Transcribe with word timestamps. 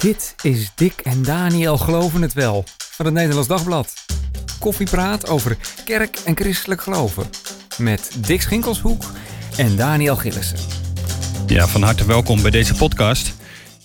Dit 0.00 0.34
is 0.42 0.72
Dick 0.74 1.00
en 1.02 1.22
Daniel 1.22 1.78
Geloven 1.78 2.22
het 2.22 2.32
Wel 2.32 2.64
van 2.78 3.04
het 3.04 3.14
Nederlands 3.14 3.48
Dagblad. 3.48 3.94
Koffiepraat 4.58 5.28
over 5.28 5.56
kerk 5.84 6.16
en 6.24 6.36
christelijk 6.36 6.80
geloven. 6.82 7.30
Met 7.78 8.16
Dick 8.26 8.40
Schinkelshoek 8.40 9.04
en 9.56 9.76
Daniel 9.76 10.16
Gillissen. 10.16 10.58
Ja, 11.46 11.66
van 11.66 11.82
harte 11.82 12.06
welkom 12.06 12.42
bij 12.42 12.50
deze 12.50 12.74
podcast. 12.74 13.34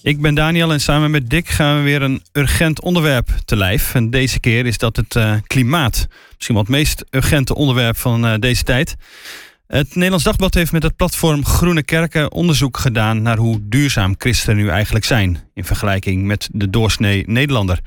Ik 0.01 0.21
ben 0.21 0.35
Daniel 0.35 0.71
en 0.71 0.81
samen 0.81 1.11
met 1.11 1.29
Dick 1.29 1.49
gaan 1.49 1.77
we 1.77 1.83
weer 1.83 2.01
een 2.01 2.23
urgent 2.31 2.81
onderwerp 2.81 3.29
te 3.45 3.55
lijf. 3.55 3.95
En 3.95 4.09
deze 4.09 4.39
keer 4.39 4.65
is 4.65 4.77
dat 4.77 4.95
het 4.95 5.15
uh, 5.15 5.33
klimaat. 5.47 6.07
Misschien 6.35 6.55
wel 6.55 6.63
het 6.63 6.73
meest 6.73 7.03
urgente 7.09 7.55
onderwerp 7.55 7.97
van 7.97 8.25
uh, 8.25 8.33
deze 8.39 8.63
tijd. 8.63 8.95
Het 9.67 9.95
Nederlands 9.95 10.23
Dagblad 10.23 10.53
heeft 10.53 10.71
met 10.71 10.83
het 10.83 10.95
platform 10.95 11.45
Groene 11.45 11.83
Kerken 11.83 12.31
onderzoek 12.31 12.77
gedaan 12.77 13.21
naar 13.21 13.37
hoe 13.37 13.59
duurzaam 13.61 14.15
christenen 14.17 14.57
nu 14.57 14.69
eigenlijk 14.69 15.05
zijn 15.05 15.49
in 15.53 15.65
vergelijking 15.65 16.23
met 16.23 16.49
de 16.51 16.69
doorsnee 16.69 17.23
Nederlander. 17.27 17.79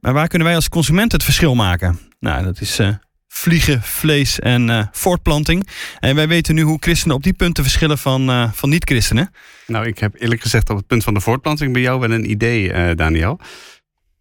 Maar 0.00 0.12
waar 0.12 0.28
kunnen 0.28 0.46
wij 0.46 0.56
als 0.56 0.68
consument 0.68 1.12
het 1.12 1.24
verschil 1.24 1.54
maken? 1.54 1.98
Nou, 2.20 2.44
dat 2.44 2.60
is 2.60 2.80
uh, 2.80 2.88
vliegen, 3.28 3.82
vlees 3.82 4.38
en 4.38 4.68
uh, 4.68 4.86
voortplanting. 4.92 5.68
En 5.98 6.14
wij 6.14 6.28
weten 6.28 6.54
nu 6.54 6.62
hoe 6.62 6.78
christenen 6.80 7.16
op 7.16 7.22
die 7.22 7.32
punten 7.32 7.62
verschillen 7.64 7.98
van, 7.98 8.30
uh, 8.30 8.52
van 8.52 8.68
niet-christenen. 8.68 9.30
Nou, 9.66 9.86
ik 9.86 9.98
heb 9.98 10.14
eerlijk 10.20 10.42
gezegd 10.42 10.70
op 10.70 10.76
het 10.76 10.86
punt 10.86 11.04
van 11.04 11.14
de 11.14 11.20
voortplanting 11.20 11.72
bij 11.72 11.82
jou 11.82 12.00
wel 12.00 12.10
een 12.10 12.30
idee, 12.30 12.94
Daniel. 12.94 13.40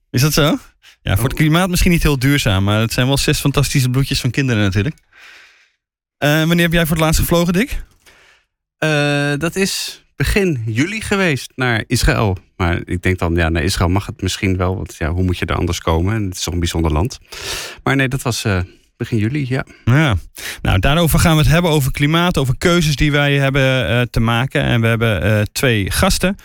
Is 0.09 0.21
dat 0.21 0.33
zo? 0.33 0.57
Ja, 1.01 1.15
voor 1.15 1.29
het 1.29 1.37
klimaat 1.37 1.69
misschien 1.69 1.91
niet 1.91 2.03
heel 2.03 2.19
duurzaam, 2.19 2.63
maar 2.63 2.79
het 2.79 2.93
zijn 2.93 3.07
wel 3.07 3.17
zes 3.17 3.39
fantastische 3.39 3.89
bloedjes 3.89 4.19
van 4.19 4.31
kinderen 4.31 4.63
natuurlijk. 4.63 4.95
Uh, 6.23 6.37
wanneer 6.37 6.61
heb 6.61 6.73
jij 6.73 6.85
voor 6.85 6.95
het 6.95 7.05
laatst 7.05 7.19
gevlogen, 7.19 7.53
Dick? 7.53 7.83
Uh, 8.79 9.33
dat 9.37 9.55
is 9.55 10.03
begin 10.15 10.63
juli 10.65 11.01
geweest 11.01 11.51
naar 11.55 11.83
Israël. 11.87 12.37
Maar 12.57 12.81
ik 12.85 13.01
denk 13.01 13.19
dan, 13.19 13.35
ja, 13.35 13.49
naar 13.49 13.63
Israël 13.63 13.89
mag 13.89 14.05
het 14.05 14.21
misschien 14.21 14.57
wel. 14.57 14.75
Want 14.75 14.95
ja, 14.95 15.09
hoe 15.09 15.23
moet 15.23 15.37
je 15.37 15.45
er 15.45 15.55
anders 15.55 15.81
komen? 15.81 16.23
Het 16.23 16.35
is 16.35 16.43
toch 16.43 16.53
een 16.53 16.59
bijzonder 16.59 16.91
land. 16.91 17.19
Maar 17.83 17.95
nee, 17.95 18.07
dat 18.07 18.21
was 18.21 18.45
uh, 18.45 18.59
begin 18.97 19.17
juli, 19.17 19.45
ja. 19.49 19.65
Ja, 19.85 20.15
nou 20.61 20.79
daarover 20.79 21.19
gaan 21.19 21.35
we 21.35 21.41
het 21.41 21.51
hebben. 21.51 21.71
Over 21.71 21.91
klimaat, 21.91 22.37
over 22.37 22.57
keuzes 22.57 22.95
die 22.95 23.11
wij 23.11 23.33
hebben 23.33 24.09
te 24.09 24.19
maken. 24.19 24.63
En 24.63 24.81
we 24.81 24.87
hebben 24.87 25.47
twee 25.51 25.91
gasten. 25.91 26.35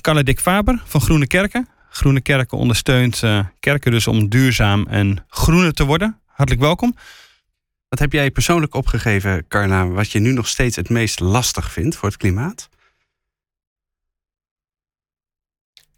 Carla 0.00 0.22
Dick 0.22 0.40
Faber 0.40 0.82
van 0.84 1.00
Groene 1.00 1.26
Kerken. 1.26 1.68
Groene 1.90 2.20
Kerken 2.20 2.58
ondersteunt 2.58 3.22
kerken 3.60 3.90
dus 3.90 4.06
om 4.06 4.28
duurzaam 4.28 4.86
en 4.86 5.24
groener 5.28 5.72
te 5.72 5.84
worden. 5.84 6.18
Hartelijk 6.26 6.62
welkom. 6.62 6.96
Wat 7.88 7.98
heb 7.98 8.12
jij 8.12 8.30
persoonlijk 8.30 8.74
opgegeven, 8.74 9.48
Carla, 9.48 9.86
wat 9.86 10.12
je 10.12 10.18
nu 10.18 10.32
nog 10.32 10.48
steeds 10.48 10.76
het 10.76 10.88
meest 10.88 11.20
lastig 11.20 11.72
vindt 11.72 11.96
voor 11.96 12.08
het 12.08 12.18
klimaat? 12.18 12.68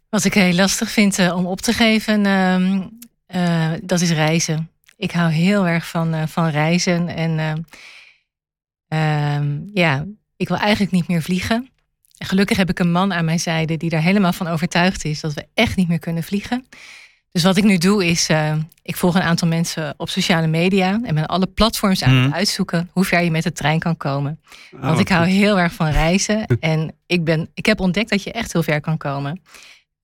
Wat 0.09 0.23
ik 0.23 0.33
heel 0.33 0.53
lastig 0.53 0.91
vind 0.91 1.17
uh, 1.17 1.35
om 1.35 1.45
op 1.45 1.61
te 1.61 1.73
geven, 1.73 2.25
uh, 2.25 2.85
uh, 3.35 3.71
dat 3.81 4.01
is 4.01 4.11
reizen. 4.11 4.71
Ik 4.97 5.11
hou 5.11 5.31
heel 5.31 5.67
erg 5.67 5.87
van, 5.87 6.15
uh, 6.15 6.27
van 6.27 6.47
reizen. 6.49 7.07
En 7.07 7.65
ehm, 8.87 9.59
ja, 9.73 10.05
ik 10.35 10.47
wil 10.47 10.57
eigenlijk 10.57 10.91
niet 10.91 11.07
meer 11.07 11.21
vliegen. 11.21 11.69
En 12.17 12.27
gelukkig 12.27 12.57
heb 12.57 12.69
ik 12.69 12.79
een 12.79 12.91
man 12.91 13.13
aan 13.13 13.25
mijn 13.25 13.39
zijde 13.39 13.77
die 13.77 13.89
daar 13.89 14.01
helemaal 14.01 14.33
van 14.33 14.47
overtuigd 14.47 15.05
is 15.05 15.19
dat 15.19 15.33
we 15.33 15.47
echt 15.53 15.75
niet 15.75 15.87
meer 15.87 15.99
kunnen 15.99 16.23
vliegen. 16.23 16.67
Dus 17.31 17.43
wat 17.43 17.57
ik 17.57 17.63
nu 17.63 17.77
doe 17.77 18.05
is, 18.05 18.29
uh, 18.29 18.53
ik 18.81 18.95
volg 18.95 19.15
een 19.15 19.21
aantal 19.21 19.47
mensen 19.47 19.93
op 19.97 20.09
sociale 20.09 20.47
media 20.47 20.99
en 21.03 21.15
ben 21.15 21.25
alle 21.25 21.47
platforms 21.47 22.03
aan 22.03 22.15
het 22.15 22.25
mhm. 22.25 22.33
uitzoeken 22.33 22.89
hoe 22.91 23.05
ver 23.05 23.21
je 23.21 23.31
met 23.31 23.43
de 23.43 23.51
trein 23.51 23.79
kan 23.79 23.97
komen. 23.97 24.39
Oh, 24.71 24.81
Want 24.81 24.99
ik 24.99 25.09
hou 25.09 25.27
heel 25.27 25.59
erg 25.59 25.73
van 25.73 25.89
reizen 25.89 26.45
en 26.59 26.95
ik, 27.05 27.23
ben, 27.23 27.49
ik 27.53 27.65
heb 27.65 27.79
ontdekt 27.79 28.09
dat 28.09 28.23
je 28.23 28.31
echt 28.31 28.53
heel 28.53 28.63
ver 28.63 28.81
kan 28.81 28.97
komen 28.97 29.41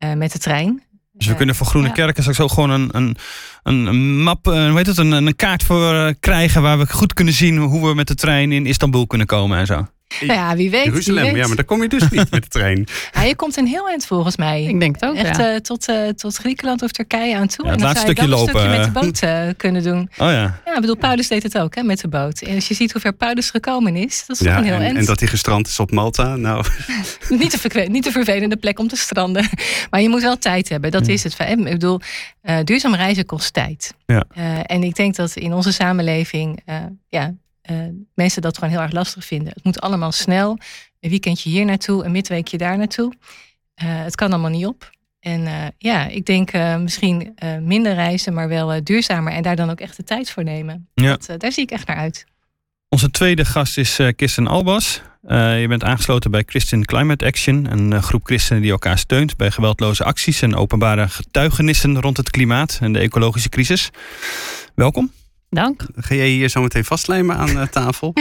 uh, 0.03 0.13
met 0.13 0.31
de 0.31 0.39
trein. 0.39 0.83
Dus 1.11 1.25
we 1.25 1.31
uh, 1.31 1.37
kunnen 1.37 1.55
voor 1.55 1.67
Groene 1.67 1.87
ja. 1.87 1.93
Kerken 1.93 2.21
straks 2.21 2.39
ook 2.39 2.51
gewoon 2.51 2.69
een, 2.69 2.89
een, 2.91 3.17
een 3.63 4.23
map, 4.23 4.45
hoe 4.45 4.73
heet 4.75 4.87
het, 4.87 4.97
een, 4.97 5.11
een 5.11 5.35
kaart 5.35 5.63
voor 5.63 6.13
krijgen 6.19 6.61
waar 6.61 6.77
we 6.77 6.87
goed 6.87 7.13
kunnen 7.13 7.33
zien 7.33 7.57
hoe 7.57 7.87
we 7.87 7.95
met 7.95 8.07
de 8.07 8.15
trein 8.15 8.51
in 8.51 8.65
Istanbul 8.65 9.07
kunnen 9.07 9.27
komen 9.27 9.57
en 9.57 9.65
zo. 9.65 9.87
Nou 10.21 10.39
ja, 10.39 10.55
wie 10.55 10.69
weet. 10.69 10.83
Jeruzalem, 10.85 11.23
wie 11.23 11.31
weet. 11.31 11.41
ja, 11.41 11.47
maar 11.47 11.55
daar 11.55 11.65
kom 11.65 11.81
je 11.81 11.87
dus 11.87 12.09
niet 12.09 12.31
met 12.31 12.43
de 12.43 12.49
trein. 12.49 12.85
Ja, 13.11 13.21
je 13.21 13.35
komt 13.35 13.57
een 13.57 13.67
heel 13.67 13.87
eind 13.89 14.05
volgens 14.05 14.37
mij. 14.37 14.63
Ik 14.63 14.79
denk 14.79 14.95
het 14.99 15.09
ook. 15.09 15.15
Echt 15.15 15.37
ja. 15.37 15.53
uh, 15.53 15.57
tot, 15.59 15.89
uh, 15.89 16.07
tot 16.07 16.35
Griekenland 16.35 16.81
of 16.81 16.91
Turkije 16.91 17.35
aan 17.35 17.47
toe. 17.47 17.65
Ja, 17.65 17.71
en 17.71 17.77
dan 17.77 17.95
zou 17.95 18.07
je 18.07 18.13
dan 18.13 18.29
lopen. 18.29 18.55
een 18.55 18.61
stukje 18.61 18.77
met 18.77 18.93
de 18.93 18.99
boot 18.99 19.21
uh, 19.23 19.53
kunnen 19.57 19.83
doen. 19.83 20.09
Oh 20.17 20.27
ja. 20.31 20.61
Ja, 20.65 20.75
ik 20.75 20.81
bedoel, 20.81 20.97
Paulus 20.97 21.27
deed 21.27 21.43
het 21.43 21.57
ook 21.57 21.75
hè, 21.75 21.83
met 21.83 21.99
de 21.99 22.07
boot. 22.07 22.41
En 22.41 22.55
als 22.55 22.67
je 22.67 22.73
ziet 22.73 22.91
hoe 22.91 23.01
ver 23.01 23.13
Paulus 23.13 23.49
gekomen 23.49 23.95
is, 23.95 24.23
dat 24.27 24.39
is 24.39 24.45
ja, 24.45 24.49
toch 24.55 24.57
een 24.59 24.65
heel 24.65 24.75
en, 24.75 24.81
eind. 24.81 24.97
en 24.97 25.05
dat 25.05 25.19
hij 25.19 25.27
gestrand 25.29 25.67
is 25.67 25.79
op 25.79 25.91
Malta, 25.91 26.35
nou... 26.35 26.65
niet, 27.29 27.51
de 27.51 27.57
verkwe- 27.59 27.87
niet 27.89 28.03
de 28.03 28.11
vervelende 28.11 28.57
plek 28.57 28.79
om 28.79 28.87
te 28.87 28.95
stranden. 28.97 29.49
Maar 29.89 30.01
je 30.01 30.09
moet 30.09 30.21
wel 30.21 30.37
tijd 30.37 30.69
hebben, 30.69 30.91
dat 30.91 31.05
Ja. 31.05 31.13
is 31.13 31.23
het. 31.23 31.35
Ik 31.39 31.63
bedoel, 31.63 31.99
uh, 32.43 32.57
duurzaam 32.63 32.95
reizen 32.95 33.25
kost 33.25 33.53
tijd. 33.53 33.93
Ja. 34.05 34.23
Uh, 34.37 34.59
en 34.65 34.83
ik 34.83 34.95
denk 34.95 35.15
dat 35.15 35.35
in 35.35 35.53
onze 35.53 35.71
samenleving 35.71 36.61
uh, 36.65 36.75
ja, 37.09 37.33
mensen 38.13 38.41
dat 38.41 38.55
gewoon 38.57 38.69
heel 38.69 38.81
erg 38.81 38.91
lastig 38.91 39.25
vinden. 39.25 39.53
Het 39.53 39.63
moet 39.63 39.81
allemaal 39.81 40.11
snel. 40.11 40.57
Een 40.99 41.09
weekendje 41.09 41.49
hier 41.49 41.65
naartoe, 41.65 42.05
een 42.05 42.11
midweekje 42.11 42.57
daar 42.57 42.77
naartoe. 42.77 43.13
het 43.75 44.15
kan 44.15 44.31
allemaal 44.31 44.49
niet 44.49 44.65
op. 44.65 44.89
En 45.19 45.73
ja, 45.77 46.07
ik 46.07 46.25
denk 46.25 46.51
misschien 46.79 47.35
minder 47.61 47.93
reizen, 47.93 48.33
maar 48.33 48.47
wel 48.47 48.83
duurzamer. 48.83 49.33
En 49.33 49.43
daar 49.43 49.55
dan 49.55 49.69
ook 49.69 49.79
echt 49.79 49.97
de 49.97 50.03
tijd 50.03 50.31
voor 50.31 50.43
nemen. 50.43 50.87
Ja. 50.93 51.17
Dat, 51.17 51.39
daar 51.39 51.51
zie 51.51 51.63
ik 51.63 51.71
echt 51.71 51.87
naar 51.87 51.97
uit. 51.97 52.25
Onze 52.89 53.11
tweede 53.11 53.45
gast 53.45 53.77
is 53.77 53.99
Kirsten 54.15 54.47
Albas. 54.47 55.01
Uh, 55.27 55.61
je 55.61 55.67
bent 55.67 55.83
aangesloten 55.83 56.31
bij 56.31 56.43
Christian 56.45 56.85
Climate 56.85 57.25
Action, 57.25 57.71
een 57.71 57.91
uh, 57.91 58.01
groep 58.01 58.25
christenen 58.25 58.61
die 58.61 58.71
elkaar 58.71 58.97
steunt 58.97 59.37
bij 59.37 59.51
geweldloze 59.51 60.03
acties 60.03 60.41
en 60.41 60.55
openbare 60.55 61.07
getuigenissen 61.09 62.01
rond 62.01 62.17
het 62.17 62.29
klimaat 62.29 62.77
en 62.81 62.93
de 62.93 62.99
ecologische 62.99 63.49
crisis. 63.49 63.89
Welkom. 64.75 65.11
Dank. 65.55 65.85
Ga 65.95 66.15
jij 66.15 66.27
hier 66.27 66.49
zo 66.49 66.61
meteen 66.61 66.83
vastlijmen 66.83 67.35
aan 67.37 67.49
uh, 67.49 67.61
tafel? 67.61 68.13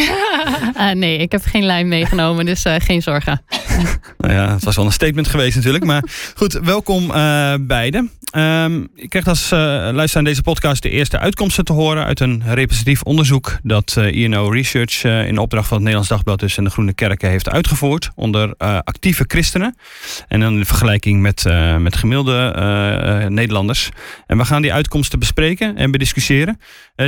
uh, 0.76 0.90
nee, 1.02 1.18
ik 1.18 1.32
heb 1.32 1.44
geen 1.44 1.64
lijm 1.64 1.88
meegenomen, 1.88 2.44
dus 2.44 2.64
uh, 2.64 2.74
geen 2.78 3.02
zorgen. 3.02 3.42
nou 4.18 4.32
ja, 4.32 4.52
het 4.52 4.64
was 4.64 4.76
wel 4.76 4.84
een 4.84 4.92
statement 4.92 5.28
geweest 5.28 5.56
natuurlijk. 5.56 5.84
Maar 5.84 6.04
goed, 6.34 6.52
welkom 6.52 7.10
uh, 7.10 7.54
beiden. 7.60 8.10
Um, 8.36 8.88
ik 8.94 9.10
krijg 9.10 9.26
als 9.26 9.52
uh, 9.52 9.58
luisteraar 9.58 10.16
aan 10.16 10.24
deze 10.24 10.42
podcast 10.42 10.82
de 10.82 10.90
eerste 10.90 11.18
uitkomsten 11.18 11.64
te 11.64 11.72
horen 11.72 12.04
uit 12.04 12.20
een 12.20 12.42
representatief 12.46 13.02
onderzoek 13.02 13.58
dat 13.62 13.94
uh, 13.98 14.12
INO 14.12 14.48
Research 14.48 15.04
uh, 15.04 15.26
in 15.26 15.38
opdracht 15.38 15.66
van 15.66 15.76
het 15.76 15.84
Nederlands 15.84 16.08
Dagblad 16.10 16.40
dus 16.40 16.56
en 16.56 16.64
de 16.64 16.70
Groene 16.70 16.92
Kerken 16.92 17.30
heeft 17.30 17.48
uitgevoerd 17.48 18.10
onder 18.14 18.56
actieve 18.84 19.24
christenen. 19.26 19.76
En 20.28 20.40
dan 20.40 20.56
in 20.56 20.66
vergelijking 20.66 21.20
met, 21.20 21.44
met 21.78 21.96
gemiddelde 21.96 23.26
Nederlanders. 23.28 23.88
En 24.26 24.38
we 24.38 24.44
gaan 24.44 24.62
die 24.62 24.72
uitkomsten 24.72 25.18
bespreken 25.18 25.76
en 25.76 25.90
bediscussiëren. 25.90 26.60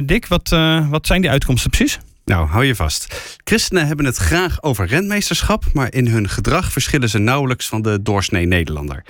Dick, 0.05 0.16
wat, 0.25 0.49
wat 0.91 1.07
zijn 1.07 1.21
die 1.21 1.31
uitkomsten 1.31 1.71
precies? 1.71 1.99
Nou, 2.25 2.49
hou 2.49 2.65
je 2.65 2.75
vast. 2.75 3.37
Christenen 3.45 3.87
hebben 3.87 4.07
het 4.07 4.17
graag 4.17 4.63
over 4.63 4.87
rentmeesterschap, 4.87 5.65
maar 5.73 5.93
in 5.93 6.07
hun 6.07 6.29
gedrag 6.29 6.73
verschillen 6.73 7.09
ze 7.09 7.19
nauwelijks 7.19 7.69
van 7.69 7.83
de 7.83 8.03
doorsnee 8.03 8.47
Nederlander. 8.47 9.05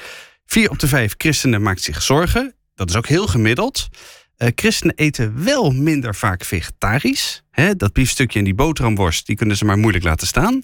Vier 0.47 0.71
op 0.71 0.79
de 0.79 0.89
vijf 0.89 1.15
christenen 1.19 1.63
maakt 1.63 1.83
zich 1.83 2.03
zorgen. 2.03 2.55
Dat 2.75 2.91
is 2.91 2.97
ook 2.97 3.07
heel 3.07 3.27
gemiddeld. 3.27 3.89
Uh, 4.39 4.49
christenen 4.55 4.97
eten 4.97 5.45
wel 5.45 5.71
minder 5.71 6.15
vaak 6.15 6.45
vegetarisch. 6.45 7.43
Dat 7.77 7.93
biefstukje 7.93 8.39
en 8.39 8.45
die 8.45 8.55
boterhamworst, 8.55 9.27
die 9.27 9.37
kunnen 9.37 9.57
ze 9.57 9.65
maar 9.65 9.79
moeilijk 9.79 10.05
laten 10.05 10.27
staan. 10.27 10.63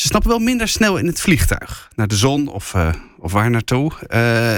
Ze 0.00 0.06
snappen 0.06 0.30
wel 0.30 0.38
minder 0.38 0.68
snel 0.68 0.96
in 0.96 1.06
het 1.06 1.20
vliegtuig. 1.20 1.88
Naar 1.94 2.08
de 2.08 2.16
zon 2.16 2.48
of, 2.48 2.74
uh, 2.74 2.92
of 3.18 3.32
waar 3.32 3.50
naartoe. 3.50 3.92
Uh, 3.92 4.08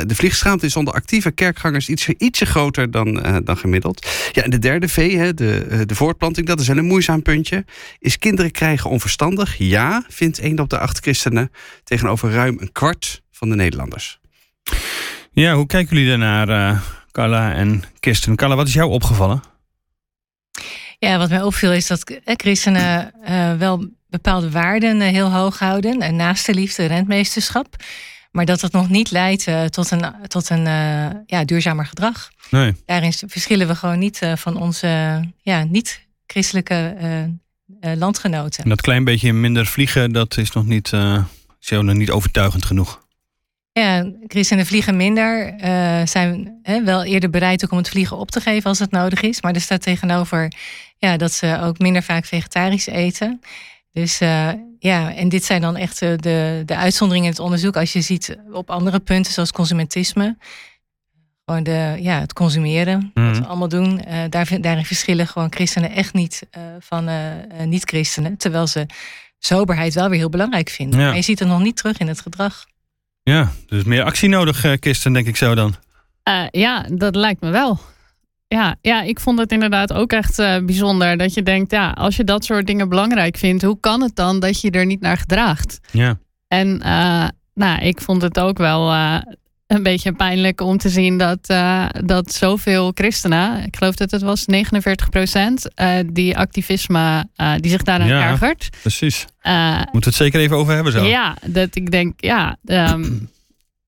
de 0.07 0.15
vliegschaamte 0.15 0.67
is 0.67 0.77
onder 0.77 0.95
actieve 0.95 1.31
kerkgangers 1.31 1.89
ietsje, 1.89 2.15
ietsje 2.19 2.47
groter 2.47 2.91
dan, 2.91 3.27
uh, 3.27 3.37
dan 3.45 3.57
gemiddeld. 3.57 4.07
Ja, 4.33 4.43
en 4.43 4.51
de 4.51 4.59
derde 4.59 4.89
V, 4.89 5.15
hè, 5.15 5.35
de, 5.35 5.83
de 5.87 5.95
voortplanting, 5.95 6.47
dat 6.47 6.61
is 6.61 6.67
wel 6.67 6.77
een 6.77 6.85
moeizaam 6.85 7.23
puntje. 7.23 7.65
Is 7.99 8.19
kinderen 8.19 8.51
krijgen 8.51 8.91
onverstandig? 8.91 9.57
Ja, 9.59 10.05
vindt 10.09 10.39
één 10.39 10.59
op 10.59 10.69
de 10.71 10.79
acht 10.79 10.99
christenen. 10.99 11.51
Tegenover 11.85 12.31
ruim 12.31 12.57
een 12.61 12.73
kwart 12.73 13.23
van 13.31 13.49
de 13.49 13.55
Nederlanders. 13.55 14.21
Ja, 15.33 15.55
hoe 15.55 15.67
kijken 15.67 15.97
jullie 15.97 16.11
daarnaar, 16.11 16.49
uh, 16.49 16.81
Carla 17.11 17.55
en 17.55 17.83
Kirsten? 18.01 18.37
Carla, 18.37 18.57
wat 18.57 18.69
is 18.69 18.75
jou 18.75 18.91
opgevallen? 18.91 19.43
Ja, 20.99 21.19
wat 21.19 21.29
mij 21.29 21.43
opviel 21.43 21.73
is 21.73 21.87
dat 21.87 22.11
eh, 22.11 22.35
christenen 22.37 23.15
uh, 23.29 23.55
wel 23.55 23.99
bepaalde 24.11 24.51
waarden 24.51 25.01
heel 25.01 25.33
hoog 25.33 25.59
houden. 25.59 26.01
En 26.01 26.17
naaste 26.17 26.55
liefde, 26.55 26.87
rentmeesterschap. 26.87 27.77
Maar 28.31 28.45
dat 28.45 28.61
dat 28.61 28.73
nog 28.73 28.89
niet 28.89 29.11
leidt 29.11 29.47
uh, 29.47 29.65
tot 29.65 29.91
een, 29.91 30.05
tot 30.27 30.51
een 30.51 30.65
ja, 31.27 31.45
duurzamer 31.45 31.87
gedrag. 31.87 32.31
Nee. 32.51 32.75
Daarin 32.87 33.13
verschillen 33.13 33.67
we 33.67 33.75
gewoon 33.75 33.99
niet 33.99 34.21
van 34.35 34.57
onze 34.57 35.21
ja, 35.43 35.65
niet-christelijke 35.65 36.97
landgenoten. 37.81 38.63
En 38.63 38.69
dat 38.69 38.81
klein 38.81 39.05
beetje 39.05 39.33
minder 39.33 39.67
vliegen, 39.67 40.13
dat 40.13 40.37
is 40.37 40.53
nog 40.53 40.67
niet, 40.67 40.93
is 41.61 41.71
nog 41.71 41.95
niet 41.95 42.11
overtuigend 42.11 42.65
genoeg. 42.65 43.01
Ja, 43.73 44.11
christenen 44.27 44.67
vliegen 44.67 44.97
minder. 44.97 45.55
Zijn 46.09 46.59
hè, 46.63 46.85
wel 46.85 47.05
eerder 47.05 47.31
bereid 47.31 47.65
ook 47.65 47.71
om 47.71 47.79
het 47.79 47.89
vliegen 47.89 48.17
op 48.17 48.31
te 48.31 48.41
geven 48.41 48.69
als 48.69 48.79
het 48.79 48.91
nodig 48.91 49.21
is. 49.21 49.43
Maar 49.43 49.55
er 49.55 49.61
staat 49.61 49.83
tegenover 49.83 50.53
ja, 50.99 51.17
dat 51.17 51.33
ze 51.33 51.59
ook 51.63 51.79
minder 51.79 52.03
vaak 52.03 52.25
vegetarisch 52.25 52.87
eten. 52.87 53.41
Dus 53.93 54.21
uh, 54.21 54.51
ja, 54.79 55.15
en 55.15 55.29
dit 55.29 55.45
zijn 55.45 55.61
dan 55.61 55.77
echt 55.77 55.99
de, 55.99 56.63
de 56.65 56.77
uitzonderingen 56.77 57.27
in 57.27 57.33
het 57.33 57.43
onderzoek. 57.43 57.77
Als 57.77 57.93
je 57.93 58.01
ziet 58.01 58.37
op 58.53 58.71
andere 58.71 58.99
punten, 58.99 59.33
zoals 59.33 59.53
consumentisme. 59.53 60.37
Gewoon 61.45 61.63
de, 61.63 61.97
ja, 61.99 62.21
het 62.21 62.33
consumeren, 62.33 63.11
wat 63.15 63.39
we 63.39 63.47
allemaal 63.47 63.69
doen. 63.69 64.03
Uh, 64.09 64.23
daar, 64.29 64.61
daarin 64.61 64.85
verschillen 64.85 65.27
gewoon 65.27 65.53
christenen 65.53 65.91
echt 65.91 66.13
niet 66.13 66.47
uh, 66.57 66.63
van 66.79 67.09
niet-christenen. 67.65 68.37
Terwijl 68.37 68.67
ze 68.67 68.87
soberheid 69.39 69.95
wel 69.95 70.09
weer 70.09 70.19
heel 70.19 70.29
belangrijk 70.29 70.69
vinden. 70.69 71.01
Ja. 71.01 71.07
Maar 71.07 71.17
je 71.17 71.23
ziet 71.23 71.39
het 71.39 71.49
nog 71.49 71.61
niet 71.61 71.77
terug 71.77 71.99
in 71.99 72.09
het 72.09 72.21
gedrag. 72.21 72.67
Ja, 73.23 73.53
dus 73.67 73.85
meer 73.85 74.03
actie 74.03 74.29
nodig, 74.29 74.79
Kirsten, 74.79 75.13
denk 75.13 75.27
ik 75.27 75.37
zo 75.37 75.55
dan. 75.55 75.75
ja, 76.51 76.87
dat 76.93 77.15
lijkt 77.15 77.41
me 77.41 77.51
wel. 77.51 77.81
Ja, 78.55 78.77
ja, 78.81 79.03
ik 79.03 79.21
vond 79.21 79.39
het 79.39 79.53
inderdaad 79.53 79.93
ook 79.93 80.13
echt 80.13 80.39
uh, 80.39 80.59
bijzonder. 80.59 81.17
Dat 81.17 81.35
je 81.35 81.43
denkt, 81.43 81.71
ja, 81.71 81.91
als 81.91 82.17
je 82.17 82.25
dat 82.25 82.45
soort 82.45 82.67
dingen 82.67 82.89
belangrijk 82.89 83.37
vindt, 83.37 83.63
hoe 83.63 83.81
kan 83.81 84.03
het 84.03 84.17
dan 84.17 84.41
dat 84.41 84.61
je 84.61 84.71
er 84.71 84.87
niet 84.87 85.01
naar 85.01 85.17
gedraagt? 85.17 85.79
Ja. 85.91 86.19
En 86.49 86.83
uh, 86.85 87.29
nou, 87.55 87.81
ik 87.81 88.01
vond 88.01 88.23
het 88.23 88.41
ook 88.41 88.59
wel 88.59 88.93
uh, 88.93 89.17
een 89.67 89.83
beetje 89.83 90.13
pijnlijk 90.13 90.61
om 90.61 90.79
te 90.79 90.89
zien 90.89 91.19
dat, 91.19 91.47
dat 92.05 92.33
zoveel 92.33 92.91
christenen, 92.95 93.65
ik 93.65 93.77
geloof 93.77 93.95
dat 93.95 94.11
het 94.11 94.23
was 94.23 94.47
49 94.47 95.09
procent, 95.09 95.69
die 96.07 96.39
activisme, 96.39 97.29
die 97.57 97.71
zich 97.71 97.83
daaraan 97.83 98.09
ja, 98.09 98.31
ergert. 98.31 98.69
Precies. 98.81 99.27
Moeten 99.43 99.91
we 99.91 99.99
het 100.07 100.15
zeker 100.15 100.41
even 100.41 100.57
over 100.57 100.75
hebben 100.75 100.93
zo. 100.93 101.05
Ja, 101.05 101.37
dat 101.47 101.77
ik 101.77 101.91
denk, 101.91 102.13
ja. 102.17 102.57
Um, 102.65 103.31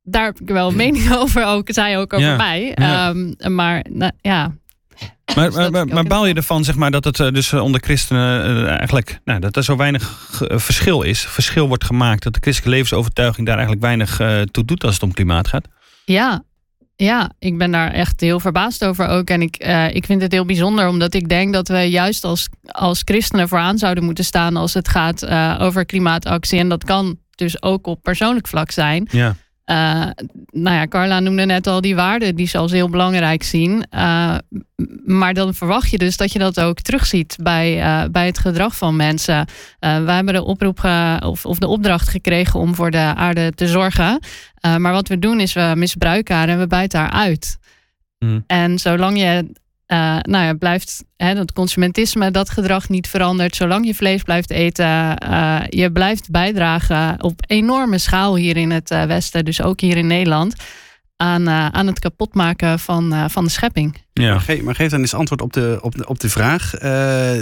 daar 0.03 0.25
heb 0.25 0.41
ik 0.41 0.49
wel 0.49 0.69
een 0.69 0.77
mening 0.77 1.13
over, 1.23 1.45
ook, 1.45 1.69
zij 1.73 1.99
ook 1.99 2.13
over 2.13 2.37
mij. 2.37 2.73
Ja. 2.75 3.09
Um, 3.09 3.35
maar 3.55 3.85
nou, 3.91 4.13
ja. 4.21 4.55
Maar, 5.35 5.51
dus 5.51 5.71
maar, 5.71 5.87
maar, 5.87 6.05
baal 6.05 6.27
je 6.27 6.35
ervan, 6.35 6.65
zeg 6.65 6.75
maar, 6.75 6.91
dat 6.91 7.05
het 7.05 7.19
uh, 7.19 7.31
dus 7.31 7.53
onder 7.53 7.81
christenen 7.85 8.51
uh, 8.51 8.69
eigenlijk, 8.69 9.21
nou, 9.25 9.41
dat 9.41 9.57
er 9.57 9.65
zo 9.65 9.77
weinig 9.77 10.29
verschil 10.49 11.03
is, 11.03 11.21
verschil 11.21 11.69
wordt 11.69 11.85
gemaakt, 11.85 12.23
dat 12.23 12.35
de 12.35 12.41
christelijke 12.41 12.77
levensovertuiging 12.77 13.47
daar 13.47 13.57
eigenlijk 13.57 13.85
weinig 13.85 14.21
toe 14.51 14.65
doet 14.65 14.85
als 14.85 14.95
het 14.95 15.03
om 15.03 15.13
klimaat 15.13 15.49
gaat? 15.49 15.69
Ja, 16.05 16.43
ja, 16.97 17.31
ik 17.39 17.59
ben 17.59 17.71
daar 17.71 17.91
echt 17.91 18.21
heel 18.21 18.41
verbaasd 18.41 18.85
over 18.85 19.07
ook. 19.07 19.29
En 19.29 19.43
ik, 19.43 19.57
ik 19.93 20.05
vind 20.05 20.23
het 20.23 20.33
heel 20.33 20.45
bijzonder, 20.45 20.89
omdat 20.89 21.15
ik 21.15 21.29
denk 21.29 21.53
dat 21.53 21.69
we 21.69 21.79
juist 21.79 22.25
als, 22.25 22.49
als 22.67 23.03
christenen 23.05 23.49
vooraan 23.49 23.79
zouden 23.79 24.05
moeten 24.05 24.25
staan 24.25 24.57
als 24.57 24.75
het 24.75 24.89
gaat 24.89 25.27
over 25.61 25.87
klimaatactie. 25.87 26.59
En 26.59 26.69
dat 26.69 26.85
kan 26.85 27.19
dus 27.35 27.63
ook 27.63 27.87
op 27.87 28.03
persoonlijk 28.03 28.49
vlak 28.49 28.71
zijn. 28.71 29.09
Ja. 29.11 29.37
Uh, 29.73 30.07
nou 30.51 30.77
ja, 30.77 30.87
Carla 30.87 31.21
noemde 31.21 31.45
net 31.45 31.67
al 31.67 31.81
die 31.81 31.95
waarden 31.95 32.35
die 32.35 32.47
ze 32.47 32.59
als 32.59 32.73
heel 32.73 32.89
belangrijk 32.89 33.43
zien. 33.43 33.87
Uh, 33.95 34.37
maar 35.05 35.35
dan 35.35 35.55
verwacht 35.55 35.91
je 35.91 35.99
dus 35.99 36.17
dat 36.17 36.33
je 36.33 36.39
dat 36.39 36.61
ook 36.61 36.81
terugziet 36.81 37.37
bij, 37.43 37.77
uh, 37.77 38.05
bij 38.11 38.27
het 38.27 38.39
gedrag 38.39 38.77
van 38.77 38.97
mensen. 38.97 39.47
we 39.79 39.87
hebben 39.87 40.35
de 40.35 40.45
oproep 40.45 40.85
of, 41.21 41.47
of 41.47 41.59
de 41.59 41.67
opdracht 41.67 42.09
gekregen 42.09 42.61
om 42.61 42.75
voor 42.75 42.91
de 42.91 43.13
aarde 43.15 43.53
te 43.55 43.67
zorgen. 43.67 44.21
maar 44.61 44.93
wat 44.93 45.09
we 45.09 45.19
doen 45.19 45.41
is 45.41 45.53
we 45.53 45.73
misbruiken 45.77 46.37
haar 46.37 46.49
en 46.49 46.59
we 46.59 46.67
buiten 46.67 47.01
haar 47.01 47.11
uit. 47.11 47.59
Mm. 48.19 48.45
En 48.47 48.79
zolang 48.79 49.19
je 49.19 49.53
uh, 49.87 50.19
nou 50.21 50.45
ja, 50.45 50.55
blijft 50.55 51.05
hè, 51.17 51.35
dat 51.35 51.53
consumentisme, 51.53 52.31
dat 52.31 52.51
gedrag 52.51 52.89
niet 52.89 53.09
verandert. 53.09 53.57
Zolang 53.57 53.87
je 53.87 53.95
vlees 53.95 54.23
blijft 54.23 54.51
eten, 54.51 54.87
uh, 54.87 55.61
je 55.69 55.93
blijft 55.93 56.31
bijdragen 56.31 57.23
op 57.23 57.41
enorme 57.47 57.99
schaal 57.99 58.37
hier 58.37 58.57
in 58.57 58.71
het 58.71 58.91
uh, 58.91 59.05
Westen, 59.05 59.45
dus 59.45 59.63
ook 59.63 59.81
hier 59.81 59.97
in 59.97 60.07
Nederland, 60.07 60.55
aan, 61.17 61.49
aan 61.49 61.87
het 61.87 61.99
kapotmaken 61.99 62.79
van, 62.79 63.31
van 63.31 63.45
de 63.45 63.51
schepping. 63.51 63.97
Ja. 64.13 64.31
Maar, 64.31 64.41
geef, 64.41 64.63
maar 64.63 64.75
geef 64.75 64.91
dan 64.91 65.01
eens 65.01 65.15
antwoord 65.15 65.41
op 65.41 65.53
de, 65.53 65.79
op 65.81 65.95
de, 65.95 66.09
op 66.09 66.21
de 66.21 66.29
vraag. 66.29 66.71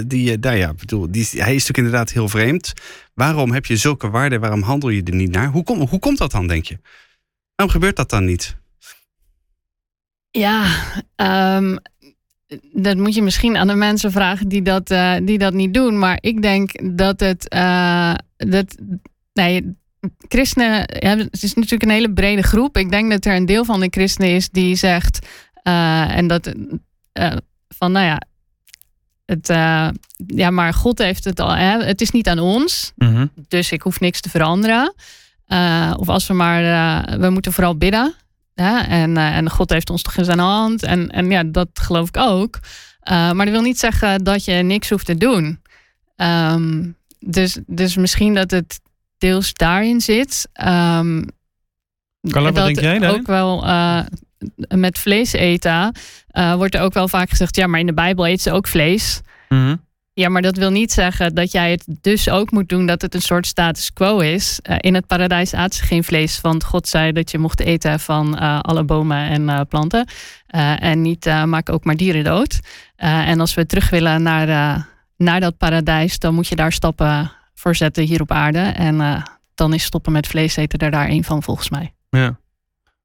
die, 0.05 0.37
nou 0.37 0.55
ja, 0.55 0.73
bedoel, 0.73 1.11
die, 1.11 1.23
hij 1.23 1.55
is 1.55 1.67
natuurlijk 1.67 1.77
inderdaad 1.77 2.11
heel 2.11 2.29
vreemd. 2.29 2.73
Waarom 3.13 3.51
heb 3.51 3.65
je 3.65 3.75
zulke 3.75 4.09
waarden? 4.09 4.39
Waarom 4.39 4.61
handel 4.61 4.89
je 4.89 5.03
er 5.03 5.15
niet 5.15 5.31
naar? 5.31 5.47
Hoe, 5.47 5.63
kom, 5.63 5.79
hoe 5.79 5.99
komt 5.99 6.17
dat 6.17 6.31
dan, 6.31 6.47
denk 6.47 6.65
je? 6.65 6.79
Waarom 7.55 7.75
gebeurt 7.75 7.95
dat 7.95 8.09
dan 8.09 8.25
niet? 8.25 8.59
Ja, 10.31 10.65
um, 11.15 11.79
dat 12.73 12.97
moet 12.97 13.15
je 13.15 13.21
misschien 13.21 13.57
aan 13.57 13.67
de 13.67 13.75
mensen 13.75 14.11
vragen 14.11 14.47
die 14.47 14.61
dat, 14.61 14.91
uh, 14.91 15.15
die 15.23 15.37
dat 15.37 15.53
niet 15.53 15.73
doen. 15.73 15.99
Maar 15.99 16.17
ik 16.21 16.41
denk 16.41 16.97
dat 16.97 17.19
het. 17.19 17.53
Uh, 17.53 18.13
dat, 18.37 18.77
nee, 19.33 19.75
christenen. 20.27 20.85
Ja, 20.99 21.17
het 21.17 21.43
is 21.43 21.53
natuurlijk 21.53 21.83
een 21.83 21.89
hele 21.89 22.13
brede 22.13 22.41
groep. 22.41 22.77
Ik 22.77 22.91
denk 22.91 23.11
dat 23.11 23.25
er 23.25 23.35
een 23.35 23.45
deel 23.45 23.65
van 23.65 23.79
de 23.79 23.87
christenen 23.89 24.29
is 24.29 24.49
die 24.49 24.75
zegt. 24.75 25.27
Uh, 25.63 26.17
en 26.17 26.27
dat. 26.27 26.53
van 27.69 27.91
nou 27.91 28.05
ja. 28.05 28.21
Het, 29.25 29.47
ja, 30.27 30.49
maar 30.49 30.73
God 30.73 30.97
heeft 30.97 31.23
het 31.23 31.39
al. 31.39 31.55
Hè? 31.55 31.83
Het 31.83 32.01
is 32.01 32.11
niet 32.11 32.27
aan 32.27 32.39
ons. 32.39 32.91
Mm 32.95 33.07
-hmm. 33.07 33.31
Dus 33.47 33.71
ik 33.71 33.81
hoef 33.81 33.99
niks 33.99 34.21
te 34.21 34.29
veranderen. 34.29 34.93
of 35.97 36.09
als 36.09 36.27
we 36.27 36.33
maar. 36.33 37.19
we 37.19 37.29
moeten 37.29 37.53
vooral 37.53 37.77
bidden. 37.77 38.15
Ja, 38.53 38.87
en, 38.87 39.09
uh, 39.17 39.37
en 39.37 39.49
God 39.49 39.69
heeft 39.69 39.89
ons 39.89 40.01
toch 40.01 40.17
in 40.17 40.25
zijn 40.25 40.39
hand. 40.39 40.83
En, 40.83 41.09
en 41.09 41.31
ja, 41.31 41.43
dat 41.43 41.69
geloof 41.73 42.07
ik 42.07 42.17
ook. 42.17 42.59
Uh, 43.03 43.31
maar 43.31 43.45
dat 43.45 43.49
wil 43.49 43.61
niet 43.61 43.79
zeggen 43.79 44.23
dat 44.23 44.45
je 44.45 44.53
niks 44.53 44.89
hoeft 44.89 45.05
te 45.05 45.17
doen. 45.17 45.61
Um, 46.15 46.95
dus, 47.19 47.59
dus 47.67 47.95
misschien 47.95 48.33
dat 48.33 48.51
het 48.51 48.79
deels 49.17 49.53
daarin 49.53 50.01
zit. 50.01 50.49
Um, 50.53 51.25
Carla, 52.27 52.51
wat 52.51 52.55
denk 52.55 52.79
jij 52.79 52.99
dan? 52.99 53.15
Ook 53.15 53.27
wel 53.27 53.67
uh, 53.67 54.01
met 54.67 54.99
vlees 54.99 55.33
eten 55.33 55.95
wordt 56.55 56.75
er 56.75 56.81
ook 56.81 56.93
wel 56.93 57.07
vaak 57.07 57.29
gezegd... 57.29 57.55
ja, 57.55 57.67
maar 57.67 57.79
in 57.79 57.85
de 57.85 57.93
Bijbel 57.93 58.27
eet 58.27 58.41
ze 58.41 58.51
ook 58.51 58.67
vlees. 58.67 59.21
Mm 59.49 59.65
-hmm. 59.65 59.85
Ja, 60.13 60.29
maar 60.29 60.41
dat 60.41 60.57
wil 60.57 60.71
niet 60.71 60.91
zeggen 60.91 61.35
dat 61.35 61.51
jij 61.51 61.71
het 61.71 61.85
dus 62.01 62.29
ook 62.29 62.51
moet 62.51 62.69
doen 62.69 62.85
dat 62.85 63.01
het 63.01 63.15
een 63.15 63.21
soort 63.21 63.47
status 63.47 63.93
quo 63.93 64.19
is. 64.19 64.59
Uh, 64.63 64.75
in 64.79 64.93
het 64.93 65.07
paradijs 65.07 65.53
aten 65.53 65.79
ze 65.79 65.85
geen 65.85 66.03
vlees, 66.03 66.41
want 66.41 66.63
God 66.63 66.87
zei 66.87 67.11
dat 67.11 67.31
je 67.31 67.37
mocht 67.37 67.59
eten 67.59 67.99
van 67.99 68.37
uh, 68.39 68.59
alle 68.59 68.83
bomen 68.83 69.29
en 69.29 69.41
uh, 69.41 69.61
planten. 69.69 70.07
en 70.77 71.01
niet 71.01 71.25
maak 71.25 71.69
ook 71.69 71.83
maar 71.83 71.95
dieren 71.95 72.23
dood. 72.23 72.59
en 72.95 73.39
als 73.39 73.53
we 73.53 73.65
terug 73.65 73.89
willen 73.89 74.23
naar, 74.23 74.87
naar 75.17 75.39
dat 75.39 75.57
paradijs, 75.57 76.19
dan 76.19 76.33
moet 76.33 76.47
je 76.47 76.55
daar 76.55 76.71
stappen 76.71 77.31
voor 77.53 77.75
zetten 77.75 78.03
hier 78.03 78.21
op 78.21 78.31
aarde. 78.31 78.59
En 78.59 79.23
dan 79.55 79.73
is 79.73 79.83
stoppen 79.83 80.11
met 80.11 80.27
vlees 80.27 80.55
eten 80.55 80.79
er 80.79 80.91
daar 80.91 81.07
één 81.07 81.23
van 81.23 81.43
volgens 81.43 81.69
mij. 81.69 81.93
Ja. 82.09 82.39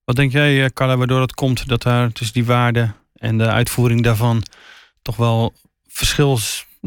Wat 0.04 0.16
denk 0.16 0.32
jij, 0.32 0.70
Carla, 0.70 0.96
waardoor 0.96 1.20
het 1.20 1.34
komt 1.34 1.68
dat 1.68 1.82
daar 1.82 2.12
tussen 2.12 2.34
die 2.34 2.44
waarden 2.44 2.94
en 3.14 3.38
de 3.38 3.48
uitvoering 3.48 4.02
daarvan 4.02 4.42
toch 5.02 5.16
wel 5.16 5.52
verschil 5.86 6.38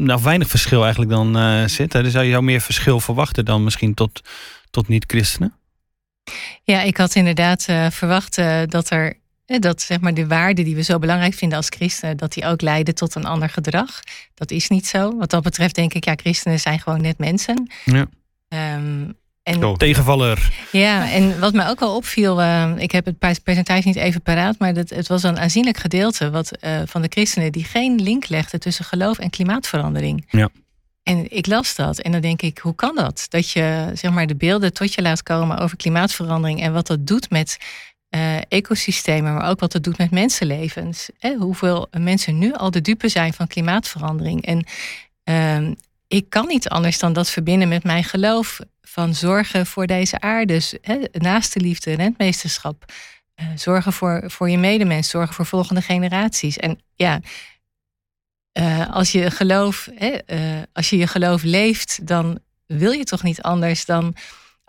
nou, 0.04 0.22
weinig 0.22 0.48
verschil 0.48 0.82
eigenlijk 0.82 1.10
dan 1.10 1.36
uh, 1.36 1.66
zit. 1.66 1.92
Hè? 1.92 2.02
Dus 2.02 2.12
zou 2.12 2.24
je 2.24 2.30
jou 2.30 2.42
meer 2.42 2.60
verschil 2.60 3.00
verwachten 3.00 3.44
dan 3.44 3.64
misschien 3.64 3.94
tot, 3.94 4.20
tot 4.70 4.88
niet-christenen? 4.88 5.54
Ja, 6.62 6.82
ik 6.82 6.96
had 6.96 7.14
inderdaad 7.14 7.66
uh, 7.70 7.90
verwacht 7.90 8.38
uh, 8.38 8.62
dat 8.66 8.90
er 8.90 9.18
dat 9.58 9.82
zeg 9.82 10.00
maar 10.00 10.14
de 10.14 10.26
waarden 10.26 10.64
die 10.64 10.74
we 10.74 10.82
zo 10.82 10.98
belangrijk 10.98 11.34
vinden 11.34 11.58
als 11.58 11.68
christenen, 11.68 12.16
dat 12.16 12.32
die 12.32 12.46
ook 12.46 12.60
leiden 12.60 12.94
tot 12.94 13.14
een 13.14 13.24
ander 13.24 13.48
gedrag. 13.48 14.00
Dat 14.34 14.50
is 14.50 14.68
niet 14.68 14.86
zo. 14.86 15.16
Wat 15.16 15.30
dat 15.30 15.42
betreft 15.42 15.74
denk 15.74 15.94
ik, 15.94 16.04
ja, 16.04 16.14
christenen 16.16 16.60
zijn 16.60 16.80
gewoon 16.80 17.00
net 17.00 17.18
mensen. 17.18 17.70
Ja. 17.84 18.06
Um, 18.74 19.18
en, 19.54 19.64
oh, 19.64 19.76
tegenvaller. 19.76 20.52
Ja, 20.72 21.10
en 21.10 21.40
wat 21.40 21.52
mij 21.52 21.68
ook 21.68 21.80
wel 21.80 21.96
opviel, 21.96 22.40
uh, 22.40 22.72
ik 22.76 22.90
heb 22.90 23.04
het 23.04 23.18
percentage 23.18 23.86
niet 23.86 23.96
even 23.96 24.22
paraat, 24.22 24.58
maar 24.58 24.74
dat, 24.74 24.90
het 24.90 25.08
was 25.08 25.22
een 25.22 25.38
aanzienlijk 25.38 25.76
gedeelte 25.76 26.30
wat, 26.30 26.50
uh, 26.60 26.80
van 26.84 27.02
de 27.02 27.08
christenen 27.10 27.52
die 27.52 27.64
geen 27.64 28.02
link 28.02 28.28
legden 28.28 28.60
tussen 28.60 28.84
geloof 28.84 29.18
en 29.18 29.30
klimaatverandering. 29.30 30.26
Ja. 30.30 30.48
En 31.02 31.30
ik 31.30 31.46
las 31.46 31.74
dat 31.74 31.98
en 31.98 32.12
dan 32.12 32.20
denk 32.20 32.42
ik, 32.42 32.58
hoe 32.58 32.74
kan 32.74 32.94
dat? 32.94 33.26
Dat 33.28 33.50
je 33.50 33.90
zeg 33.94 34.10
maar, 34.10 34.26
de 34.26 34.36
beelden 34.36 34.72
tot 34.72 34.94
je 34.94 35.02
laat 35.02 35.22
komen 35.22 35.58
over 35.58 35.76
klimaatverandering 35.76 36.62
en 36.62 36.72
wat 36.72 36.86
dat 36.86 37.06
doet 37.06 37.30
met 37.30 37.58
uh, 38.10 38.36
ecosystemen, 38.48 39.34
maar 39.34 39.48
ook 39.48 39.60
wat 39.60 39.72
het 39.72 39.84
doet 39.84 39.98
met 39.98 40.10
mensenlevens. 40.10 41.10
Hè? 41.18 41.34
Hoeveel 41.34 41.88
mensen 41.98 42.38
nu 42.38 42.52
al 42.52 42.70
de 42.70 42.80
dupe 42.80 43.08
zijn 43.08 43.32
van 43.32 43.46
klimaatverandering. 43.46 44.46
En 44.46 44.64
ehm, 45.24 45.74
ik 46.08 46.30
kan 46.30 46.46
niet 46.46 46.68
anders 46.68 46.98
dan 46.98 47.12
dat 47.12 47.30
verbinden 47.30 47.68
met 47.68 47.84
mijn 47.84 48.04
geloof 48.04 48.60
van 48.90 49.14
zorgen 49.14 49.66
voor 49.66 49.86
deze 49.86 50.20
aarde. 50.20 50.52
Dus, 50.52 50.74
naaste 51.12 51.60
liefde, 51.60 51.94
rentmeesterschap. 51.94 52.84
Uh, 53.40 53.46
zorgen 53.54 53.92
voor, 53.92 54.22
voor 54.26 54.50
je 54.50 54.58
medemens, 54.58 55.08
zorgen 55.08 55.34
voor 55.34 55.46
volgende 55.46 55.82
generaties. 55.82 56.56
En 56.56 56.80
ja, 56.94 57.20
uh, 58.58 58.90
als, 58.90 59.12
je 59.12 59.30
geloof, 59.30 59.88
hè, 59.94 60.18
uh, 60.26 60.62
als 60.72 60.90
je 60.90 60.96
je 60.96 61.06
geloof 61.06 61.42
leeft, 61.42 62.06
dan 62.06 62.38
wil 62.66 62.92
je 62.92 63.04
toch 63.04 63.22
niet 63.22 63.42
anders 63.42 63.84
dan 63.84 64.14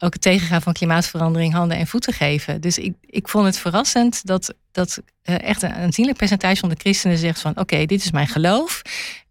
ook 0.03 0.13
het 0.13 0.21
tegengaan 0.21 0.61
van 0.61 0.73
klimaatverandering 0.73 1.53
handen 1.53 1.77
en 1.77 1.87
voeten 1.87 2.13
geven. 2.13 2.61
Dus 2.61 2.77
ik, 2.77 2.93
ik 3.01 3.27
vond 3.27 3.45
het 3.45 3.57
verrassend 3.57 4.25
dat, 4.25 4.53
dat 4.71 5.01
uh, 5.23 5.41
echt 5.41 5.61
een 5.61 5.73
aanzienlijk 5.73 6.17
percentage 6.17 6.59
van 6.59 6.69
de 6.69 6.75
christenen 6.77 7.17
zegt 7.17 7.41
van 7.41 7.57
oké, 7.57 7.85
dit 7.85 8.03
is 8.03 8.11
mijn 8.11 8.27
geloof. 8.27 8.81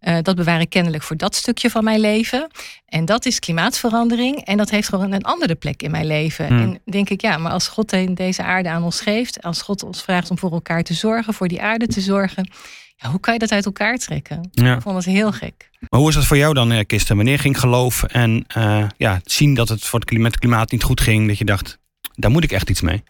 Uh, 0.01 0.17
dat 0.21 0.35
bewaar 0.35 0.61
ik 0.61 0.69
kennelijk 0.69 1.03
voor 1.03 1.17
dat 1.17 1.35
stukje 1.35 1.69
van 1.69 1.83
mijn 1.83 1.99
leven. 1.99 2.47
En 2.85 3.05
dat 3.05 3.25
is 3.25 3.39
klimaatverandering. 3.39 4.45
En 4.45 4.57
dat 4.57 4.69
heeft 4.69 4.89
gewoon 4.89 5.11
een 5.11 5.23
andere 5.23 5.55
plek 5.55 5.83
in 5.83 5.91
mijn 5.91 6.07
leven. 6.07 6.47
Hmm. 6.47 6.59
En 6.59 6.81
denk 6.85 7.09
ik, 7.09 7.21
ja, 7.21 7.37
maar 7.37 7.51
als 7.51 7.67
God 7.67 8.15
deze 8.15 8.43
aarde 8.43 8.69
aan 8.69 8.83
ons 8.83 9.01
geeft, 9.01 9.43
als 9.43 9.61
God 9.61 9.83
ons 9.83 10.01
vraagt 10.01 10.29
om 10.29 10.37
voor 10.37 10.51
elkaar 10.51 10.83
te 10.83 10.93
zorgen, 10.93 11.33
voor 11.33 11.47
die 11.47 11.61
aarde 11.61 11.87
te 11.87 12.01
zorgen, 12.01 12.51
ja, 13.01 13.09
hoe 13.09 13.19
kan 13.19 13.33
je 13.33 13.39
dat 13.39 13.51
uit 13.51 13.65
elkaar 13.65 13.97
trekken? 13.97 14.49
Ja. 14.51 14.75
Ik 14.75 14.81
vond 14.81 14.95
het 14.95 15.05
heel 15.05 15.31
gek. 15.31 15.69
Maar 15.89 15.99
hoe 15.99 16.09
is 16.09 16.15
dat 16.15 16.25
voor 16.25 16.37
jou 16.37 16.53
dan, 16.53 16.71
eh, 16.71 16.85
Kisten? 16.85 17.15
Wanneer 17.15 17.39
ging 17.39 17.59
geloof 17.59 18.03
en 18.03 18.43
eh, 18.47 18.87
ja, 18.97 19.19
zien 19.23 19.53
dat 19.53 19.69
het 19.69 19.83
voor 19.83 19.99
het 19.99 20.09
klimaat, 20.09 20.37
klimaat 20.37 20.71
niet 20.71 20.83
goed 20.83 21.01
ging, 21.01 21.27
dat 21.27 21.37
je 21.37 21.45
dacht, 21.45 21.79
daar 22.15 22.31
moet 22.31 22.43
ik 22.43 22.51
echt 22.51 22.69
iets 22.69 22.81
mee? 22.81 23.03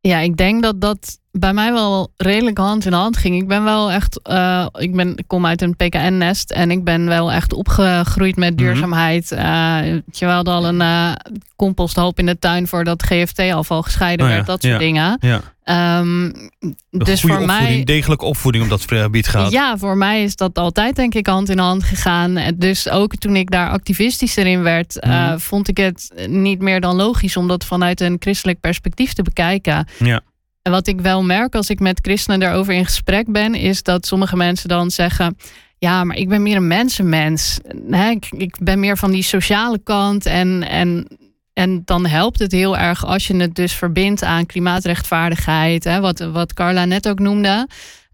Ja, 0.00 0.18
ik 0.18 0.36
denk 0.36 0.62
dat 0.62 0.80
dat 0.80 1.20
bij 1.32 1.52
mij 1.52 1.72
wel 1.72 2.12
redelijk 2.16 2.58
hand 2.58 2.84
in 2.86 2.92
hand 2.92 3.16
ging. 3.16 3.36
Ik 3.42 3.48
ben 3.48 3.64
wel 3.64 3.90
echt, 3.92 4.20
eh, 4.22 4.66
ik, 4.78 4.94
ben, 4.94 5.16
ik 5.16 5.24
kom 5.26 5.46
uit 5.46 5.62
een 5.62 5.76
PKN-nest 5.76 6.50
en 6.50 6.70
ik 6.70 6.84
ben 6.84 7.06
wel 7.06 7.32
echt 7.32 7.52
opgegroeid 7.52 8.36
met 8.36 8.54
Mhm. 8.54 8.64
duurzaamheid. 8.64 9.32
Eh, 9.32 9.78
je 10.10 10.26
we 10.26 10.26
hadden 10.26 10.54
al 10.54 10.66
een 10.66 10.80
eh, 10.80 11.12
composthoop 11.56 12.18
in 12.18 12.26
de 12.26 12.38
tuin 12.38 12.66
voordat 12.66 13.02
GFT-afval 13.02 13.82
gescheiden 13.82 14.24
Oh 14.26 14.30
ja, 14.30 14.36
werd, 14.36 14.48
dat 14.48 14.62
soort 14.62 14.72
ja. 14.72 14.78
dingen. 14.78 15.16
Ja. 15.20 15.40
Een 15.64 16.50
dus 16.90 17.20
voor 17.20 17.46
mij. 17.46 17.84
degelijke 17.84 18.24
opvoeding 18.24 18.64
op 18.64 18.70
dat 18.70 18.84
gebied 18.86 19.26
gehad. 19.28 19.52
Ja, 19.52 19.76
voor 19.78 19.96
mij 19.96 20.22
is 20.22 20.36
dat 20.36 20.58
altijd 20.58 20.96
denk 20.96 21.14
ik 21.14 21.26
hand 21.26 21.48
in 21.48 21.58
hand 21.58 21.82
gegaan. 21.84 22.38
Dus 22.56 22.88
ook 22.88 23.14
toen 23.16 23.36
ik 23.36 23.50
daar 23.50 23.70
activistischer 23.70 24.46
in 24.46 24.62
werd, 24.62 24.96
Mhm. 25.06 25.38
vond 25.38 25.68
ik 25.68 25.76
het 25.76 26.12
niet 26.28 26.60
meer 26.60 26.80
dan 26.80 26.96
logisch 26.96 27.36
om 27.36 27.48
dat 27.48 27.64
vanuit 27.64 28.00
een 28.00 28.16
christelijk 28.18 28.60
perspectief 28.60 29.12
te 29.12 29.22
bekijken. 29.22 29.86
Ja. 29.98 30.20
En 30.68 30.74
wat 30.74 30.86
ik 30.86 31.00
wel 31.00 31.24
merk 31.24 31.54
als 31.54 31.70
ik 31.70 31.80
met 31.80 31.98
christenen 32.02 32.40
daarover 32.40 32.74
in 32.74 32.84
gesprek 32.84 33.32
ben, 33.32 33.54
is 33.54 33.82
dat 33.82 34.06
sommige 34.06 34.36
mensen 34.36 34.68
dan 34.68 34.90
zeggen. 34.90 35.36
Ja, 35.78 36.04
maar 36.04 36.16
ik 36.16 36.28
ben 36.28 36.42
meer 36.42 36.56
een 36.56 36.66
mensenmens. 36.66 37.58
Hè, 37.90 38.10
ik, 38.10 38.26
ik 38.30 38.56
ben 38.62 38.80
meer 38.80 38.96
van 38.96 39.10
die 39.10 39.22
sociale 39.22 39.78
kant. 39.78 40.26
En, 40.26 40.68
en, 40.68 41.06
en 41.52 41.82
dan 41.84 42.06
helpt 42.06 42.38
het 42.38 42.52
heel 42.52 42.76
erg 42.76 43.06
als 43.06 43.26
je 43.26 43.36
het 43.36 43.54
dus 43.54 43.72
verbindt 43.72 44.22
aan 44.22 44.46
klimaatrechtvaardigheid. 44.46 45.84
Hè, 45.84 46.00
wat, 46.00 46.18
wat 46.18 46.52
Carla 46.52 46.84
net 46.84 47.08
ook 47.08 47.18
noemde. 47.18 47.68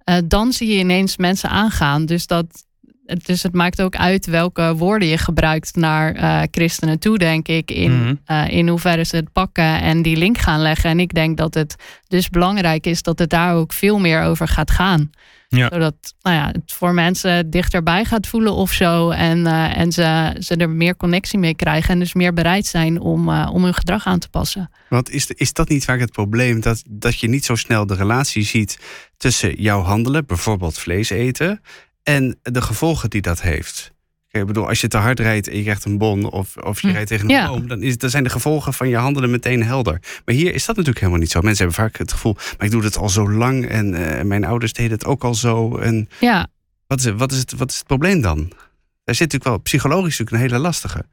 Eh, 0.04 0.16
dan 0.24 0.52
zie 0.52 0.68
je 0.68 0.78
ineens 0.78 1.16
mensen 1.16 1.50
aangaan. 1.50 2.06
Dus, 2.06 2.26
dat, 2.26 2.46
dus 3.04 3.42
het 3.42 3.54
maakt 3.54 3.82
ook 3.82 3.96
uit 3.96 4.26
welke 4.26 4.74
woorden 4.76 5.08
je 5.08 5.18
gebruikt 5.18 5.76
naar 5.76 6.14
eh, 6.14 6.42
christenen 6.50 6.98
toe, 6.98 7.18
denk 7.18 7.48
ik. 7.48 7.70
In, 7.70 8.20
eh, 8.24 8.48
in 8.48 8.68
hoeverre 8.68 9.04
ze 9.04 9.16
het 9.16 9.32
pakken 9.32 9.80
en 9.80 10.02
die 10.02 10.16
link 10.16 10.38
gaan 10.38 10.60
leggen. 10.60 10.90
En 10.90 11.00
ik 11.00 11.14
denk 11.14 11.36
dat 11.36 11.54
het 11.54 11.76
dus 12.08 12.28
belangrijk 12.28 12.86
is 12.86 13.02
dat 13.02 13.18
het 13.18 13.30
daar 13.30 13.54
ook 13.54 13.72
veel 13.72 13.98
meer 13.98 14.22
over 14.22 14.48
gaat 14.48 14.70
gaan. 14.70 15.10
Ja. 15.56 15.68
Zodat 15.72 15.94
nou 16.22 16.36
ja, 16.36 16.46
het 16.46 16.72
voor 16.72 16.94
mensen 16.94 17.50
dichterbij 17.50 18.04
gaat 18.04 18.26
voelen 18.26 18.52
of 18.52 18.72
zo. 18.72 19.10
En, 19.10 19.46
eh, 19.46 19.76
en 19.78 19.92
ze, 19.92 20.36
ze 20.38 20.56
er 20.56 20.70
meer 20.70 20.96
connectie 20.96 21.38
mee 21.38 21.54
krijgen. 21.54 21.90
En 21.90 21.98
dus 21.98 22.14
meer 22.14 22.32
bereid 22.32 22.66
zijn 22.66 23.00
om, 23.00 23.28
eh, 23.28 23.50
om 23.52 23.64
hun 23.64 23.74
gedrag 23.74 24.06
aan 24.06 24.18
te 24.18 24.28
passen. 24.28 24.70
Want 24.88 25.10
is, 25.10 25.26
is 25.26 25.52
dat 25.52 25.68
niet 25.68 25.84
vaak 25.84 26.00
het 26.00 26.12
probleem? 26.12 26.60
Dat, 26.60 26.82
dat 26.88 27.18
je 27.18 27.28
niet 27.28 27.44
zo 27.44 27.54
snel 27.54 27.86
de 27.86 27.94
relatie 27.94 28.42
ziet 28.42 28.78
tussen 29.16 29.54
jouw 29.62 29.80
handelen, 29.80 30.26
bijvoorbeeld 30.26 30.78
vlees 30.78 31.10
eten, 31.10 31.60
en 32.04 32.38
de 32.42 32.62
gevolgen 32.62 33.10
die 33.10 33.20
dat 33.22 33.40
heeft. 33.42 33.92
Ik 34.30 34.46
bedoel, 34.46 34.68
als 34.68 34.80
je 34.80 34.88
te 34.88 34.96
hard 34.96 35.20
rijdt 35.20 35.48
en 35.48 35.56
je 35.56 35.62
krijgt 35.62 35.84
een 35.84 35.98
bon 35.98 36.24
of, 36.24 36.56
of 36.56 36.80
je 36.80 36.86
Hm. 36.86 36.92
rijdt 36.92 37.08
tegen 37.08 37.24
een 37.24 37.34
Ja. 37.36 37.46
boom, 37.48 37.68
dan, 37.68 37.82
is, 37.82 37.98
dan 37.98 38.10
zijn 38.10 38.24
de 38.24 38.30
gevolgen 38.30 38.72
van 38.74 38.88
je 38.88 38.96
handelen 38.96 39.30
meteen 39.30 39.62
helder. 39.62 39.98
Maar 40.24 40.34
hier 40.34 40.54
is 40.54 40.64
dat 40.64 40.76
natuurlijk 40.76 40.98
helemaal 40.98 41.20
niet 41.20 41.30
zo. 41.30 41.40
Mensen 41.40 41.64
hebben 41.64 41.84
vaak 41.84 41.96
het 41.96 42.12
gevoel, 42.12 42.34
maar 42.34 42.66
ik 42.66 42.70
doe 42.70 42.82
het 42.84 42.96
al 42.96 43.08
zo 43.08 43.30
lang 43.30 43.68
en 43.68 43.94
eh, 44.18 44.24
mijn 44.24 44.44
ouders 44.44 44.72
deden 44.72 44.92
het 44.92 45.04
ook 45.04 45.24
al 45.24 45.34
zo. 45.34 45.78
En 45.78 46.08
Ja, 46.20 46.46
wat 46.86 46.98
is, 46.98 47.04
het- 47.04 47.18
wat, 47.18 47.32
is 47.32 47.38
het, 47.38 47.52
wat 47.52 47.70
is 47.70 47.76
het 47.76 47.86
probleem 47.86 48.20
dan? 48.20 48.36
Daar 49.04 49.14
zit 49.14 49.32
natuurlijk 49.32 49.44
wel 49.44 49.58
psychologisch 49.58 50.18
natuurlijk 50.18 50.30
een 50.36 50.50
hele 50.50 50.62
lastige. 50.62 51.04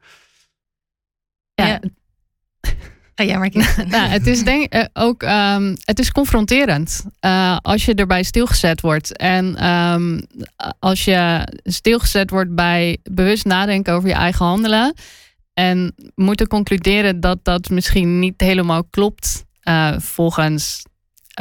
Ja. 1.54 1.80
Ga 3.22 3.28
jij 3.28 3.38
maar 3.38 3.50
kijken. 3.50 3.88
Nou, 3.88 4.08
het 4.08 4.26
is 4.26 4.44
denk 4.44 4.72
eh, 4.72 4.84
ook 4.92 5.22
ehm, 5.22 5.76
het 5.84 5.98
is 5.98 6.12
confronterend 6.12 7.04
eh, 7.20 7.56
als 7.62 7.84
je 7.84 7.94
erbij 7.94 8.22
stilgezet 8.22 8.80
wordt. 8.80 9.16
En 9.16 9.56
ehm, 9.56 10.20
als 10.78 11.04
je 11.04 11.48
stilgezet 11.62 12.30
wordt 12.30 12.54
bij 12.54 12.98
bewust 13.02 13.44
nadenken 13.44 13.94
over 13.94 14.08
je 14.08 14.14
eigen 14.14 14.46
handelen. 14.46 14.94
En 15.54 15.94
moeten 16.14 16.46
concluderen 16.46 17.20
dat 17.20 17.38
dat 17.42 17.70
misschien 17.70 18.18
niet 18.18 18.40
helemaal 18.40 18.84
klopt 18.84 19.44
eh, 19.60 19.92
volgens 19.98 20.82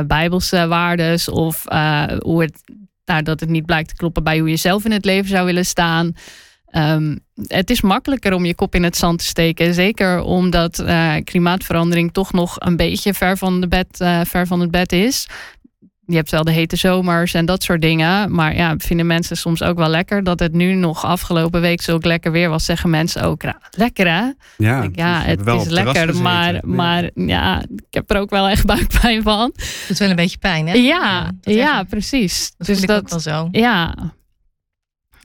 bijbelse 0.07 0.67
waardes. 0.67 1.29
Of 1.29 1.65
eh, 1.65 2.03
hoe 2.19 2.41
het, 2.41 2.61
nou, 3.05 3.23
dat 3.23 3.39
het 3.39 3.49
niet 3.49 3.65
blijkt 3.65 3.89
te 3.89 3.95
kloppen 3.95 4.23
bij 4.23 4.39
hoe 4.39 4.49
je 4.49 4.55
zelf 4.55 4.85
in 4.85 4.91
het 4.91 5.05
leven 5.05 5.29
zou 5.29 5.45
willen 5.45 5.65
staan. 5.65 6.13
Ehm, 6.71 7.15
het 7.47 7.69
is 7.69 7.81
makkelijker 7.81 8.33
om 8.33 8.45
je 8.45 8.55
kop 8.55 8.75
in 8.75 8.83
het 8.83 8.97
zand 8.97 9.19
te 9.19 9.25
steken. 9.25 9.73
Zeker 9.73 10.21
omdat 10.21 10.79
eh, 10.79 11.13
klimaatverandering 11.23 12.13
toch 12.13 12.33
nog 12.33 12.55
een 12.59 12.75
beetje 12.75 13.13
ver 13.13 13.37
van, 13.37 13.61
de 13.61 13.67
bed, 13.67 13.87
eh, 13.99 14.19
ver 14.25 14.47
van 14.47 14.59
het 14.59 14.71
bed 14.71 14.91
is. 14.91 15.27
Je 16.05 16.15
hebt 16.17 16.31
wel 16.31 16.43
de 16.43 16.51
hete 16.51 16.75
zomers 16.75 17.33
en 17.33 17.45
dat 17.45 17.63
soort 17.63 17.81
dingen. 17.81 18.33
Maar 18.35 18.55
ja, 18.55 18.75
vinden 18.77 19.07
mensen 19.07 19.37
soms 19.37 19.63
ook 19.63 19.77
wel 19.77 19.89
lekker 19.89 20.23
dat 20.23 20.39
het 20.39 20.53
nu 20.53 20.73
nog 20.73 21.05
afgelopen 21.05 21.61
week 21.61 21.81
zo 21.81 21.97
lekker 22.01 22.31
weer 22.31 22.49
was. 22.49 22.65
Zeggen 22.65 22.89
mensen 22.89 23.21
ook, 23.23 23.43
"Nou, 23.43 23.55
lekker 23.71 24.07
hè? 24.07 24.29
Ja, 24.57 24.83
Ik, 24.83 24.95
ja, 24.95 25.21
het 25.21 25.43
wel 25.43 25.55
is 25.55 25.63
het 25.63 25.71
lekker, 25.71 26.15
maar, 26.15 26.51
Nee. 26.51 26.61
maar 26.63 27.09
ja, 27.15 27.61
ik 27.61 27.83
heb 27.93 28.11
er 28.11 28.17
ook 28.19 28.29
wel 28.29 28.47
echt 28.47 28.65
buikpijn 28.73 29.21
van. 29.23 29.53
doet 29.87 29.97
wel 29.97 30.09
een 30.09 30.15
beetje 30.15 30.37
pijn, 30.37 30.67
hè? 30.67 30.73
Ja, 30.73 31.31
dat 31.41 31.53
ja, 31.53 31.83
precies. 31.83 32.51
Dat 32.57 32.67
dus 32.67 32.75
voel 32.75 32.83
ik 32.83 32.89
dat, 32.89 33.01
ook 33.01 33.09
wel 33.09 33.19
zo. 33.19 33.47
ja. 33.51 33.95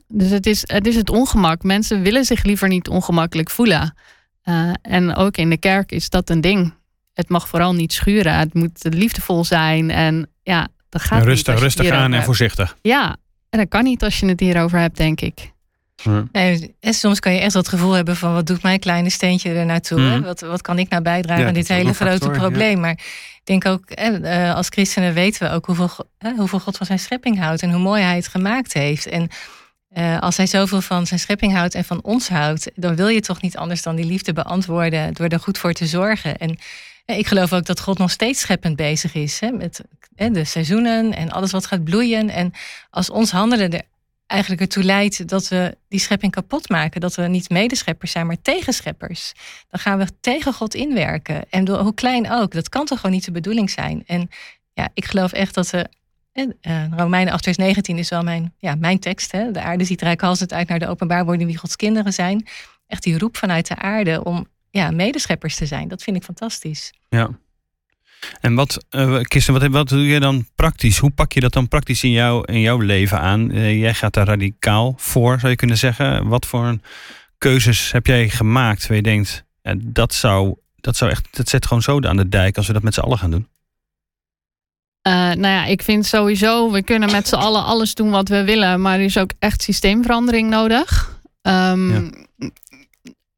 Dus 0.07 0.29
het 0.29 0.45
is, 0.45 0.63
het 0.65 0.87
is 0.87 0.95
het 0.95 1.09
ongemak. 1.09 1.63
Mensen 1.63 2.01
willen 2.01 2.25
zich 2.25 2.43
liever 2.43 2.67
niet 2.67 2.87
ongemakkelijk 2.87 3.49
voelen. 3.49 3.95
Eh, 4.41 4.71
en 4.81 5.15
ook 5.15 5.37
in 5.37 5.49
de 5.49 5.57
kerk 5.57 5.91
is 5.91 6.09
dat 6.09 6.29
een 6.29 6.41
ding. 6.41 6.73
Het 7.13 7.29
mag 7.29 7.47
vooral 7.47 7.73
niet 7.73 7.93
schuren. 7.93 8.37
Het 8.37 8.53
moet 8.53 8.87
liefdevol 8.89 9.43
zijn. 9.45 9.89
En 9.89 10.29
ja, 10.43 10.67
dat 10.89 11.01
gaat 11.01 11.19
niet 11.19 11.27
rustig 11.27 11.53
je 11.53 11.59
rustig 11.59 11.89
aan 11.89 12.03
en 12.03 12.11
hebt. 12.11 12.25
voorzichtig. 12.25 12.77
Ja, 12.81 13.15
en 13.49 13.59
dat 13.59 13.67
kan 13.67 13.83
niet 13.83 14.03
als 14.03 14.19
je 14.19 14.25
het 14.25 14.39
hierover 14.39 14.79
hebt, 14.79 14.97
denk 14.97 15.21
ik. 15.21 15.51
Nee, 16.31 16.75
en 16.79 16.93
soms 16.93 17.19
kan 17.19 17.33
je 17.33 17.39
echt 17.39 17.53
dat 17.53 17.67
gevoel 17.67 17.91
hebben 17.91 18.15
van 18.15 18.33
wat 18.33 18.47
doet 18.47 18.61
mijn 18.61 18.79
kleine 18.79 19.09
steentje 19.09 19.53
er 19.53 19.65
naartoe? 19.65 19.99
hè? 19.99 20.15
Mhm. 20.17 20.25
Wat, 20.25 20.39
wat 20.39 20.61
kan 20.61 20.79
ik 20.79 20.89
nou 20.89 21.01
bijdragen 21.01 21.41
Ja, 21.41 21.47
aan 21.47 21.53
dit 21.53 21.67
hele 21.67 21.93
grote 21.93 22.11
factor, 22.11 22.33
ja. 22.33 22.39
probleem? 22.39 22.79
Maar 22.79 22.91
ik 22.91 23.41
denk 23.43 23.65
ook, 23.65 23.89
eh, 23.89 24.47
eh, 24.49 24.55
als 24.55 24.67
christenen 24.69 25.13
weten 25.13 25.47
we 25.47 25.53
ook 25.55 25.65
hoeveel, 25.65 25.89
eh, 26.17 26.31
hoeveel 26.37 26.59
God 26.59 26.77
van 26.77 26.85
zijn 26.85 26.99
schepping 26.99 27.39
houdt 27.39 27.61
en 27.61 27.71
hoe 27.71 27.81
mooi 27.81 28.03
hij 28.03 28.15
het 28.15 28.27
gemaakt 28.27 28.73
heeft. 28.73 29.07
En 29.07 29.29
eh, 29.89 30.19
als 30.19 30.37
hij 30.37 30.47
zoveel 30.47 30.81
van 30.81 31.07
zijn 31.07 31.19
schepping 31.19 31.53
houdt 31.53 31.75
en 31.75 31.83
van 31.83 32.03
ons 32.03 32.29
houdt, 32.29 32.71
dan 32.75 32.95
wil 32.95 33.07
je 33.07 33.21
toch 33.21 33.41
niet 33.41 33.57
anders 33.57 33.81
dan 33.81 33.95
die 33.95 34.05
liefde 34.05 34.33
beantwoorden 34.33 35.13
door 35.13 35.27
er 35.27 35.39
goed 35.39 35.57
voor 35.57 35.73
te 35.73 35.85
zorgen. 35.85 36.37
En 36.37 36.57
eh, 37.05 37.17
ik 37.17 37.27
geloof 37.27 37.53
ook 37.53 37.65
dat 37.65 37.79
God 37.79 37.97
nog 37.97 38.11
steeds 38.11 38.39
scheppend 38.39 38.75
bezig 38.75 39.13
is 39.13 39.39
hè, 39.39 39.51
met 39.51 39.81
eh, 40.15 40.33
de 40.33 40.45
seizoenen 40.45 41.13
en 41.13 41.31
alles 41.31 41.51
wat 41.51 41.65
gaat 41.65 41.83
bloeien. 41.83 42.29
En 42.29 42.53
als 42.89 43.09
ons 43.09 43.31
handelen 43.31 43.71
er 43.71 43.81
eigenlijk 44.27 44.61
ertoe 44.61 44.83
leidt 44.83 45.27
dat 45.27 45.47
we 45.47 45.77
die 45.87 45.99
schepping 45.99 46.31
kapot 46.31 46.69
maken. 46.69 47.01
Dat 47.01 47.15
we 47.15 47.27
niet 47.27 47.49
medescheppers 47.49 48.11
zijn, 48.11 48.27
maar 48.27 48.41
tegenscheppers. 48.41 49.33
Dan 49.69 49.79
gaan 49.79 49.97
we 49.97 50.07
tegen 50.19 50.53
God 50.53 50.75
inwerken. 50.75 51.49
En 51.49 51.65
door, 51.65 51.79
hoe 51.79 51.93
klein 51.93 52.31
ook, 52.31 52.51
dat 52.51 52.69
kan 52.69 52.85
toch 52.85 52.99
gewoon 52.99 53.15
niet 53.15 53.25
de 53.25 53.31
bedoeling 53.31 53.69
zijn. 53.69 54.03
En 54.05 54.29
ja, 54.73 54.89
ik 54.93 55.05
geloof 55.05 55.31
echt 55.31 55.53
dat 55.53 55.69
we. 55.69 55.89
En, 56.37 56.57
eh, 56.61 56.83
Romeinen 56.97 57.33
8, 57.33 57.43
vers 57.43 57.57
19 57.57 57.97
is 57.97 58.09
wel 58.09 58.23
mijn, 58.23 58.53
ja, 58.57 58.75
mijn 58.75 58.99
tekst. 58.99 59.31
Hè? 59.31 59.51
De 59.51 59.61
aarde 59.61 59.83
ziet 59.83 60.01
reikhalzend 60.01 60.53
uit 60.53 60.67
naar 60.67 60.79
de 60.79 60.87
openbaarwording 60.87 61.49
wie 61.49 61.57
Gods 61.57 61.75
kinderen 61.75 62.13
zijn. 62.13 62.47
Echt 62.87 63.03
die 63.03 63.17
roep 63.17 63.37
vanuit 63.37 63.67
de 63.67 63.75
aarde 63.75 64.23
om 64.23 64.47
ja, 64.69 64.91
medescheppers 64.91 65.55
te 65.55 65.65
zijn. 65.65 65.87
Dat 65.87 66.03
vind 66.03 66.17
ik 66.17 66.23
fantastisch. 66.23 66.93
Ja. 67.09 67.29
En 68.41 68.55
wat, 68.55 68.85
eh 68.89 69.19
Kirsten, 69.21 69.71
wat, 69.71 69.89
doe 69.89 70.07
je 70.07 70.19
dan 70.19 70.47
praktisch? 70.55 70.97
Hoe 70.97 71.09
pak 71.09 71.31
je 71.31 71.39
dat 71.39 71.53
dan 71.53 71.67
praktisch 71.67 72.03
in, 72.03 72.11
jou, 72.11 72.53
in 72.53 72.59
jouw 72.59 72.79
leven 72.79 73.19
aan? 73.19 73.51
Eh, 73.51 73.79
jij 73.79 73.93
gaat 73.93 74.13
daar 74.13 74.27
radicaal 74.27 74.93
voor, 74.97 75.39
zou 75.39 75.51
je 75.51 75.57
kunnen 75.57 75.77
zeggen. 75.77 76.27
Wat 76.27 76.45
voor 76.45 76.77
keuzes 77.37 77.91
heb 77.91 78.05
jij 78.05 78.29
gemaakt 78.29 78.87
waar 78.87 78.97
je 78.97 79.03
denkt, 79.03 79.45
eh, 79.61 79.73
dat, 79.77 80.13
zou, 80.13 80.55
dat 80.75 80.95
zou 80.95 81.11
echt, 81.11 81.27
dat 81.31 81.49
zet 81.49 81.65
gewoon 81.65 81.83
zo 81.83 82.01
aan 82.01 82.17
de 82.17 82.29
dijk 82.29 82.57
als 82.57 82.67
we 82.67 82.73
dat 82.73 82.83
met 82.83 82.93
z'n 82.93 82.99
allen 82.99 83.17
gaan 83.17 83.31
doen? 83.31 83.47
Eh, 85.07 85.13
nou 85.13 85.47
ja, 85.47 85.65
ik 85.65 85.81
vind 85.81 86.05
sowieso, 86.05 86.71
we 86.71 86.83
kunnen 86.83 87.11
met 87.11 87.27
z'n 87.27 87.35
allen 87.35 87.63
alles 87.63 87.93
doen 87.93 88.09
wat 88.09 88.29
we 88.29 88.43
willen, 88.43 88.81
maar 88.81 88.97
er 88.99 89.05
is 89.05 89.17
ook 89.17 89.31
echt 89.39 89.61
systeemverandering 89.61 90.49
nodig. 90.49 91.19
Ehm, 91.41 91.89
Ja. 91.93 92.01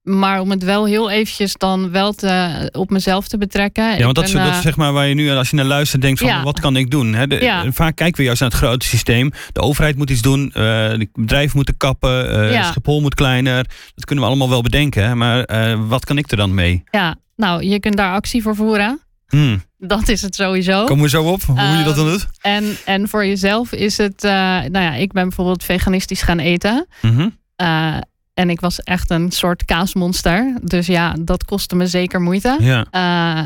Maar 0.02 0.40
om 0.42 0.50
het 0.50 0.64
wel 0.64 0.86
heel 0.86 1.10
eventjes 1.10 1.54
dan 1.54 1.92
wel 1.92 2.14
te, 2.14 2.70
op 2.72 2.90
mezelf 2.90 3.28
te 3.28 3.38
betrekken. 3.38 3.98
Ja, 3.98 4.04
want 4.04 4.16
dat 4.16 4.24
is, 4.26 4.32
dat 4.32 4.42
is 4.48 4.56
eh, 4.56 4.60
zeg 4.62 4.76
maar 4.76 4.94
waar 4.94 5.08
je 5.08 5.14
nu, 5.16 5.32
als 5.32 5.50
je 5.50 5.56
naar 5.56 5.66
luistert, 5.66 6.02
denkt 6.02 6.20
van 6.20 6.28
Ja. 6.28 6.44
wat 6.44 6.60
kan 6.60 6.76
ik 6.76 6.92
doen? 6.92 7.14
Hè? 7.14 7.28
De- 7.28 7.42
Ja. 7.42 7.72
Vaak 7.72 7.96
kijken 7.96 8.18
we 8.18 8.24
juist 8.24 8.42
naar 8.42 8.50
het 8.50 8.60
grote 8.60 8.86
systeem. 8.86 9.32
De 9.54 9.60
overheid 9.62 9.96
moet 9.96 10.10
iets 10.10 10.22
doen, 10.22 10.50
de 10.54 11.10
bedrijven 11.14 11.56
moeten 11.56 11.78
kappen, 11.78 12.30
eh 12.46 12.52
Ja. 12.54 12.64
Schiphol 12.64 13.02
moet 13.02 13.16
kleiner. 13.16 13.66
Dat 13.96 14.06
kunnen 14.06 14.24
we 14.24 14.30
allemaal 14.30 14.50
wel 14.50 14.62
bedenken. 14.62 15.18
Maar 15.18 15.46
wat 15.88 16.06
kan 16.06 16.18
ik 16.18 16.32
er 16.32 16.38
dan 16.38 16.54
mee? 16.54 16.84
Ja, 16.92 17.16
nou, 17.36 17.64
je 17.64 17.80
kunt 17.80 17.98
daar 17.98 18.14
actie 18.14 18.42
voor 18.42 18.56
voeren. 18.56 19.00
Hmm. 19.28 19.62
Dat 19.82 20.08
is 20.08 20.22
het 20.22 20.36
sowieso. 20.36 20.86
Komen 20.86 21.04
we 21.04 21.10
zo 21.10 21.24
op, 21.24 21.42
hoe 21.44 21.62
je 21.78 21.84
dat 21.84 21.96
dan 21.96 22.06
Ehm, 22.08 22.14
doet? 22.18 22.28
En, 22.42 22.78
en 22.86 23.08
voor 23.10 23.26
jezelf 23.26 23.72
is 23.72 23.98
het, 23.98 24.24
eh, 24.24 24.32
nou 24.32 24.80
ja, 24.80 24.94
ik 24.94 25.12
ben 25.12 25.24
bijvoorbeeld 25.28 25.64
veganistisch 25.64 26.22
gaan 26.22 26.40
eten. 26.40 26.88
Mhm. 27.02 27.30
Eh, 27.56 27.98
en 28.34 28.50
ik 28.50 28.60
was 28.60 28.80
echt 28.80 29.10
een 29.10 29.32
soort 29.32 29.66
kaasmonster. 29.66 30.58
Dus 30.64 30.88
ja, 30.88 31.16
dat 31.20 31.46
kostte 31.46 31.76
me 31.76 31.88
zeker 31.88 32.22
moeite. 32.22 32.58
Ja. 32.60 32.86
Eh, 32.92 33.46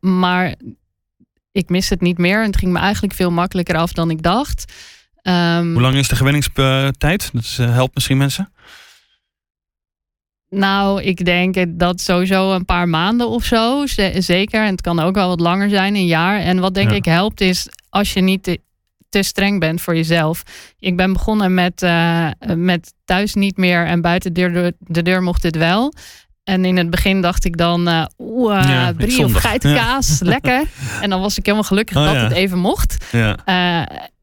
maar 0.00 0.54
ik 1.52 1.68
mis 1.68 1.88
het 1.88 2.00
niet 2.00 2.18
meer. 2.18 2.40
En 2.40 2.46
het 2.46 2.56
ging 2.58 2.72
me 2.72 2.78
eigenlijk 2.78 3.14
veel 3.14 3.30
makkelijker 3.30 3.76
af 3.76 3.92
dan 3.92 4.10
ik 4.10 4.22
dacht. 4.22 4.72
Ehm, 5.22 5.72
Hoe 5.72 5.80
lang 5.80 5.94
is 5.94 6.08
de 6.08 6.16
gewenningstijd? 6.16 7.30
Dat 7.32 7.56
helpt 7.56 7.94
misschien 7.94 8.16
mensen. 8.16 8.52
Nou, 10.54 11.02
ik 11.02 11.24
denk 11.24 11.64
dat 11.68 12.00
sowieso 12.00 12.52
een 12.52 12.64
paar 12.64 12.88
maanden 12.88 13.28
of 13.28 13.44
zo. 13.44 13.86
ze- 13.86 14.14
Zeker. 14.18 14.64
En 14.64 14.70
het 14.70 14.80
kan 14.80 15.00
ook 15.00 15.14
wel 15.14 15.28
wat 15.28 15.40
langer 15.40 15.68
zijn, 15.70 15.94
een 15.94 16.06
jaar. 16.06 16.40
En 16.40 16.58
wat 16.60 16.74
denk 16.74 16.90
Ja. 16.90 16.96
ik 16.96 17.04
helpt 17.04 17.40
is 17.40 17.68
als 17.88 18.12
je 18.12 18.20
niet 18.20 18.42
te, 18.42 18.60
te 19.08 19.22
streng 19.22 19.60
bent 19.60 19.80
voor 19.80 19.94
jezelf. 19.96 20.42
Ik 20.78 20.96
ben 20.96 21.12
begonnen 21.12 21.54
met, 21.54 21.82
eh, 21.82 22.28
met 22.56 22.92
thuis 23.04 23.34
niet 23.34 23.56
meer 23.56 23.86
en 23.86 24.00
buiten 24.00 24.34
de 24.34 24.40
deur, 24.50 24.72
de 24.78 25.02
deur 25.02 25.22
mocht 25.22 25.42
het 25.42 25.56
wel. 25.56 25.92
En 26.44 26.64
in 26.64 26.76
het 26.76 26.90
begin 26.90 27.20
dacht 27.20 27.44
ik 27.44 27.56
dan, 27.56 27.88
eh 27.88 28.04
oeh, 28.18 28.58
eh, 28.62 28.68
Ja, 28.68 28.92
brie 28.92 29.08
of 29.08 29.14
zondag. 29.14 29.40
geitenkaas, 29.42 30.20
lekker. 30.20 30.62
En 31.00 31.10
dan 31.10 31.20
was 31.20 31.38
ik 31.38 31.44
helemaal 31.44 31.66
gelukkig 31.66 31.96
Oh, 31.96 32.04
dat 32.04 32.16
het 32.22 32.32
even 32.32 32.58
mocht. 32.58 33.06
Ja. 33.12 33.36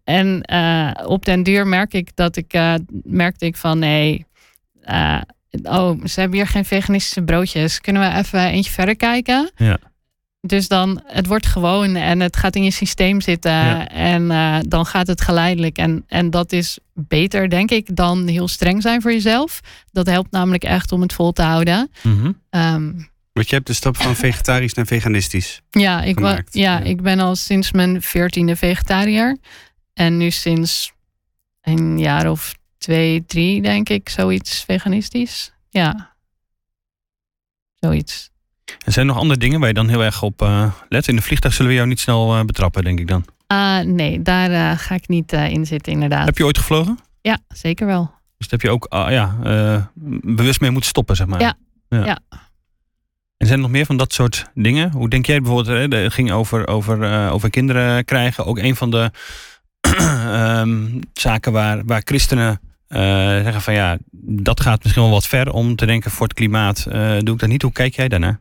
En 0.04 0.44
op 1.06 1.26
den 1.26 1.44
duur 1.44 1.68
merk 1.68 1.94
ik 1.94 2.10
dat 2.16 2.36
ik, 2.36 2.60
merkte 3.04 3.46
ik 3.46 3.58
van 3.58 3.80
nee, 3.80 4.26
oh, 5.64 6.06
ze 6.06 6.20
hebben 6.20 6.38
hier 6.38 6.48
geen 6.48 6.66
veganistische 6.66 7.22
broodjes. 7.22 7.82
Kunnen 7.82 8.02
we 8.12 8.18
even 8.18 8.46
eentje 8.48 8.72
verder 8.72 8.96
kijken? 8.96 9.52
Ja. 9.56 9.80
Dus 10.42 10.68
dan, 10.68 11.02
het 11.06 11.26
wordt 11.28 11.46
gewoon 11.46 11.96
en 11.96 12.20
het 12.20 12.38
gaat 12.38 12.56
in 12.56 12.64
je 12.64 12.72
systeem 12.72 13.22
zitten. 13.22 13.52
Ja. 13.52 13.88
En 13.88 14.32
eh, 14.32 14.58
dan 14.68 14.86
gaat 14.86 15.08
het 15.08 15.22
geleidelijk. 15.22 15.78
En, 15.78 16.04
en 16.08 16.30
dat 16.30 16.52
is 16.52 16.80
beter, 16.94 17.50
denk 17.50 17.72
ik, 17.72 17.96
dan 17.96 18.28
heel 18.28 18.48
streng 18.48 18.82
zijn 18.82 19.02
voor 19.02 19.12
jezelf. 19.12 19.60
Dat 19.92 20.08
helpt 20.08 20.32
namelijk 20.32 20.64
echt 20.64 20.92
om 20.92 21.02
het 21.02 21.14
vol 21.14 21.32
te 21.32 21.42
houden. 21.42 21.92
Mhm. 22.04 22.32
Ehm, 22.50 22.92
Want 23.34 23.50
je 23.50 23.56
hebt 23.56 23.68
de 23.68 23.74
stap 23.74 23.98
van 23.98 24.16
vegetarisch 24.16 24.74
naar 24.74 24.86
veganistisch. 24.86 25.62
ja, 25.70 26.02
ik, 26.02 26.20
wa- 26.20 26.32
ja, 26.32 26.42
ja. 26.52 26.80
ik 26.80 27.02
ben 27.02 27.20
al 27.20 27.36
sinds 27.36 27.72
mijn 27.72 28.02
veertiende 28.02 28.56
vegetariër. 28.56 29.38
En 29.94 30.18
nu 30.18 30.32
sinds 30.32 30.92
een 31.62 32.00
jaar 32.00 32.30
of 32.32 32.56
twee, 32.80 33.26
drie, 33.26 33.62
denk 33.62 33.90
ik, 33.90 34.10
zoiets 34.10 34.64
veganistisch. 34.64 35.54
Ja. 35.70 36.14
Zoiets. 37.76 38.30
En 38.86 38.92
zijn 38.92 39.08
er 39.08 39.14
nog 39.14 39.22
andere 39.22 39.40
dingen 39.40 39.60
waar 39.60 39.68
je 39.68 39.74
dan 39.74 39.90
heel 39.90 40.04
erg 40.04 40.24
op 40.24 40.42
eh, 40.42 40.74
let? 40.90 41.08
In 41.08 41.16
de 41.16 41.22
vliegtuig 41.22 41.54
zullen 41.54 41.72
we 41.72 41.78
jou 41.78 41.88
niet 41.88 42.00
snel 42.00 42.36
eh, 42.36 42.44
betrappen, 42.44 42.84
denk 42.84 43.00
ik 43.00 43.08
dan. 43.08 43.26
Ah, 43.48 43.86
nee, 43.86 44.22
daar 44.22 44.52
eh, 44.52 44.78
ga 44.78 44.96
ik 44.96 45.08
niet 45.08 45.34
in 45.34 45.66
zitten, 45.66 45.94
inderdaad. 45.94 46.26
Heb 46.26 46.38
je 46.38 46.46
ooit 46.46 46.58
gevlogen? 46.58 47.00
Ja, 47.22 47.38
zeker 47.48 47.86
wel. 47.86 48.12
Dus 48.38 48.48
daar 48.48 48.60
heb 48.60 48.62
je 48.62 48.70
ook 48.70 48.86
ah, 48.86 49.12
ja, 49.12 49.36
bewust 50.22 50.62
mee 50.62 50.72
moeten 50.72 50.90
stoppen, 50.90 51.16
zeg 51.16 51.28
maar. 51.28 51.42
Ja. 51.42 51.58
Ja. 51.90 52.20
En 53.38 53.48
zijn 53.48 53.60
er 53.60 53.66
nog 53.66 53.72
meer 53.72 53.86
van 53.86 53.98
dat 53.98 54.14
soort 54.14 54.46
dingen? 54.54 54.92
Hoe 54.92 55.10
denk 55.10 55.26
jij 55.26 55.42
bijvoorbeeld, 55.42 55.92
hè, 55.92 55.98
het 55.98 56.14
ging 56.14 56.32
over, 56.32 56.68
over, 56.68 57.30
over 57.30 57.50
kinderen 57.50 58.06
krijgen. 58.06 58.46
Ook 58.46 58.58
een 58.58 58.76
van 58.76 58.92
de 58.92 59.12
ehm, 59.82 61.02
zaken 61.14 61.52
waar, 61.52 61.86
waar 61.86 62.02
christenen 62.06 62.60
zeggen 63.44 63.62
van 63.62 63.74
ja, 63.74 63.98
dat 64.22 64.62
gaat 64.62 64.84
misschien 64.84 65.04
wel 65.04 65.12
wat 65.12 65.28
ver 65.28 65.52
om 65.52 65.76
te 65.76 65.86
denken 65.86 66.12
voor 66.12 66.28
het 66.28 66.36
klimaat. 66.36 66.86
eh, 66.86 67.18
doe 67.20 67.34
ik 67.34 67.40
dat 67.40 67.50
niet? 67.50 67.62
Hoe 67.62 67.72
kijk 67.72 67.96
jij 67.96 68.08
daarnaar? 68.08 68.40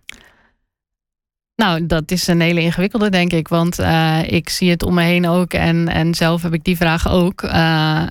Nou, 1.56 1.86
dat 1.86 2.10
is 2.10 2.26
een 2.26 2.40
hele 2.40 2.60
ingewikkelde, 2.60 3.10
denk 3.10 3.32
ik. 3.32 3.48
Want 3.48 3.78
eh, 3.78 4.20
ik 4.26 4.48
zie 4.48 4.70
het 4.70 4.82
om 4.82 4.94
me 4.94 5.02
heen 5.02 5.26
ook. 5.28 5.52
En, 5.52 5.88
en 5.88 6.14
zelf 6.14 6.42
heb 6.42 6.54
ik 6.54 6.64
die 6.64 6.76
vraag 6.76 7.08
ook. 7.08 7.42
Eh, 7.42 8.02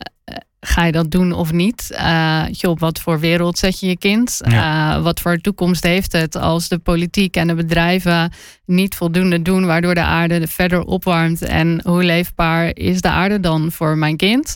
ga 0.60 0.86
je 0.86 0.91
dat 0.91 1.12
doen 1.12 1.32
of 1.32 1.51
niet? 1.51 1.91
Eh, 1.91 2.44
je, 2.51 2.70
op 2.70 2.79
wat 2.79 3.00
voor 3.00 3.20
wereld 3.20 3.58
zet 3.58 3.79
je 3.79 3.88
je 3.88 3.98
kind? 3.98 4.41
Eh, 4.41 5.01
wat 5.01 5.20
voor 5.20 5.38
toekomst 5.38 5.84
heeft 5.84 6.12
het 6.12 6.36
als 6.36 6.67
de 6.67 6.77
politiek 6.77 7.36
en 7.36 7.48
de 7.48 7.56
bedrijven 7.56 8.32
niet 8.65 8.96
voldoende 8.96 9.41
doen, 9.41 9.65
waardoor 9.65 9.94
de 9.94 10.03
aarde 10.03 10.48
verder 10.48 10.82
opwarmt? 10.82 11.41
En 11.41 11.82
hoe 11.84 12.03
leefbaar 12.03 12.75
is 12.75 13.01
de 13.01 13.10
aarde 13.10 13.39
dan 13.39 13.72
voor 13.72 13.98
mijn 13.98 14.17
kind? 14.17 14.56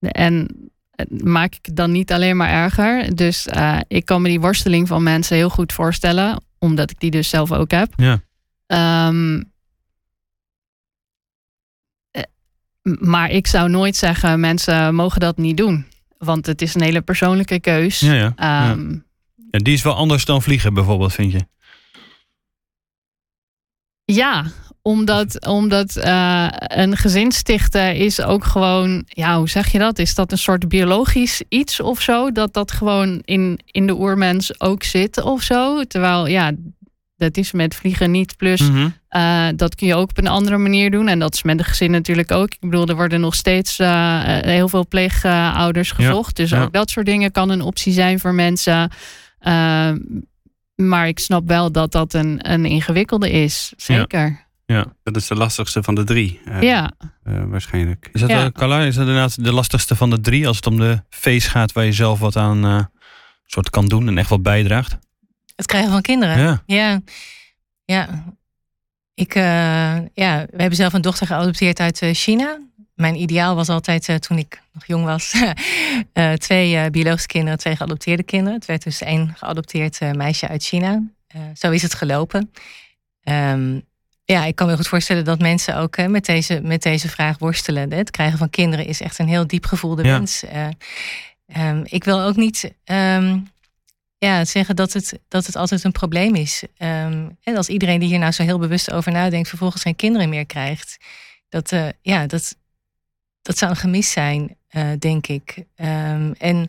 En 0.00 0.48
maak 1.08 1.54
ik 1.54 1.66
het 1.66 1.76
dan 1.76 1.90
niet 1.90 2.12
alleen 2.12 2.36
maar 2.36 2.50
erger. 2.50 3.14
Dus 3.14 3.46
eh, 3.46 3.78
ik 3.88 4.04
kan 4.04 4.22
me 4.22 4.28
die 4.28 4.40
worsteling 4.40 4.88
van 4.88 5.02
mensen 5.02 5.36
heel 5.36 5.48
goed 5.50 5.72
voorstellen, 5.72 6.40
omdat 6.58 6.90
ik 6.90 7.00
die 7.00 7.10
dus 7.10 7.28
zelf 7.28 7.52
ook 7.52 7.70
heb. 7.70 7.92
Ja. 7.96 8.20
Ehm, 8.66 9.42
eh, 12.10 12.22
maar 12.82 13.30
ik 13.30 13.46
zou 13.46 13.68
nooit 13.68 13.96
zeggen, 13.96 14.40
mensen 14.40 14.94
mogen 14.94 15.20
dat 15.20 15.36
niet 15.36 15.56
doen. 15.56 15.86
Want 16.18 16.46
het 16.46 16.62
is 16.62 16.74
een 16.74 16.82
hele 16.82 17.00
persoonlijke 17.00 17.60
keus. 17.60 18.00
Ja, 18.00 18.12
ja. 18.12 18.32
ja. 18.36 18.70
Ehm, 18.70 18.96
Ja, 19.50 19.58
die 19.58 19.74
is 19.74 19.82
wel 19.82 19.94
anders 19.94 20.24
dan 20.24 20.42
vliegen 20.42 20.74
bijvoorbeeld, 20.74 21.12
vind 21.12 21.32
je? 21.32 21.46
Ja, 24.04 24.44
omdat, 24.82 25.46
omdat 25.46 25.96
eh, 25.96 26.46
een 26.50 26.96
gezin 26.96 27.32
stichten 27.32 27.94
is 27.96 28.20
ook 28.22 28.44
gewoon, 28.44 29.02
ja, 29.06 29.38
hoe 29.38 29.48
zeg 29.48 29.72
je 29.72 29.78
dat? 29.78 29.98
Is 29.98 30.14
dat 30.14 30.32
een 30.32 30.38
soort 30.38 30.68
biologisch 30.68 31.42
iets 31.48 31.80
of 31.80 32.00
zo? 32.00 32.32
Dat 32.32 32.52
dat 32.54 32.72
gewoon 32.72 33.20
in, 33.24 33.58
in 33.64 33.86
de 33.86 33.94
oermens 33.98 34.60
ook 34.60 34.82
zit 34.82 35.22
of 35.22 35.42
zo? 35.42 35.82
Terwijl, 35.84 36.26
ja, 36.26 36.52
dat 37.16 37.36
is 37.36 37.52
met 37.52 37.74
vliegen 37.74 38.10
niet. 38.10 38.36
Plus, 38.36 38.60
Mhm. 38.60 38.88
eh, 39.08 39.46
dat 39.56 39.74
kun 39.74 39.86
je 39.86 39.94
ook 39.94 40.10
op 40.10 40.18
een 40.18 40.26
andere 40.28 40.56
manier 40.58 40.90
doen. 40.90 41.08
En 41.08 41.18
dat 41.18 41.34
is 41.34 41.42
met 41.42 41.58
een 41.58 41.64
gezin 41.64 41.90
natuurlijk 41.90 42.30
ook. 42.32 42.52
Ik 42.52 42.60
bedoel, 42.60 42.86
er 42.86 42.96
worden 42.96 43.20
nog 43.20 43.34
steeds 43.34 43.78
eh, 43.78 44.20
heel 44.24 44.68
veel 44.68 44.86
pleegouders 44.88 45.90
gevolgd. 45.90 46.36
dus 46.36 46.50
ja. 46.50 46.62
ook 46.62 46.72
dat 46.72 46.90
soort 46.90 47.06
dingen 47.06 47.32
kan 47.32 47.50
een 47.50 47.62
optie 47.62 47.92
zijn 47.92 48.20
voor 48.20 48.34
mensen. 48.34 48.90
Eh, 49.38 49.90
maar 50.74 51.08
ik 51.08 51.18
snap 51.18 51.48
wel 51.48 51.72
dat 51.72 51.92
dat 51.92 52.14
een, 52.14 52.50
een 52.52 52.64
ingewikkelde 52.64 53.30
is. 53.30 53.72
Zeker. 53.76 54.46
Dat 55.02 55.16
is 55.16 55.26
de 55.26 55.34
lastigste 55.34 55.82
van 55.82 55.94
de 55.94 56.04
drie. 56.04 56.40
eh, 56.44 56.62
Ja. 56.62 56.90
eh, 57.22 57.44
waarschijnlijk. 57.44 58.08
Is 58.12 58.20
dat, 58.20 58.30
Ja. 58.30 58.50
Carla, 58.50 58.80
is 58.82 58.94
dat 58.94 59.06
inderdaad 59.06 59.44
de 59.44 59.52
lastigste 59.52 59.96
van 59.96 60.10
de 60.10 60.20
drie 60.20 60.46
als 60.46 60.56
het 60.56 60.66
om 60.66 60.78
de 60.78 61.02
feest 61.10 61.48
gaat 61.48 61.72
waar 61.72 61.84
je 61.84 61.92
zelf 61.92 62.18
wat 62.18 62.36
aan 62.36 62.64
eh, 62.64 62.84
soort 63.46 63.70
kan 63.70 63.86
doen 63.86 64.08
en 64.08 64.18
echt 64.18 64.28
wat 64.28 64.42
bijdraagt? 64.42 64.98
Het 65.56 65.66
krijgen 65.66 65.90
van 65.90 66.02
kinderen. 66.02 66.38
Ja. 66.38 66.62
Ja, 66.66 67.00
ja. 67.84 68.24
Ik, 69.14 69.34
eh, 69.34 69.42
ja, 70.14 70.46
we 70.50 70.56
hebben 70.56 70.76
zelf 70.76 70.92
een 70.92 71.00
dochter 71.00 71.26
geadopteerd 71.26 71.80
uit 71.80 72.02
eh, 72.02 72.14
China. 72.14 72.58
Mijn 72.94 73.14
ideaal 73.20 73.54
was 73.54 73.68
altijd, 73.68 74.08
eh, 74.08 74.16
toen 74.16 74.38
ik 74.38 74.62
nog 74.72 74.86
jong 74.86 75.04
was, 75.04 75.34
eh, 76.12 76.32
twee 76.32 76.76
eh, 76.76 76.90
biologische 76.90 77.26
kinderen, 77.26 77.58
twee 77.58 77.76
geadopteerde 77.76 78.22
kinderen. 78.22 78.54
Het 78.58 78.66
werd 78.66 78.82
dus 78.82 79.00
één 79.02 79.34
geadopteerd 79.36 79.98
eh, 79.98 80.10
meisje 80.10 80.48
uit 80.48 80.62
China. 80.64 81.02
Eh, 81.26 81.40
zo 81.54 81.70
is 81.70 81.82
het 81.82 81.94
gelopen. 81.94 82.50
Ehm, 83.22 83.80
ja, 84.32 84.44
ik 84.44 84.54
kan 84.54 84.66
me 84.66 84.76
goed 84.76 84.88
voorstellen 84.88 85.24
dat 85.24 85.38
mensen 85.38 85.76
ook 85.76 85.96
eh, 85.96 86.06
met, 86.06 86.24
deze, 86.24 86.60
met 86.62 86.82
deze 86.82 87.08
vraag 87.08 87.38
worstelen. 87.38 87.92
Het 87.92 88.10
krijgen 88.10 88.38
van 88.38 88.50
kinderen 88.50 88.86
is 88.86 89.00
echt 89.00 89.18
een 89.18 89.28
heel 89.28 89.46
diep 89.46 89.66
gevoelde 89.66 90.04
Ja. 90.04 90.18
wens. 90.18 90.42
Eh, 90.44 90.68
ehm, 91.46 91.82
ik 91.84 92.04
wil 92.04 92.20
ook 92.20 92.36
niet 92.36 92.72
ehm, 92.84 93.38
ja, 94.18 94.44
zeggen 94.44 94.76
dat 94.76 94.92
het, 94.92 95.18
dat 95.28 95.46
het 95.46 95.56
altijd 95.56 95.84
een 95.84 95.92
probleem 95.92 96.34
is. 96.34 96.62
Ehm, 96.76 97.28
en 97.42 97.56
als 97.56 97.68
iedereen 97.68 98.00
die 98.00 98.08
hier 98.08 98.18
nou 98.18 98.32
zo 98.32 98.42
heel 98.42 98.58
bewust 98.58 98.92
over 98.92 99.12
nadenkt, 99.12 99.48
vervolgens 99.48 99.82
geen 99.82 99.96
kinderen 99.96 100.28
meer 100.28 100.46
krijgt, 100.46 100.96
dat, 101.48 101.72
eh, 101.72 101.88
ja, 102.02 102.26
dat, 102.26 102.56
dat 103.42 103.58
zou 103.58 103.70
een 103.70 103.76
gemis 103.76 104.10
zijn, 104.10 104.56
eh, 104.68 104.88
denk 104.98 105.26
ik. 105.26 105.64
En 106.38 106.68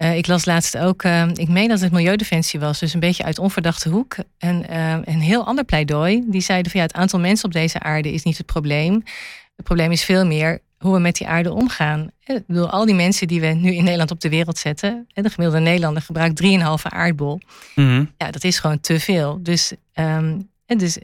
eh, 0.00 0.16
ik 0.16 0.26
las 0.26 0.44
laatst 0.44 0.78
ook, 0.78 1.02
eh, 1.02 1.28
ik 1.34 1.48
meen 1.48 1.68
dat 1.68 1.80
het 1.80 1.92
Milieudefensie 1.92 2.60
was, 2.60 2.78
dus 2.78 2.94
een 2.94 3.00
beetje 3.00 3.24
uit 3.24 3.38
onverdachte 3.38 3.88
hoek. 3.88 4.16
En 4.38 4.68
eh, 4.68 4.92
een 5.04 5.20
heel 5.20 5.44
ander 5.46 5.64
pleidooi. 5.64 6.22
Die 6.26 6.40
zeiden 6.40 6.70
van 6.70 6.80
ja, 6.80 6.86
het 6.86 6.96
aantal 6.96 7.18
mensen 7.18 7.44
op 7.44 7.52
deze 7.52 7.80
aarde 7.80 8.12
is 8.12 8.22
niet 8.22 8.36
het 8.36 8.46
probleem. 8.46 9.02
Het 9.56 9.64
probleem 9.64 9.90
is 9.90 10.04
veel 10.04 10.26
meer 10.26 10.60
hoe 10.78 10.92
we 10.92 10.98
met 10.98 11.16
die 11.16 11.26
aarde 11.26 11.52
omgaan. 11.52 12.10
Ik 12.24 12.46
bedoel, 12.46 12.70
al 12.70 12.86
die 12.86 12.94
mensen 12.94 13.28
die 13.28 13.40
we 13.40 13.46
nu 13.46 13.74
in 13.74 13.82
Nederland 13.82 14.10
op 14.10 14.20
de 14.20 14.28
wereld 14.28 14.58
zetten. 14.58 15.06
De 15.12 15.30
gemiddelde 15.30 15.64
Nederlander 15.64 16.02
gebruikt 16.02 16.36
3,5 16.36 16.82
aardbol. 16.82 17.40
Mhm. 17.74 18.04
Ja, 18.16 18.30
dat 18.30 18.44
is 18.44 18.58
gewoon 18.58 18.80
te 18.80 19.00
veel. 19.00 19.38
Dus, 19.42 19.72
en 19.92 20.48
dus 20.66 20.98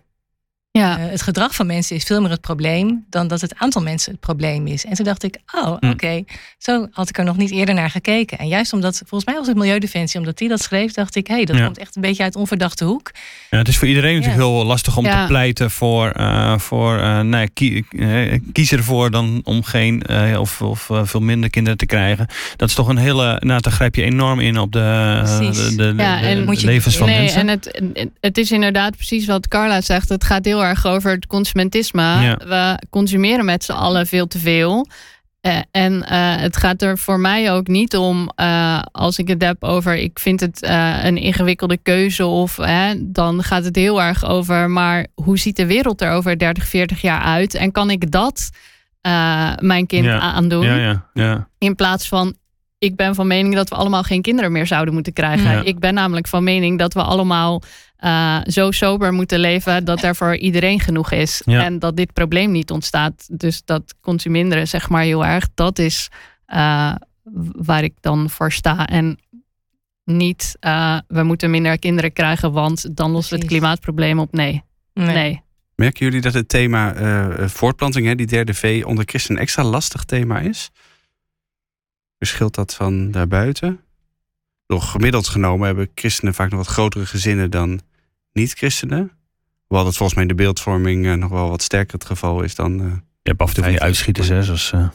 Ja. 0.77 0.99
eh, 0.99 1.11
het 1.11 1.23
gedrag 1.23 1.55
van 1.55 1.67
mensen 1.67 1.97
is 1.97 2.05
veel 2.05 2.21
meer 2.21 2.31
het 2.31 2.41
probleem 2.41 3.05
dan 3.11 3.29
dat 3.29 3.41
het 3.41 3.55
aantal 3.57 3.83
mensen 3.83 4.11
het 4.13 4.21
probleem 4.21 4.67
is. 4.67 4.85
En 4.85 4.93
toen 4.95 5.05
dacht 5.05 5.23
ik, 5.23 5.37
oh, 5.55 5.77
oké, 5.81 6.09
Hm. 6.09 6.23
zo 6.59 6.87
had 6.91 7.09
ik 7.09 7.19
er 7.19 7.25
nog 7.25 7.37
niet 7.37 7.51
eerder 7.51 7.75
naar 7.75 7.91
gekeken. 7.91 8.39
En 8.39 8.49
juist 8.49 8.73
omdat, 8.73 8.97
volgens 9.07 9.25
mij 9.25 9.35
was 9.35 9.47
het 9.47 9.57
Milieudefensie, 9.57 10.21
omdat 10.21 10.39
die 10.39 10.49
dat 10.49 10.61
schreef, 10.63 10.93
dacht 10.93 11.17
ik, 11.17 11.27
hé, 11.27 11.35
hey, 11.35 11.45
dat 11.45 11.57
Ja. 11.57 11.65
komt 11.65 11.79
echt 11.79 11.97
een 11.97 12.03
beetje 12.03 12.23
uit 12.23 12.37
onverdachte 12.37 12.85
hoek. 12.85 13.11
Ja, 13.51 13.59
het 13.59 13.69
is 13.69 13.77
voor 13.77 13.89
iedereen 13.89 14.15
natuurlijk 14.15 14.43
Ja. 14.43 14.49
heel 14.49 14.65
lastig 14.65 14.97
om 14.97 15.05
Ja. 15.05 15.21
te 15.21 15.27
pleiten 15.27 15.71
voor, 15.71 16.11
eh, 16.11 16.59
voor 16.59 16.97
eh, 16.99 17.21
ja, 17.31 17.47
kie- 17.55 17.85
kies 18.53 18.73
ervoor 18.73 19.11
dan 19.11 19.41
om 19.45 19.63
geen 19.63 20.03
of, 20.39 20.63
of 20.63 20.91
veel 21.03 21.21
minder 21.21 21.51
kinderen 21.51 21.79
te 21.79 21.87
krijgen. 21.87 22.27
Dat 22.57 22.69
is 22.69 22.75
toch 22.75 22.89
een 22.89 22.97
hele, 22.97 23.41
nou, 23.45 23.61
daar 23.61 23.73
grijp 23.73 23.95
je 23.95 24.03
enorm 24.03 24.41
in 24.41 24.59
op 24.59 24.73
de, 24.73 25.23
de, 25.77 25.95
de, 25.95 26.57
levens 26.67 26.97
van 26.97 27.07
nee, 27.07 27.19
mensen. 27.19 27.41
en 27.41 27.49
het, 27.49 27.81
het 28.21 28.39
is 28.39 28.51
inderdaad 28.53 28.97
precies 28.97 29.27
wat 29.27 29.49
Carla 29.49 29.81
zegt. 29.81 30.09
Het 30.09 30.25
gaat 30.25 30.45
heel 30.45 30.65
erg 30.65 30.66
over 30.85 31.11
het 31.11 31.27
consumentisme. 31.27 32.03
Ja. 32.03 32.37
We 32.37 32.83
consumeren 32.91 33.45
met 33.45 33.65
z'n 33.65 33.73
allen 33.73 34.07
veel 34.07 34.27
te 34.27 34.39
veel. 34.39 34.87
Eh, 35.47 35.59
en 35.71 36.03
eh, 36.09 36.37
het 36.37 36.57
gaat 36.57 36.83
er 36.83 36.99
voor 36.99 37.21
mij 37.21 37.53
ook 37.53 37.67
niet 37.67 37.97
om, 37.97 38.31
eh, 38.35 38.83
als 38.93 39.19
ik 39.19 39.29
het 39.29 39.43
heb 39.43 39.65
over, 39.65 39.97
ik 39.97 40.19
vind 40.19 40.41
het 40.41 40.63
een 41.03 41.17
ingewikkelde 41.17 41.77
keuze, 41.77 42.27
of 42.27 42.55
dan 42.99 43.43
gaat 43.43 43.65
het 43.65 43.77
heel 43.77 44.03
erg 44.03 44.25
over, 44.25 44.71
maar 44.71 45.07
hoe 45.15 45.39
ziet 45.39 45.57
de 45.57 45.67
wereld 45.67 46.01
er 46.01 46.11
over 46.11 46.39
30, 46.39 46.67
40 46.67 47.01
jaar 47.01 47.21
uit? 47.21 47.55
En 47.55 47.73
kan 47.73 47.91
ik 47.91 48.11
dat 48.11 48.51
mijn 49.61 49.87
kind 49.87 50.05
Ja. 50.05 50.21
aandoen. 50.21 50.65
Ja, 50.67 50.77
ja, 50.77 51.07
ja. 51.15 51.49
In 51.59 51.75
plaats 51.75 52.09
van, 52.09 52.35
ik 52.87 52.97
ben 52.97 53.15
van 53.15 53.27
mening 53.27 53.55
dat 53.55 53.69
we 53.69 53.75
allemaal 53.75 54.03
geen 54.03 54.23
kinderen 54.23 54.53
meer 54.53 54.67
zouden 54.67 54.95
moeten 54.95 55.13
krijgen. 55.13 55.51
Ja. 55.51 55.63
Ik 55.63 55.79
ben 55.79 55.95
namelijk 55.95 56.29
van 56.29 56.45
mening 56.45 56.79
dat 56.79 56.95
we 56.95 57.03
allemaal 57.03 57.63
eh, 57.97 58.39
zo 58.45 58.71
sober 58.71 59.13
moeten 59.13 59.39
leven 59.39 59.85
dat 59.85 60.03
er 60.03 60.17
voor 60.17 60.37
iedereen 60.37 60.81
genoeg 60.81 61.13
is. 61.13 61.43
Ja. 61.45 61.65
En 61.65 61.79
dat 61.79 61.97
dit 61.97 62.13
probleem 62.13 62.51
niet 62.51 62.71
ontstaat. 62.71 63.39
Dus 63.39 63.63
dat 63.65 63.95
consuminderen, 64.01 64.69
zeg 64.69 64.89
maar 64.89 65.03
heel 65.03 65.27
erg, 65.27 65.49
dat 65.55 65.79
is 65.79 66.09
eh, 66.47 66.95
waar 67.57 67.85
ik 67.85 67.95
dan 68.01 68.31
voor 68.31 68.53
sta. 68.53 68.87
En 68.87 69.19
niet, 70.05 70.57
eh, 70.61 70.99
we 71.09 71.23
moeten 71.23 71.51
minder 71.51 71.79
kinderen 71.79 72.13
krijgen, 72.13 72.53
want 72.53 72.97
dan 72.97 73.11
lost 73.11 73.31
het 73.31 73.45
klimaatprobleem 73.45 74.19
op. 74.19 74.33
Nee, 74.33 74.65
Nee. 74.95 75.15
nee. 75.15 75.45
Merken 75.75 76.07
jullie 76.07 76.21
dat 76.21 76.35
het 76.35 76.49
thema 76.49 76.95
eh, 76.95 77.49
voortplanting, 77.49 78.07
hè, 78.07 78.15
die 78.15 78.27
derde 78.27 78.55
V, 78.55 78.83
onder 78.87 79.05
christen 79.05 79.35
een 79.35 79.41
extra 79.41 79.63
lastig 79.65 80.05
thema 80.05 80.39
is? 80.41 80.71
Verschilt 82.19 82.55
dat 82.55 82.75
van 82.75 83.11
daarbuiten? 83.11 83.81
Nog 84.67 84.91
gemiddeld 84.91 85.29
genomen 85.29 85.67
hebben 85.67 85.89
christenen 85.95 86.35
vaak 86.35 86.51
nog 86.51 86.59
wat 86.59 86.69
grotere 86.69 87.07
gezinnen 87.07 87.51
dan 87.51 87.81
niet-christenen. 88.33 89.11
Hoewel 89.67 89.85
dat 89.85 89.97
volgens 89.97 90.15
mij 90.19 90.23
in 90.29 90.37
de 90.37 90.43
beeldvorming 90.43 91.07
eh, 91.07 91.13
nog 91.15 91.31
wel 91.31 91.49
wat 91.51 91.63
sterker 91.63 91.95
het 91.95 92.05
geval 92.05 92.43
is 92.43 92.55
dan. 92.55 92.81
eh, 92.81 92.87
Je 93.23 93.33
hebt 93.33 93.41
af 93.41 93.49
en 93.49 93.55
toe 93.55 93.63
van 93.65 93.73
die 93.73 93.83
uitschieters, 93.83 94.29
hè, 94.29 94.43
zoals... 94.43 94.73
eh, 94.73 94.89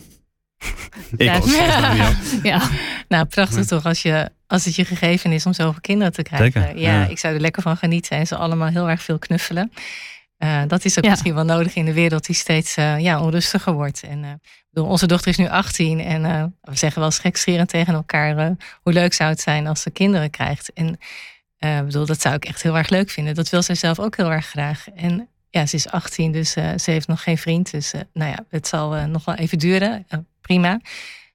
ik 1.12 1.22
Ja. 1.22 1.40
was- 1.40 1.56
Ja. 1.56 2.14
Ja. 2.44 2.70
Nou, 3.08 3.26
prachtig 3.26 3.66
toch 3.66 3.86
als, 3.86 4.02
je, 4.02 4.30
als 4.48 4.66
het 4.66 4.76
je 4.76 4.86
gegeven 4.86 5.32
is 5.32 5.46
om 5.46 5.54
zoveel 5.54 5.82
kinderen 5.82 6.14
te 6.14 6.22
krijgen. 6.22 6.62
Zeker, 6.62 6.80
ja. 6.82 7.06
ik 7.08 7.20
zou 7.20 7.34
er 7.34 7.40
lekker 7.42 7.62
van 7.62 7.78
genieten 7.78 8.18
en 8.18 8.28
ze 8.28 8.36
allemaal 8.36 8.68
heel 8.70 8.90
erg 8.90 9.02
veel 9.04 9.20
knuffelen. 9.20 9.72
Eh, 10.42 10.62
dat 10.68 10.86
is 10.86 10.98
ook 10.98 11.04
Ja. 11.04 11.10
misschien 11.10 11.34
wel 11.34 11.44
nodig 11.44 11.76
in 11.76 11.86
de 11.86 11.94
wereld 11.94 12.26
die 12.26 12.36
steeds 12.36 12.78
eh, 12.78 13.00
ja, 13.00 13.22
onrustiger 13.22 13.74
wordt. 13.74 14.04
En, 14.04 14.24
ik 14.24 14.68
bedoel, 14.70 14.90
onze 14.90 15.06
dochter 15.08 15.32
is 15.32 15.38
nu 15.38 15.48
18 15.48 16.00
en 16.00 16.22
we 16.62 16.76
zeggen 16.78 17.00
wel 17.00 17.10
eens 17.10 17.20
gekscherend 17.20 17.70
tegen 17.70 17.94
elkaar... 17.94 18.56
hoe 18.82 18.94
leuk 18.94 19.14
zou 19.14 19.30
het 19.30 19.42
zijn 19.42 19.68
als 19.68 19.82
ze 19.82 19.92
kinderen 19.92 20.30
krijgt. 20.30 20.74
En 20.74 21.00
bedoel, 21.60 22.06
dat 22.06 22.22
zou 22.22 22.36
ik 22.36 22.46
echt 22.46 22.62
heel 22.62 22.78
erg 22.78 22.90
leuk 22.90 23.10
vinden. 23.10 23.36
Dat 23.36 23.50
wil 23.50 23.62
zij 23.62 23.76
zelf 23.76 24.00
ook 24.00 24.18
heel 24.18 24.32
erg 24.32 24.46
graag. 24.46 24.88
En 24.96 25.28
ja, 25.50 25.66
ze 25.66 25.76
is 25.76 25.90
18, 25.90 26.32
dus 26.32 26.52
ze 26.52 26.82
heeft 26.86 27.08
nog 27.08 27.24
geen 27.24 27.38
vriend. 27.38 27.72
Dus 27.72 27.94
nou 28.14 28.32
ja, 28.32 28.46
het 28.50 28.68
zal 28.68 29.08
nog 29.08 29.26
wel 29.26 29.36
even 29.36 29.58
duren. 29.58 30.08
Prima. 30.42 30.80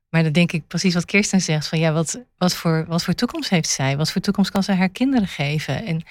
Maar 0.09 0.23
dan 0.23 0.33
denk 0.33 0.53
ik 0.53 0.67
precies 0.67 0.95
wat 0.95 1.05
Kirsten 1.05 1.41
zegt: 1.41 1.69
van 1.69 1.79
ja, 1.79 1.93
wat, 1.93 2.21
wat, 2.39 2.55
voor, 2.55 2.85
wat 2.89 3.05
voor 3.05 3.15
toekomst 3.15 3.51
heeft 3.51 3.69
zij? 3.69 3.97
Wat 3.97 4.13
voor 4.13 4.21
toekomst 4.21 4.51
kan 4.51 4.63
zij 4.63 4.77
haar 4.77 4.89
kinderen 4.89 5.29
geven? 5.29 5.85
En 5.87 6.03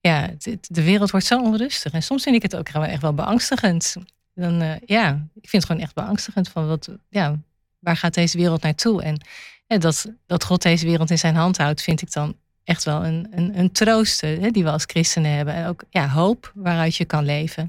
ja, 0.00 0.20
het- 0.38 0.66
de 0.70 0.82
wereld 0.82 1.10
wordt 1.10 1.26
zo 1.26 1.40
onrustig. 1.42 1.92
En 1.92 2.02
soms 2.02 2.22
vind 2.22 2.36
ik 2.36 2.42
het 2.42 2.56
ook 2.56 2.68
echt 2.68 3.02
wel 3.02 3.14
beangstigend. 3.14 3.96
Dan, 4.34 4.60
eh, 4.60 4.74
ja, 4.86 5.08
ik 5.34 5.48
vind 5.48 5.62
het 5.62 5.64
gewoon 5.64 5.80
echt 5.82 5.94
beangstigend 5.94 6.48
van 6.48 6.66
wat, 6.66 6.88
ja, 7.08 7.38
waar 7.78 7.96
gaat 7.96 8.14
deze 8.14 8.36
wereld 8.36 8.62
naartoe? 8.62 9.02
En 9.02 9.20
ja, 9.66 9.78
dat, 9.78 10.06
dat 10.26 10.44
God 10.44 10.62
deze 10.62 10.86
wereld 10.86 11.10
in 11.10 11.18
zijn 11.18 11.34
hand 11.34 11.56
houdt, 11.56 11.82
vind 11.82 12.02
ik 12.02 12.12
dan 12.12 12.36
echt 12.64 12.84
wel 12.84 13.04
een, 13.04 13.26
een, 13.30 13.58
een 13.58 13.72
troost 13.72 14.20
hè, 14.20 14.50
die 14.50 14.64
we 14.64 14.70
als 14.70 14.84
christenen 14.86 15.30
hebben. 15.32 15.54
En 15.54 15.66
ook 15.66 15.82
ja, 15.90 16.08
hoop 16.08 16.52
waaruit 16.54 16.96
je 16.96 17.04
kan 17.04 17.24
leven. 17.24 17.68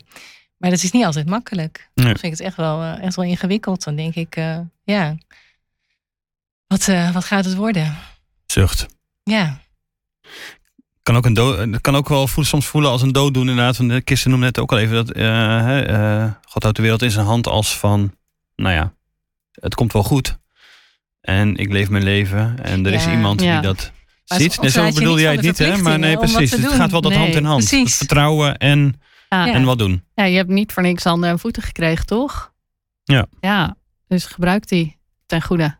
Maar 0.57 0.69
dat 0.69 0.83
is 0.83 0.91
niet 0.91 1.05
altijd 1.05 1.27
makkelijk. 1.29 1.89
Nee. 1.93 2.05
Dan 2.05 2.17
vind 2.17 2.23
ik 2.33 2.37
het 2.39 2.47
echt 2.47 2.55
wel, 2.55 2.81
eh, 2.81 3.03
echt 3.03 3.15
wel 3.15 3.25
ingewikkeld. 3.25 3.83
Dan 3.83 3.95
denk 3.95 4.15
ik, 4.15 4.35
eh, 4.35 4.59
ja, 4.83 5.15
wat, 6.67 6.85
wat 7.13 7.23
gaat 7.25 7.45
het 7.45 7.55
worden? 7.55 7.95
Zucht. 8.45 8.85
Ja, 9.23 9.59
Kan 11.09 11.17
ook, 11.17 11.25
een 11.25 11.33
dood, 11.33 11.57
het 11.57 11.81
kan 11.81 11.95
ook 11.95 12.09
wel 12.09 12.27
soms 12.27 12.65
voelen 12.65 12.91
als 12.91 13.01
een 13.01 13.11
dooddoen 13.11 13.49
inderdaad. 13.49 13.77
Want 13.77 13.89
de 13.89 14.01
kisten 14.01 14.29
noemde 14.29 14.45
net 14.45 14.59
ook 14.59 14.71
al 14.71 14.77
even 14.77 14.95
dat 14.95 15.11
eh, 15.11 16.23
eh, 16.23 16.31
God 16.47 16.61
houdt 16.63 16.77
de 16.77 16.83
wereld 16.83 17.01
in 17.01 17.11
zijn 17.11 17.25
hand 17.25 17.47
als 17.47 17.77
van, 17.77 18.15
nou 18.55 18.75
ja, 18.75 18.93
het 19.51 19.75
komt 19.75 19.93
wel 19.93 20.03
goed. 20.03 20.37
En 21.21 21.55
ik 21.55 21.71
leef 21.71 21.89
mijn 21.89 22.03
leven 22.03 22.59
en 22.63 22.85
er 22.85 22.93
is 22.93 23.03
Ja. 23.03 23.11
iemand 23.11 23.41
Ja. 23.41 23.53
die 23.53 23.61
dat 23.61 23.91
Maar 24.27 24.39
ziet. 24.39 24.61
Nee, 24.61 24.69
zo 24.69 24.91
bedoel 24.91 25.19
jij 25.19 25.31
het 25.31 25.41
niet, 25.41 25.57
hè? 25.57 25.77
Maar 25.77 25.99
nee, 25.99 26.17
precies. 26.17 26.51
Het 26.51 26.65
gaat 26.71 26.91
wel 26.91 27.01
dat 27.01 27.11
Nee, 27.11 27.19
hand 27.19 27.35
in 27.35 27.45
hand. 27.45 27.67
precies. 27.67 27.95
Vertrouwen 27.97 28.57
en, 28.57 28.99
Ja. 29.29 29.45
Ja. 29.45 29.53
en 29.53 29.63
wat 29.63 29.77
doen. 29.79 30.03
Ja, 30.15 30.23
je 30.23 30.35
hebt 30.37 30.49
niet 30.49 30.73
voor 30.73 30.83
niks 30.83 31.03
handen 31.03 31.29
en 31.29 31.39
voeten 31.39 31.63
gekregen, 31.63 32.05
toch? 32.05 32.53
Ja. 33.03 33.25
Ja, 33.39 33.75
dus 34.07 34.25
gebruik 34.25 34.67
die 34.67 34.97
ten 35.25 35.41
goede. 35.41 35.77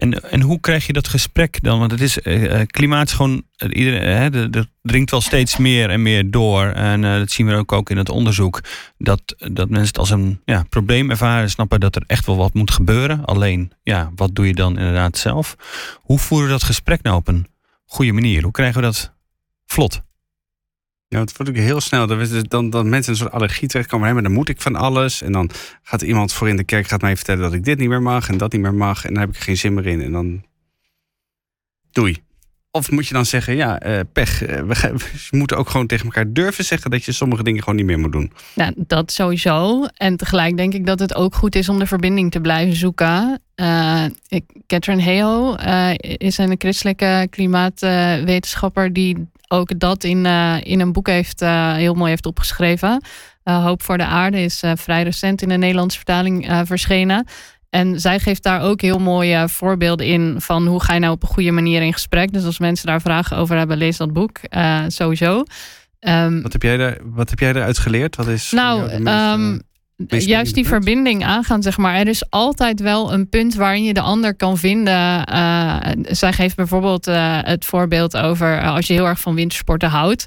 En, 0.00 0.30
en 0.30 0.40
hoe 0.40 0.60
krijg 0.60 0.86
je 0.86 0.92
dat 0.92 1.08
gesprek 1.08 1.62
dan? 1.62 1.78
Want 1.78 1.90
het 1.90 2.00
is, 2.00 2.20
eh, 2.20 2.60
klimaat 2.66 3.06
is 3.06 3.12
gewoon, 3.12 3.42
eh, 3.56 3.68
iedereen, 3.72 4.34
er, 4.34 4.50
er 4.50 4.66
dringt 4.82 5.10
wel 5.10 5.20
steeds 5.20 5.56
meer 5.56 5.90
en 5.90 6.02
meer 6.02 6.30
door. 6.30 6.66
En 6.66 7.02
dat 7.02 7.30
zien 7.30 7.46
we 7.46 7.54
ook, 7.54 7.72
ook 7.72 7.90
in 7.90 7.96
het 7.96 8.08
onderzoek. 8.08 8.60
Dat, 8.98 9.34
dat 9.38 9.68
mensen 9.68 9.88
het 9.88 9.98
als 9.98 10.10
een 10.10 10.40
ja, 10.44 10.64
probleem 10.68 11.10
ervaren, 11.10 11.50
snappen 11.50 11.80
dat 11.80 11.96
er 11.96 12.04
echt 12.06 12.26
wel 12.26 12.36
wat 12.36 12.54
moet 12.54 12.70
gebeuren. 12.70 13.24
Alleen, 13.24 13.72
ja, 13.82 14.10
wat 14.14 14.34
doe 14.34 14.46
je 14.46 14.54
dan 14.54 14.78
inderdaad 14.78 15.18
zelf? 15.18 15.56
Hoe 16.00 16.18
voeren 16.18 16.46
we 16.46 16.52
dat 16.52 16.62
gesprek 16.62 17.02
nou 17.02 17.16
op 17.16 17.28
een 17.28 17.46
goede 17.84 18.12
manier? 18.12 18.42
Hoe 18.42 18.52
krijgen 18.52 18.80
we 18.80 18.86
dat 18.86 19.12
vlot? 19.66 20.02
Ja, 21.14 21.20
het 21.20 21.36
wordt 21.36 21.52
ook 21.52 21.58
heel 21.58 21.80
snel. 21.80 22.06
We- 22.06 22.48
dan, 22.48 22.70
dan 22.70 22.88
mensen 22.88 23.12
een 23.12 23.18
soort 23.18 23.32
allergie 23.32 23.68
terechtkomen. 23.68 24.14
Maar 24.14 24.22
dan 24.22 24.32
moet 24.32 24.48
ik 24.48 24.60
van 24.60 24.76
alles. 24.76 25.22
En 25.22 25.32
dan 25.32 25.50
gaat 25.82 26.02
iemand 26.02 26.32
voor 26.32 26.48
in 26.48 26.56
de 26.56 26.64
kerk 26.64 26.86
gaat 26.86 27.00
mij 27.00 27.16
vertellen 27.16 27.42
dat 27.42 27.52
ik 27.52 27.64
dit 27.64 27.78
niet 27.78 27.88
meer 27.88 28.02
mag 28.02 28.28
en 28.28 28.38
dat 28.38 28.52
niet 28.52 28.60
meer 28.60 28.74
mag. 28.74 29.04
En 29.04 29.12
dan 29.14 29.22
heb 29.22 29.34
ik 29.34 29.40
geen 29.40 29.56
zin 29.56 29.74
meer 29.74 29.86
in. 29.86 30.02
En 30.02 30.12
dan 30.12 30.42
doei. 31.92 32.16
Of 32.70 32.90
moet 32.90 33.06
je 33.06 33.14
dan 33.14 33.26
zeggen, 33.26 33.56
ja, 33.56 33.78
eh, 33.80 34.00
pech. 34.12 34.42
eh, 34.44 34.62
we, 34.62 34.94
moeten 35.38 35.56
ook 35.56 35.68
gewoon 35.70 35.86
tegen 35.86 36.04
elkaar 36.04 36.32
durven 36.32 36.64
zeggen 36.64 36.90
dat 36.90 37.04
je 37.04 37.12
sommige 37.12 37.42
dingen 37.42 37.60
gewoon 37.60 37.76
niet 37.76 37.86
meer 37.86 37.98
moet 37.98 38.12
doen. 38.12 38.32
Nou, 38.54 38.72
dat 38.76 39.12
sowieso. 39.12 39.84
En 39.94 40.16
tegelijk 40.16 40.56
denk 40.56 40.74
ik 40.74 40.86
dat 40.86 40.98
het 40.98 41.14
ook 41.14 41.34
goed 41.34 41.54
is 41.54 41.68
om 41.68 41.78
de 41.78 41.86
verbinding 41.86 42.30
te 42.30 42.40
blijven 42.40 42.76
zoeken. 42.76 43.40
Ik- 44.28 44.52
Catherine 44.66 45.02
Heo 45.02 45.54
is 46.00 46.38
een 46.38 46.54
christelijke 46.58 47.26
klimaatwetenschapper 47.30 48.92
die 48.92 49.28
ook 49.52 49.78
dat 49.78 50.04
in, 50.04 50.26
eh, 50.26 50.56
in 50.62 50.80
een 50.80 50.92
boek 50.92 51.06
heeft, 51.06 51.42
eh, 51.42 51.72
heel 51.72 51.94
mooi 51.94 52.10
heeft 52.10 52.26
opgeschreven. 52.26 53.02
Eh, 53.42 53.64
Hoop 53.64 53.82
voor 53.82 53.98
de 53.98 54.04
aarde 54.04 54.40
is 54.40 54.62
vrij 54.74 55.02
recent 55.02 55.42
in 55.42 55.48
de 55.48 55.56
Nederlandse 55.56 55.96
vertaling 55.96 56.60
verschenen. 56.64 57.26
En 57.70 58.00
zij 58.00 58.18
geeft 58.18 58.42
daar 58.42 58.62
ook 58.62 58.80
heel 58.80 58.98
mooie 58.98 59.48
voorbeelden 59.48 60.06
in 60.06 60.40
van 60.40 60.66
hoe 60.66 60.82
ga 60.82 60.94
je 60.94 61.00
nou 61.00 61.12
op 61.12 61.22
een 61.22 61.28
goede 61.28 61.50
manier 61.50 61.82
in 61.82 61.92
gesprek. 61.92 62.32
Dus 62.32 62.44
als 62.44 62.58
mensen 62.58 62.86
daar 62.86 63.00
vragen 63.00 63.36
over 63.36 63.56
hebben, 63.56 63.76
lees 63.76 63.96
dat 63.96 64.12
boek 64.12 64.38
sowieso. 64.88 65.44
Ehm, 66.00 66.42
Wat 66.42 66.52
heb 66.52 66.62
jij, 66.62 66.76
daar, 66.76 66.98
wat 67.04 67.30
heb 67.30 67.38
jij 67.38 67.50
eruit 67.50 67.78
geleerd? 67.78 68.16
Wat 68.16 68.26
is 68.26 68.50
nou, 68.50 68.80
meest, 68.80 69.06
ehm, 69.06 69.54
eh, 69.54 69.58
juist 70.08 70.54
die 70.54 70.66
verbinding 70.66 71.24
aangaan, 71.24 71.62
zeg 71.62 71.76
maar. 71.78 71.94
Er 71.94 72.08
is 72.08 72.30
altijd 72.30 72.80
wel 72.80 73.12
een 73.12 73.28
punt 73.28 73.54
waarin 73.54 73.84
je 73.84 73.94
de 73.94 74.00
ander 74.00 74.34
kan 74.34 74.58
vinden. 74.58 75.24
Eh, 75.24 75.76
zij 76.02 76.32
geeft 76.32 76.56
bijvoorbeeld 76.56 77.06
eh, 77.06 77.38
het 77.42 77.64
voorbeeld 77.64 78.16
over 78.16 78.58
eh, 78.58 78.74
als 78.74 78.86
je 78.86 78.92
heel 78.92 79.06
erg 79.06 79.20
van 79.20 79.34
wintersporten 79.34 79.88
houdt. 79.88 80.26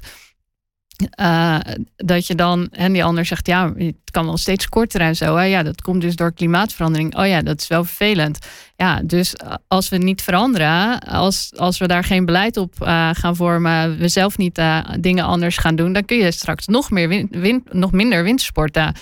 dat 1.96 2.26
je 2.26 2.34
dan, 2.34 2.68
en 2.70 2.92
die 2.92 3.04
ander 3.04 3.24
zegt, 3.24 3.46
ja, 3.46 3.72
het 3.76 4.10
kan 4.10 4.24
wel 4.24 4.36
steeds 4.36 4.68
korter 4.68 5.00
en 5.00 5.16
zo. 5.16 5.36
Hè? 5.36 5.44
Ja, 5.44 5.62
dat 5.62 5.82
komt 5.82 6.00
dus 6.00 6.16
door 6.16 6.32
klimaatverandering. 6.32 7.16
Oh 7.16 7.26
ja, 7.26 7.42
dat 7.42 7.60
is 7.60 7.66
wel 7.66 7.84
vervelend. 7.84 8.38
Ja, 8.76 9.00
dus 9.04 9.34
als 9.68 9.88
we 9.88 9.96
niet 9.96 10.22
veranderen, 10.22 10.98
als, 10.98 11.52
als 11.56 11.78
we 11.78 11.86
daar 11.86 12.04
geen 12.04 12.24
beleid 12.24 12.56
op 12.56 12.74
gaan 13.12 13.36
vormen, 13.36 13.98
we 13.98 14.08
zelf 14.08 14.36
niet 14.38 14.60
dingen 15.00 15.24
anders 15.24 15.56
gaan 15.56 15.76
doen, 15.76 15.92
dan 15.92 16.04
kun 16.04 16.16
je 16.16 16.32
straks 16.32 16.66
nog, 16.66 16.90
meer 16.90 17.08
win, 17.08 17.28
win- 17.30 17.66
nog 17.70 17.92
minder 17.92 18.22
wintersporten. 18.22 18.94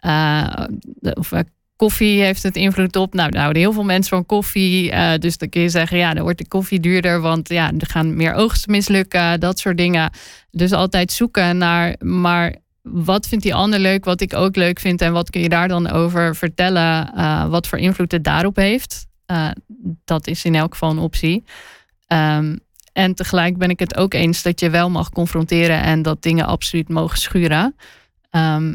Eh, 0.00 0.64
of, 1.14 1.32
eh, 1.32 1.40
koffie 1.76 2.22
heeft 2.22 2.42
het 2.42 2.56
invloed 2.56 2.96
op. 2.96 3.14
Nou, 3.14 3.30
daar 3.30 3.40
houden 3.40 3.62
heel 3.62 3.72
veel 3.72 3.84
mensen 3.84 4.16
van 4.16 4.26
koffie. 4.26 4.90
eh, 4.90 5.18
dus 5.18 5.38
dan 5.38 5.48
kun 5.48 5.60
je 5.60 5.68
zeggen, 5.68 5.98
ja, 5.98 6.14
dan 6.14 6.22
wordt 6.22 6.38
de 6.38 6.48
koffie 6.48 6.80
duurder, 6.80 7.20
want 7.20 7.48
ja, 7.48 7.72
er 7.78 7.86
gaan 7.86 8.16
meer 8.16 8.34
oogsten 8.34 8.70
mislukken, 8.70 9.40
dat 9.40 9.58
soort 9.58 9.76
dingen. 9.76 10.10
Dus 10.50 10.72
altijd 10.72 11.12
zoeken 11.12 11.56
naar, 11.58 11.96
maar 11.98 12.54
wat 12.82 13.28
vindt 13.28 13.44
die 13.44 13.54
ander 13.54 13.78
leuk, 13.78 14.04
wat 14.04 14.20
ik 14.20 14.34
ook 14.34 14.56
leuk 14.56 14.80
vind 14.80 15.00
en 15.00 15.12
wat 15.12 15.30
kun 15.30 15.40
je 15.40 15.48
daar 15.48 15.68
dan 15.68 15.90
over 15.90 16.36
vertellen, 16.36 17.12
wat 17.50 17.66
voor 17.66 17.78
invloed 17.78 18.12
het 18.12 18.24
daarop 18.24 18.56
heeft. 18.56 19.06
Dat 20.04 20.26
is 20.26 20.44
in 20.44 20.54
elk 20.54 20.72
geval 20.72 20.90
een 20.90 20.98
optie. 20.98 21.44
Ehm, 22.06 22.56
en 22.92 23.14
tegelijk 23.14 23.58
ben 23.58 23.70
ik 23.70 23.78
het 23.78 23.96
ook 23.96 24.14
eens 24.14 24.42
dat 24.42 24.60
je 24.60 24.70
wel 24.70 24.90
mag 24.90 25.10
confronteren 25.10 25.82
en 25.82 26.02
dat 26.02 26.22
dingen 26.22 26.46
absoluut 26.46 26.88
mogen 26.88 27.18
schuren. 27.18 27.76
Ehm, 28.30 28.74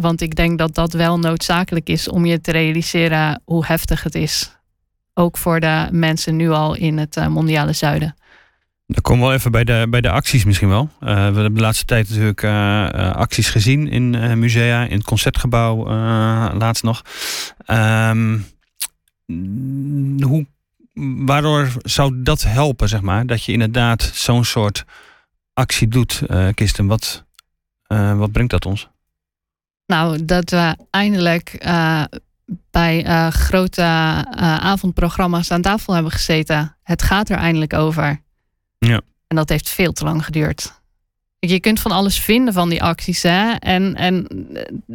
want 0.00 0.20
ik 0.20 0.34
denk 0.34 0.58
dat 0.58 0.74
dat 0.74 0.92
wel 0.92 1.18
noodzakelijk 1.18 1.88
is 1.88 2.08
om 2.08 2.26
je 2.26 2.40
te 2.40 2.52
realiseren 2.52 3.42
hoe 3.44 3.66
heftig 3.66 4.02
het 4.02 4.14
is. 4.14 4.56
Ook 5.14 5.36
voor 5.36 5.60
de 5.60 5.88
mensen 5.90 6.36
nu 6.36 6.50
al 6.50 6.74
in 6.74 6.98
het 6.98 7.16
eh, 7.16 7.26
mondiale 7.26 7.72
zuiden. 7.72 8.16
Dan 8.86 9.02
komen 9.02 9.22
we 9.22 9.26
wel 9.26 9.36
even 9.36 9.50
bij 9.50 9.64
de, 9.64 9.86
bij 9.90 10.00
de 10.00 10.10
acties 10.10 10.44
misschien 10.44 10.68
wel. 10.68 10.90
Eh, 11.00 11.08
we 11.08 11.14
hebben 11.14 11.54
de 11.54 11.60
laatste 11.60 11.84
tijd 11.84 12.08
natuurlijk 12.08 12.42
eh, 12.42 13.12
acties 13.14 13.48
gezien 13.48 13.88
in 13.88 14.38
musea, 14.38 14.84
in 14.84 14.96
het 14.96 15.06
concertgebouw 15.06 15.84
laatst 16.58 16.82
nog. 16.82 17.02
Ehm, 17.66 18.38
hoe, 20.20 20.46
waardoor 21.26 21.72
zou 21.82 22.22
dat 22.22 22.42
helpen, 22.42 22.88
zeg 22.88 23.00
maar? 23.00 23.26
Dat 23.26 23.44
je 23.44 23.52
inderdaad 23.52 24.10
zo'n 24.14 24.44
soort 24.44 24.84
actie 25.54 25.88
doet, 25.88 26.22
Kirsten. 26.54 26.86
Wat, 26.86 27.24
wat 28.16 28.32
brengt 28.32 28.50
dat 28.50 28.66
ons? 28.66 28.91
Nou, 29.86 30.24
dat 30.24 30.50
we 30.50 30.76
eindelijk 30.90 31.48
eh, 31.48 32.02
bij 32.70 33.04
eh, 33.04 33.28
grote 33.28 33.82
eh, 33.82 34.24
avondprogramma's 34.56 35.50
aan 35.50 35.62
tafel 35.62 35.94
hebben 35.94 36.12
gezeten. 36.12 36.76
Het 36.82 37.02
gaat 37.02 37.28
er 37.28 37.36
eindelijk 37.36 37.72
over. 37.72 38.20
Ja. 38.78 39.00
En 39.26 39.36
dat 39.36 39.48
heeft 39.48 39.68
veel 39.68 39.92
te 39.92 40.04
lang 40.04 40.24
geduurd. 40.24 40.80
Je 41.38 41.60
kunt 41.60 41.80
van 41.80 41.90
alles 41.90 42.18
vinden 42.20 42.54
van 42.54 42.68
die 42.68 42.82
acties. 42.82 43.22
Hè? 43.22 43.52
En, 43.52 43.94
en 43.94 44.26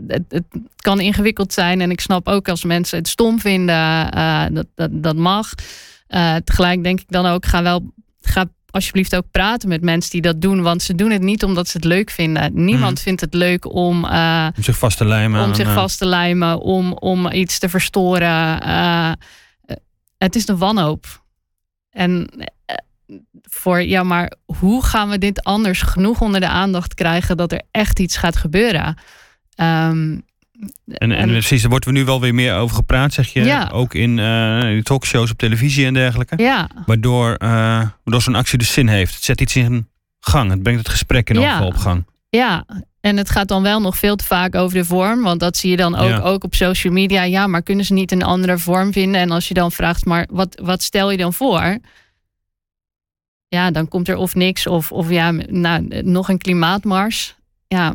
het, 0.07 0.23
het 0.29 0.45
kan 0.75 0.99
ingewikkeld 0.99 1.53
zijn. 1.53 1.81
En 1.81 1.91
ik 1.91 1.99
snap 1.99 2.27
ook 2.27 2.49
als 2.49 2.63
mensen 2.63 2.97
het 2.97 3.07
stom 3.07 3.39
vinden, 3.39 4.11
dat, 4.53 4.67
dat, 4.75 4.89
dat 4.91 5.15
mag. 5.15 5.53
Tegelijk 6.43 6.83
denk 6.83 6.99
ik 6.99 7.05
dan 7.09 7.25
ook, 7.25 7.45
ga 7.45 7.63
wel 7.63 7.93
ga 8.21 8.49
alsjeblieft 8.69 9.15
ook 9.15 9.31
praten 9.31 9.69
met 9.69 9.81
mensen 9.81 10.11
die 10.11 10.21
dat 10.21 10.41
doen. 10.41 10.61
Want 10.61 10.81
ze 10.81 10.95
doen 10.95 11.11
het 11.11 11.21
niet 11.21 11.43
omdat 11.43 11.67
ze 11.67 11.77
het 11.77 11.85
leuk 11.85 12.09
vinden. 12.09 12.51
Niemand 12.65 12.93
Mhm. 12.93 13.01
vindt 13.01 13.21
het 13.21 13.33
leuk 13.33 13.73
om, 13.73 14.05
uh, 14.05 14.47
Om 14.57 14.63
zich 14.63 14.77
vast 14.77 14.97
te 14.97 15.05
lijmen. 15.05 15.43
om 15.43 15.53
zich 15.53 15.67
eh, 15.67 15.73
vast 15.73 15.97
te 15.97 16.05
lijmen, 16.05 16.59
om, 16.59 16.93
om 16.93 17.31
iets 17.31 17.59
te 17.59 17.69
verstoren. 17.69 18.67
Uh, 18.67 19.11
het 20.17 20.35
is 20.35 20.45
de 20.45 20.57
wanhoop. 20.57 21.23
En 21.89 22.29
voor, 23.41 23.81
ja, 23.81 24.03
maar 24.03 24.31
hoe 24.45 24.83
gaan 24.85 25.09
we 25.09 25.17
dit 25.17 25.43
anders 25.43 25.81
genoeg 25.81 26.21
onder 26.21 26.39
de 26.39 26.47
aandacht 26.47 26.93
krijgen 26.93 27.37
dat 27.37 27.51
er 27.51 27.61
echt 27.71 27.99
iets 27.99 28.17
gaat 28.17 28.35
gebeuren? 28.35 28.97
Um, 29.61 30.25
en, 30.87 31.11
en, 31.11 31.27
precies, 31.27 31.61
daar 31.61 31.69
wordt 31.69 31.85
we 31.85 31.91
nu 31.91 32.05
wel 32.05 32.21
weer 32.21 32.35
meer 32.35 32.55
over 32.55 32.75
gepraat, 32.75 33.13
zeg 33.13 33.33
je. 33.33 33.43
Ja. 33.43 33.69
Ook 33.73 33.93
in 33.93 34.17
uh, 34.17 34.81
talkshows 34.81 35.31
op 35.31 35.37
televisie 35.37 35.85
en 35.85 35.93
dergelijke. 35.93 36.43
Ja. 36.43 36.69
Waardoor, 36.85 37.29
uh, 37.29 37.49
waardoor 38.03 38.21
zo'n 38.21 38.35
actie 38.35 38.57
dus 38.57 38.73
zin 38.73 38.87
heeft. 38.87 39.15
Het 39.15 39.23
zet 39.23 39.41
iets 39.41 39.55
in 39.55 39.87
gang. 40.19 40.49
Het 40.49 40.63
brengt 40.63 40.79
het 40.79 40.89
gesprek 40.89 41.29
in 41.29 41.35
ja. 41.35 41.41
ieder 41.41 41.55
geval 41.55 41.71
op 41.71 41.77
gang. 41.77 42.05
Ja, 42.29 42.65
en 43.01 43.17
het 43.17 43.29
gaat 43.29 43.47
dan 43.47 43.61
wel 43.61 43.81
nog 43.81 43.97
veel 43.97 44.15
te 44.15 44.25
vaak 44.25 44.55
over 44.55 44.77
de 44.77 44.85
vorm. 44.85 45.21
Want 45.21 45.39
dat 45.39 45.57
zie 45.57 45.69
je 45.69 45.77
dan 45.77 45.95
ook, 45.95 46.09
Ja. 46.09 46.19
ook 46.19 46.43
op 46.43 46.55
social 46.55 46.93
media. 46.93 47.23
Ja, 47.23 47.47
maar 47.47 47.61
kunnen 47.61 47.85
ze 47.85 47.93
niet 47.93 48.11
een 48.11 48.23
andere 48.23 48.57
vorm 48.57 48.91
vinden? 48.91 49.21
En 49.21 49.31
als 49.31 49.47
je 49.47 49.53
dan 49.53 49.71
vraagt, 49.71 50.05
maar 50.05 50.27
wat, 50.31 50.61
wat 50.63 50.83
stel 50.83 51.11
je 51.11 51.17
dan 51.17 51.33
voor? 51.33 51.77
Ja, 53.47 53.71
dan 53.71 53.87
komt 53.87 54.07
er 54.07 54.15
of 54.15 54.35
niks 54.35 54.67
of, 54.67 54.91
of 54.91 55.09
ja, 55.09 55.31
nou, 55.31 56.01
nog 56.03 56.29
een 56.29 56.37
klimaatmars. 56.37 57.35
Ja, 57.67 57.93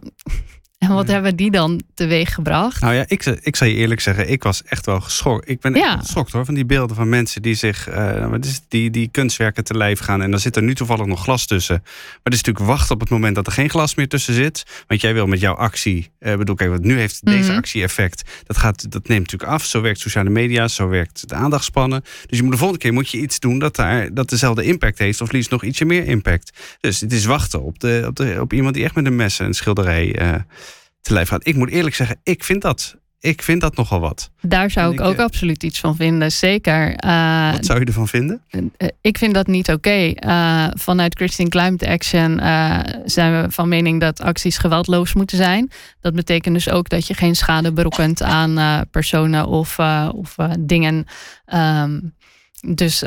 en 0.83 0.95
wat 0.95 1.07
Ja. 1.07 1.13
hebben 1.13 1.37
die 1.37 1.51
dan 1.51 1.81
teweeg 1.95 2.35
gebracht? 2.35 2.81
Nou 2.81 2.95
ja, 2.95 3.05
ik, 3.07 3.25
ik 3.25 3.57
zal 3.57 3.67
je 3.67 3.75
eerlijk 3.75 4.01
zeggen, 4.01 4.31
ik 4.31 4.43
was 4.43 4.63
echt 4.65 4.87
wel 4.87 5.01
geschokt. 5.01 5.49
Ik 5.49 5.61
ben 5.61 5.75
Ja. 5.75 5.97
geschokt 5.99 6.33
hoor, 6.33 6.45
van 6.45 6.55
die 6.55 6.65
beelden 6.65 6.97
van 6.97 7.09
mensen 7.09 7.43
die 7.43 7.55
zich, 7.55 7.85
wat 8.31 8.45
is 8.45 8.55
het, 8.55 8.63
die, 8.69 8.91
die 8.91 9.09
kunstwerken 9.09 9.65
te 9.65 9.77
lijf 9.77 9.99
gaan. 10.01 10.23
En 10.23 10.31
dan 10.31 10.41
zit 10.41 10.57
er 10.57 10.63
nu 10.63 10.75
toevallig 10.75 11.07
nog 11.07 11.23
glas 11.23 11.47
tussen. 11.47 11.81
Maar 11.83 12.21
het 12.23 12.33
is 12.33 12.43
natuurlijk 12.43 12.67
wachten 12.67 12.95
op 12.95 13.01
het 13.01 13.11
moment 13.11 13.35
dat 13.35 13.47
er 13.47 13.53
geen 13.53 13.71
glas 13.71 13.95
meer 13.95 14.09
tussen 14.09 14.35
zit. 14.35 14.65
Want 14.87 15.01
jij 15.01 15.15
wil 15.15 15.27
met 15.27 15.41
jouw 15.41 15.55
actie, 15.55 16.11
eh, 16.19 16.37
bedoel, 16.37 16.55
kijk, 16.55 16.71
want 16.71 16.85
nu 16.85 16.99
heeft 16.99 17.25
deze 17.27 17.49
Mhm. 17.49 17.57
actie 17.59 17.83
effect. 17.83 18.23
Dat, 18.47 18.57
gaat, 18.57 18.93
dat 18.93 19.09
neemt 19.09 19.21
natuurlijk 19.21 19.51
af. 19.51 19.65
Zo 19.65 19.81
werkt 19.81 20.01
sociale 20.01 20.31
media, 20.31 20.69
zo 20.69 20.89
werkt 20.89 21.29
de 21.29 21.35
aandachtspannen. 21.35 22.03
Dus 22.27 22.37
je 22.39 22.43
moet 22.43 22.53
de 22.53 22.59
volgende 22.59 22.83
keer 22.83 22.93
moet 22.93 23.11
je 23.11 23.19
iets 23.19 23.39
doen 23.41 23.59
dat, 23.59 23.77
daar, 23.77 24.15
dat 24.15 24.29
dezelfde 24.31 24.65
impact 24.65 24.99
heeft. 24.99 25.21
Of 25.21 25.33
liefst 25.33 25.51
nog 25.51 25.63
ietsje 25.65 25.85
meer 25.85 26.05
impact. 26.07 26.53
Dus 26.81 27.01
het 27.01 27.13
is 27.13 27.25
wachten 27.25 27.63
op, 27.63 27.81
de, 27.81 28.05
op, 28.07 28.17
de, 28.17 28.37
op 28.41 28.53
iemand 28.53 28.75
die 28.75 28.85
echt 28.85 28.95
met 28.95 29.07
een 29.07 29.17
mes 29.17 29.39
een 29.39 29.55
schilderij 29.55 30.15
eh, 30.17 30.35
te 31.03 31.13
lijf 31.13 31.29
gaat. 31.29 31.47
Ik 31.47 31.57
moet 31.57 31.71
eerlijk 31.71 31.95
zeggen, 31.95 32.21
ik 32.23 32.45
vind 32.45 32.63
dat, 32.63 32.97
ik 33.21 33.43
vind 33.43 33.61
dat 33.61 33.77
nogal 33.77 34.01
wat. 34.01 34.31
Daar 34.41 34.71
zou 34.71 34.93
ik 34.93 35.01
ik, 35.01 35.07
ook 35.07 35.17
eh, 35.17 35.25
absoluut 35.25 35.63
iets 35.63 35.81
van 35.81 35.97
vinden, 35.97 36.33
zeker. 36.33 36.95
Eh, 36.95 37.53
Wat 37.53 37.65
zou 37.65 37.79
je 37.81 37.85
ervan 37.85 38.09
vinden? 38.09 38.43
Eh, 38.51 38.89
ik 39.01 39.19
vind 39.19 39.35
dat 39.35 39.47
niet 39.47 39.71
oké. 39.71 40.13
Vanuit 40.75 41.15
Christine 41.15 41.49
Climate 41.49 41.89
Action 41.89 42.39
zijn 43.05 43.43
we 43.43 43.51
van 43.51 43.69
mening 43.69 44.01
dat 44.01 44.21
acties 44.21 44.59
geweldloos 44.59 45.15
moeten 45.15 45.37
zijn. 45.37 45.71
Dat 46.01 46.15
betekent 46.15 46.55
dus 46.55 46.71
ook 46.71 46.89
dat 46.89 47.07
je 47.07 47.15
geen 47.15 47.35
schade 47.37 47.73
berokkent 47.73 48.23
aan 48.23 48.85
personen 48.91 49.47
of, 49.47 49.79
of 50.15 50.37
dingen. 50.61 51.05
Ehm, 51.45 52.01
dus 52.67 53.05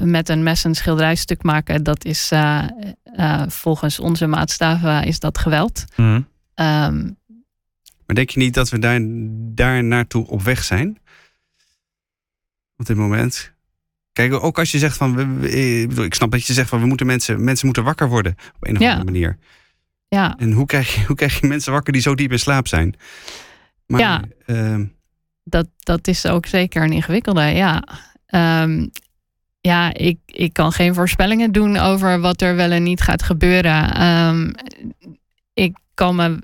met 0.00 0.28
een 0.28 0.42
mes 0.42 0.64
een 0.64 0.74
schilderijstuk 0.74 1.42
maken, 1.42 1.82
dat 1.82 2.04
is 2.04 2.30
volgens 3.46 3.98
onze 3.98 4.26
maatstaven 4.26 5.04
is 5.04 5.18
dat 5.18 5.38
geweld. 5.38 5.84
Mhm. 5.96 6.20
Ehm, 6.54 7.06
Maar 8.08 8.16
denk 8.16 8.30
je 8.30 8.38
niet 8.38 8.54
dat 8.54 8.68
we 8.68 8.78
daar, 8.78 9.00
daar 9.54 9.84
naartoe 9.84 10.26
op 10.26 10.42
weg 10.42 10.64
zijn? 10.64 10.98
Op 12.76 12.86
dit 12.86 12.96
moment. 12.96 13.52
Kijk, 14.12 14.32
ook 14.32 14.58
als 14.58 14.70
je 14.70 14.78
zegt 14.78 14.96
van. 14.96 15.14
we- 15.14 15.26
we- 15.26 15.50
Ik, 15.80 15.88
bedoel, 15.88 16.04
ik 16.04 16.14
snap 16.14 16.30
dat 16.30 16.46
je 16.46 16.52
zegt 16.52 16.68
van 16.68 16.80
we 16.80 16.86
moeten 16.86 17.06
mensen, 17.06 17.44
mensen 17.44 17.66
moeten 17.66 17.84
wakker 17.84 18.08
worden. 18.08 18.32
Op 18.54 18.66
een 18.66 18.74
of 18.76 18.82
Ja. 18.82 18.90
andere 18.92 19.10
manier. 19.10 19.38
ja, 20.08 20.36
En 20.38 20.52
hoe 20.52 20.66
krijg, 20.66 20.94
je, 20.94 21.04
hoe 21.06 21.16
krijg 21.16 21.40
je 21.40 21.46
mensen 21.46 21.72
wakker 21.72 21.92
die 21.92 22.02
zo 22.02 22.14
diep 22.14 22.32
in 22.32 22.38
slaap 22.38 22.68
zijn? 22.68 22.94
Maar, 23.86 24.00
Ja. 24.00 24.24
ehm, 24.46 24.84
dat, 25.44 25.68
dat 25.78 26.08
is 26.08 26.26
ook 26.26 26.46
zeker 26.46 26.82
een 26.82 26.92
ingewikkelde, 26.92 27.42
ja. 27.42 27.84
Ehm, 28.26 28.86
ja, 29.60 29.94
ik, 29.94 30.18
ik 30.26 30.52
kan 30.52 30.72
geen 30.72 30.94
voorspellingen 30.94 31.52
doen 31.52 31.76
over 31.76 32.20
wat 32.20 32.40
er 32.40 32.56
wel 32.56 32.70
en 32.70 32.82
niet 32.82 33.00
gaat 33.00 33.22
gebeuren. 33.22 33.84
Ik 35.00 35.18
me... 36.06 36.38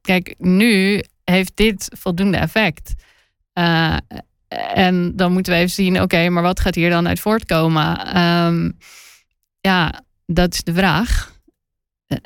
Kijk, 0.00 0.34
nu 0.38 1.02
heeft 1.24 1.56
dit 1.56 1.90
voldoende 1.98 2.36
effect. 2.36 2.94
Eh, 3.52 3.96
en 4.74 5.16
dan 5.16 5.32
moeten 5.32 5.52
we 5.52 5.58
even 5.58 5.70
zien, 5.70 6.02
oké, 6.02 6.28
maar 6.28 6.42
wat 6.42 6.60
gaat 6.60 6.74
hier 6.74 6.90
dan 6.90 7.08
uit 7.08 7.20
voortkomen? 7.20 8.06
Ehm, 8.06 8.70
ja, 9.60 10.02
dat 10.26 10.52
is 10.54 10.62
de 10.62 10.74
vraag. 10.74 11.32
Eh, 12.06 12.16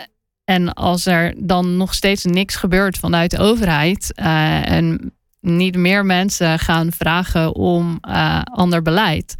En 0.44 0.72
als 0.72 1.06
er 1.06 1.34
dan 1.36 1.76
nog 1.76 1.94
steeds 1.94 2.24
niks 2.24 2.56
gebeurt 2.56 2.98
vanuit 2.98 3.30
de 3.30 3.38
overheid 3.38 4.12
eh, 4.14 4.70
en 4.70 5.12
niet 5.40 5.76
meer 5.76 6.06
mensen 6.06 6.58
gaan 6.58 6.92
vragen 6.92 7.54
om 7.54 7.98
ander 8.44 8.82
beleid, 8.82 9.34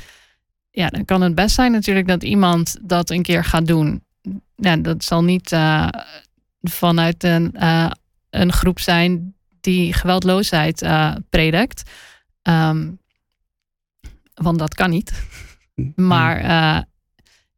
ja, 0.71 0.89
dan 0.89 1.05
kan 1.05 1.21
het 1.21 1.35
best 1.35 1.55
zijn 1.55 1.73
natuurlijk 1.73 2.09
dat 2.09 2.23
iemand 2.23 2.77
dat 2.83 3.11
een 3.11 3.23
keer 3.23 3.45
gaat 3.45 3.67
doen. 3.67 4.05
Ja, 4.57 4.77
dat 4.77 5.05
zal 5.05 5.25
niet 5.25 5.53
vanuit 6.63 7.25
een, 7.25 7.53
eh, 7.53 7.91
een 8.31 8.53
groep 8.53 8.81
zijn 8.81 9.35
die 9.61 9.93
geweldloosheid 9.93 10.83
eh, 10.83 11.15
predikt. 11.31 11.91
Ehm, 12.43 12.91
want 14.35 14.59
dat 14.59 14.75
kan 14.75 14.91
niet. 14.91 15.13
Maar 15.97 16.37
eh, 16.37 16.83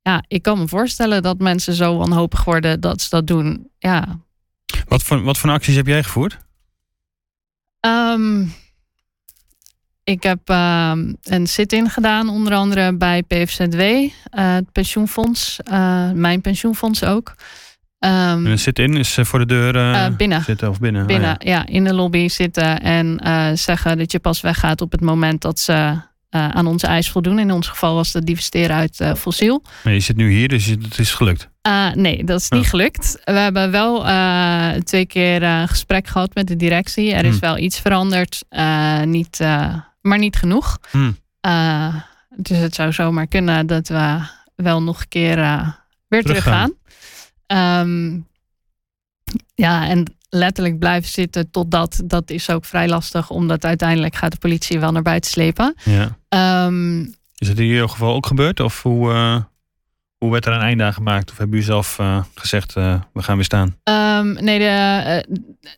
ja, 0.03 0.25
ik 0.29 0.43
kan 0.43 0.59
me 0.59 0.69
voorstellen 0.69 1.23
dat 1.23 1.39
mensen 1.39 1.75
zo 1.75 1.97
wanhopig 1.97 2.45
worden 2.45 2.81
dat 2.81 3.01
ze 3.01 3.09
dat 3.11 3.27
doen. 3.27 3.71
Ja, 3.79 4.19
Wat, 4.89 5.03
voor, 5.03 5.23
wat 5.23 5.39
voor 5.39 5.51
acties 5.51 5.75
heb 5.77 5.87
jij 5.87 6.03
gevoerd? 6.03 6.39
Ehm, 7.81 8.47
ik 10.05 10.23
heb 10.23 10.49
ehm, 10.49 11.13
een 11.23 11.47
sit-in 11.47 11.91
gedaan, 11.91 12.29
onder 12.29 12.55
andere 12.55 12.97
bij 12.97 13.23
PFZW, 13.23 14.09
het 14.31 14.73
pensioenfonds, 14.73 15.59
mijn 16.15 16.41
pensioenfonds 16.41 17.05
ook. 17.05 17.35
Ehm, 18.05 18.45
En 18.45 18.51
een 18.51 18.59
sit-in 18.59 18.97
is 18.97 19.17
eh, 19.19 19.25
voor 19.25 19.39
de 19.39 19.47
deur 19.47 19.77
eh, 19.77 20.05
eh, 20.07 20.17
binnen. 20.17 20.43
zitten 20.43 20.69
of 20.69 20.79
binnen? 20.81 21.01
Oh, 21.03 21.07
binnen, 21.07 21.37
ja. 21.39 21.51
ja. 21.53 21.67
in 21.67 21.85
de 21.85 21.95
lobby 21.95 22.29
zitten 22.29 22.81
en 22.81 23.21
zeggen 23.59 23.99
dat 23.99 24.13
je 24.13 24.19
pas 24.19 24.41
weggaat 24.41 24.81
op 24.81 24.93
het 24.93 25.01
moment 25.01 25.43
dat 25.43 25.59
ze 25.61 25.95
aan 26.31 26.67
onze 26.67 26.87
eis 26.87 27.11
voldoen. 27.11 27.39
In 27.39 27.51
ons 27.51 27.69
geval 27.69 27.95
was 27.95 28.13
dat 28.13 28.27
divesteren 28.27 28.77
uit 28.77 29.13
fossiel. 29.17 29.63
Maar 29.85 29.93
je 29.93 30.01
zit 30.01 30.17
nu 30.17 30.31
hier, 30.33 30.49
dus 30.49 30.67
het 30.67 30.99
is 30.99 31.13
gelukt. 31.15 31.49
Nee, 31.95 32.25
dat 32.25 32.41
is 32.41 32.49
niet 32.51 32.63
Oh. 32.63 32.69
gelukt. 32.69 33.21
We 33.25 33.33
hebben 33.33 33.71
wel 33.71 34.05
twee 34.83 35.07
keer 35.07 35.43
een 35.43 35.69
gesprek 35.69 36.07
gehad 36.07 36.35
met 36.35 36.47
de 36.49 36.57
directie. 36.57 37.13
Er 37.13 37.25
is 37.25 37.31
Hmm. 37.31 37.41
wel 37.41 37.59
iets 37.59 37.81
veranderd, 37.81 38.45
niet, 39.05 39.39
maar 40.01 40.19
niet 40.19 40.37
genoeg. 40.37 40.79
Hmm. 40.91 41.17
dus 42.37 42.59
het 42.59 42.75
zou 42.75 42.93
zomaar 42.93 43.27
kunnen 43.27 43.67
dat 43.67 43.89
we 43.89 44.19
wel 44.57 44.83
nog 44.83 45.01
een 45.01 45.09
keer 45.09 45.37
weer 46.09 46.23
teruggaan. 46.23 46.23
teruggaan. 46.23 46.73
Um, 47.47 48.27
ja, 49.55 49.89
en 49.89 50.17
letterlijk 50.29 50.79
blijven 50.79 51.11
zitten 51.11 51.51
totdat, 51.51 52.03
dat 52.05 52.31
is 52.31 52.51
ook 52.51 52.65
vrij 52.65 52.89
lastig, 52.89 53.31
omdat 53.31 53.65
uiteindelijk 53.65 54.15
gaat 54.15 54.33
de 54.33 54.39
politie 54.39 54.81
wel 54.81 54.93
naar 54.93 55.03
buiten 55.03 55.31
slepen. 55.31 55.75
Ja. 55.85 56.67
Um, 56.67 57.15
is 57.37 57.49
het 57.49 57.59
in 57.59 57.65
ieder 57.65 57.89
geval 57.89 58.15
ook 58.15 58.27
gebeurd? 58.27 58.61
Of 58.61 58.83
hoe, 58.83 59.13
uh, 59.13 59.43
hoe 60.19 60.31
werd 60.33 60.47
er 60.47 60.53
een 60.53 60.61
einde 60.61 60.85
aan 60.85 60.95
gemaakt? 60.95 61.31
Of 61.31 61.39
hebben 61.39 61.59
u 61.59 61.63
zelf 61.63 61.99
uh, 61.99 62.25
gezegd, 62.35 62.77
uh, 62.77 63.01
we 63.13 63.23
gaan 63.23 63.35
weer 63.35 63.45
staan? 63.45 63.77
Um, 63.85 64.33
nee, 64.33 64.59
de, 64.59 65.27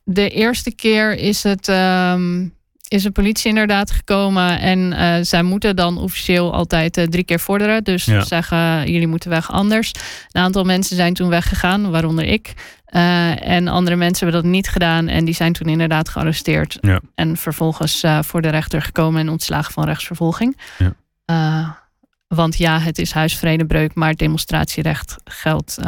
de 0.05 0.31
eerste 0.31 0.75
keer 0.75 1.19
is 1.19 1.43
het... 1.43 1.69
Um, 1.69 2.55
is 2.89 3.03
de 3.03 3.11
politie 3.11 3.49
inderdaad 3.49 3.91
gekomen 3.91 4.61
en 4.61 4.93
uh, 4.93 5.17
zij 5.21 5.43
moeten 5.43 5.77
dan 5.77 5.99
officieel 5.99 6.53
altijd 6.53 6.97
uh, 6.97 7.05
drie 7.05 7.25
keer 7.25 7.41
vorderen. 7.41 7.85
Dus 7.85 8.05
ja. 8.05 8.25
zeggen 8.25 8.91
jullie 8.91 9.07
moeten 9.07 9.31
weg 9.31 9.51
anders. 9.51 9.93
Een 10.31 10.43
aantal 10.43 10.65
mensen 10.65 10.97
zijn 10.97 11.15
toen 11.15 11.29
weggegaan, 11.29 11.91
waaronder 11.91 12.25
ik. 12.25 12.55
Uh, 12.91 13.49
en 13.49 13.69
andere 13.69 13.97
mensen 13.97 14.25
hebben 14.25 14.43
dat 14.43 14.53
niet 14.53 14.69
gedaan 14.69 15.09
en 15.09 15.25
die 15.25 15.35
zijn 15.35 15.53
toen 15.53 15.69
inderdaad 15.69 16.09
gearresteerd. 16.09 16.79
Ja. 16.81 17.01
En 17.15 17.37
vervolgens 17.37 18.05
voor 18.21 18.43
de 18.43 18.49
rechter 18.49 18.83
gekomen 18.83 19.21
en 19.21 19.29
ontslagen 19.29 19.73
van 19.73 19.85
rechtsvervolging. 19.85 20.59
Ja. 20.79 21.85
Want 22.29 22.57
ja, 22.57 22.79
het 22.79 22.99
is 22.99 23.13
huisvredebreuk, 23.13 23.95
maar 23.95 24.09
het 24.09 24.19
demonstratierecht 24.19 25.17
geldt 25.25 25.79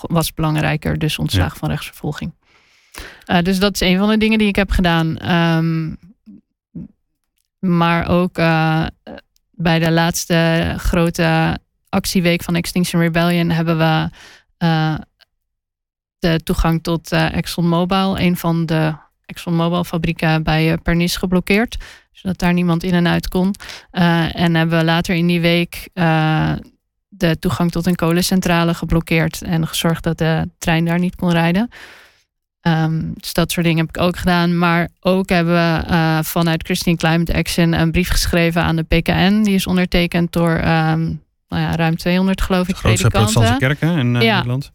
was 0.00 0.34
belangrijker, 0.34 0.98
dus 0.98 1.18
ontslagen 1.18 1.58
van 1.58 1.68
rechtsvervolging. 1.68 2.32
Uh, 3.26 3.38
dus 3.42 3.58
dat 3.58 3.74
is 3.74 3.80
een 3.80 3.98
van 3.98 4.08
de 4.08 4.18
dingen 4.18 4.38
die 4.38 4.48
ik 4.48 4.56
heb 4.56 4.70
gedaan. 4.70 5.32
Um, 5.32 5.98
maar 7.58 8.08
ook 8.08 8.38
uh, 8.38 8.86
bij 9.50 9.78
de 9.78 9.90
laatste 9.90 10.74
grote 10.76 11.58
actieweek 11.88 12.42
van 12.42 12.54
Extinction 12.54 13.02
Rebellion 13.02 13.50
hebben 13.50 13.78
we 13.78 14.10
uh, 14.58 14.94
de 16.18 16.40
toegang 16.44 16.82
tot 16.82 17.12
ExxonMobil, 17.12 18.18
een 18.18 18.36
van 18.36 18.66
de 18.66 18.94
ExxonMobil 19.26 19.84
fabrieken 19.84 20.42
bij 20.42 20.78
Pernis 20.78 21.16
geblokkeerd. 21.16 21.76
Zodat 22.12 22.38
daar 22.38 22.52
niemand 22.52 22.82
in 22.82 22.94
en 22.94 23.08
uit 23.08 23.28
kon. 23.28 23.54
en 23.90 24.54
hebben 24.54 24.78
we 24.78 24.84
later 24.84 25.14
in 25.14 25.26
die 25.26 25.40
week 25.40 25.88
de 27.08 27.38
toegang 27.38 27.70
tot 27.70 27.86
een 27.86 27.94
kolencentrale 27.94 28.74
geblokkeerd 28.74 29.42
en 29.42 29.66
gezorgd 29.66 30.02
dat 30.02 30.18
de 30.18 30.48
trein 30.58 30.84
daar 30.84 30.98
niet 30.98 31.16
kon 31.16 31.30
rijden. 31.30 31.70
Um, 32.68 33.12
dus 33.14 33.32
dat 33.32 33.52
soort 33.52 33.66
dingen 33.66 33.86
heb 33.86 33.96
ik 33.96 34.02
ook 34.02 34.16
gedaan. 34.16 34.58
Maar 34.58 34.88
ook 35.00 35.28
hebben 35.28 35.54
we 35.54 35.84
uh, 35.90 36.18
vanuit 36.22 36.62
Christine 36.64 36.96
Climate 36.96 37.34
Action 37.34 37.72
een 37.72 37.90
brief 37.90 38.08
geschreven 38.08 38.62
aan 38.62 38.76
de 38.76 38.82
PKN. 38.82 39.42
Die 39.42 39.54
is 39.54 39.66
ondertekend 39.66 40.32
door 40.32 40.50
um, 40.50 41.22
nou 41.48 41.62
ja, 41.62 41.76
ruim 41.76 41.96
200 41.96 42.42
geloof 42.42 42.68
ik 42.68 42.76
Grootste 42.76 43.08
protestantse 43.08 43.54
kerken 43.58 43.98
in 43.98 44.14
uh, 44.14 44.22
ja. 44.22 44.34
Nederland. 44.34 44.70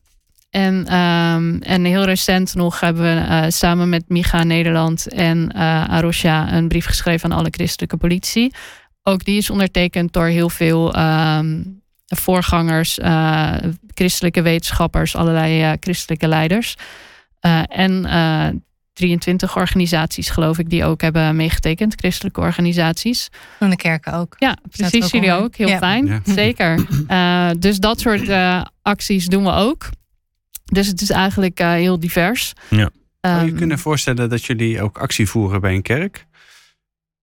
En, 0.49 0.95
um, 0.95 1.61
en 1.61 1.85
heel 1.85 2.03
recent 2.03 2.55
nog 2.55 2.79
hebben 2.79 3.03
we 3.03 3.21
uh, 3.21 3.45
samen 3.47 3.89
met 3.89 4.03
Miga 4.07 4.43
Nederland 4.43 5.07
en 5.07 5.53
Arosha 5.89 6.53
een 6.53 6.67
brief 6.67 6.85
geschreven 6.85 7.31
aan 7.31 7.37
alle 7.37 7.51
christelijke 7.51 7.97
politie. 7.97 8.53
Ook 9.03 9.23
die 9.23 9.37
is 9.37 9.49
ondertekend 9.49 10.13
door 10.13 10.25
heel 10.25 10.49
veel 10.49 10.93
voorgangers, 12.05 12.99
christelijke 13.93 14.41
wetenschappers, 14.41 15.15
allerlei 15.15 15.75
christelijke 15.79 16.27
leiders. 16.27 16.75
Uh, 17.45 17.63
en 17.67 18.05
uh, 18.05 18.47
23 18.93 19.57
organisaties, 19.57 20.29
geloof 20.29 20.59
ik, 20.59 20.69
die 20.69 20.85
ook 20.85 21.01
hebben 21.01 21.35
meegetekend, 21.35 21.93
christelijke 21.95 22.39
organisaties. 22.39 23.29
En 23.59 23.69
de 23.69 23.75
kerken 23.75 24.13
ook. 24.13 24.35
Ja, 24.37 24.57
precies, 24.69 25.11
jullie 25.11 25.31
ook. 25.31 25.43
ook. 25.43 25.55
Heel 25.55 25.67
ja. 25.67 25.77
fijn, 25.77 26.05
ja. 26.05 26.21
zeker. 26.23 26.85
Uh, 27.09 27.49
dus 27.65 27.77
dat 27.77 27.99
soort 27.99 28.27
uh, 28.27 28.61
acties 28.81 29.27
doen 29.27 29.43
we 29.43 29.51
ook. 29.51 29.89
Dus 30.63 30.87
het 30.87 31.01
is 31.01 31.09
eigenlijk 31.09 31.59
heel 31.59 31.99
divers. 31.99 32.53
Ja. 32.69 32.89
Zou 33.21 33.45
je 33.45 33.53
kunnen 33.53 33.79
voorstellen 33.79 34.29
dat 34.29 34.43
jullie 34.45 34.81
ook 34.81 34.97
actie 34.97 35.29
voeren 35.29 35.61
bij 35.61 35.73
een 35.73 35.81
kerk? 35.81 36.25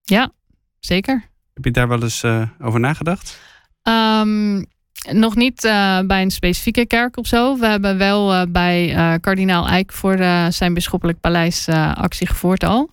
Ja, 0.03 0.31
zeker. 0.79 1.29
Heb 1.53 1.65
je 1.65 1.71
daar 1.71 1.87
wel 1.87 2.03
eens 2.03 2.23
over 2.59 2.79
nagedacht? 2.79 3.39
Um, 3.83 4.65
nog 5.09 5.35
niet 5.35 5.63
uh, 5.63 5.99
bij 5.99 6.21
een 6.21 6.31
specifieke 6.31 6.85
kerk 6.85 7.17
of 7.17 7.27
zo. 7.27 7.57
We 7.57 7.67
hebben 7.67 7.97
wel 7.97 8.33
uh, 8.33 8.41
bij 8.49 8.95
uh, 8.95 9.13
kardinaal 9.21 9.67
Eijk 9.67 9.91
voor 9.91 10.17
zijn 10.49 10.73
bisschoppelijk 10.73 11.19
paleis 11.19 11.67
actie 11.93 12.27
gevoerd 12.27 12.63
al. 12.63 12.89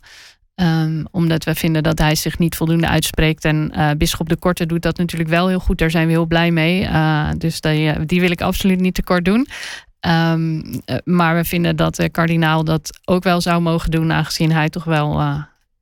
Um, 0.54 1.06
omdat 1.10 1.44
we 1.44 1.54
vinden 1.54 1.82
dat 1.82 1.98
hij 1.98 2.14
zich 2.14 2.38
niet 2.38 2.56
voldoende 2.56 2.88
uitspreekt. 2.88 3.44
En 3.44 3.72
bisschop 3.98 4.28
de 4.28 4.36
Korte 4.36 4.66
doet 4.66 4.82
dat 4.82 4.98
natuurlijk 4.98 5.30
wel 5.30 5.48
heel 5.48 5.58
goed. 5.58 5.78
Daar 5.78 5.90
zijn 5.90 6.06
we 6.06 6.12
heel 6.12 6.26
blij 6.26 6.50
mee. 6.50 6.88
dus 7.36 7.60
die, 7.60 8.04
die 8.06 8.20
wil 8.20 8.30
ik 8.30 8.40
absoluut 8.40 8.80
niet 8.80 8.94
tekort 8.94 9.24
doen. 9.24 9.46
Um, 10.06 10.62
maar 11.04 11.36
we 11.36 11.44
vinden 11.44 11.76
dat 11.76 11.94
de 11.94 12.10
kardinaal 12.10 12.64
dat 12.64 13.00
ook 13.04 13.22
wel 13.22 13.40
zou 13.40 13.60
mogen 13.60 13.90
doen. 13.90 14.12
Aangezien 14.12 14.52
hij 14.52 14.68
toch 14.68 14.84
wel 14.84 15.22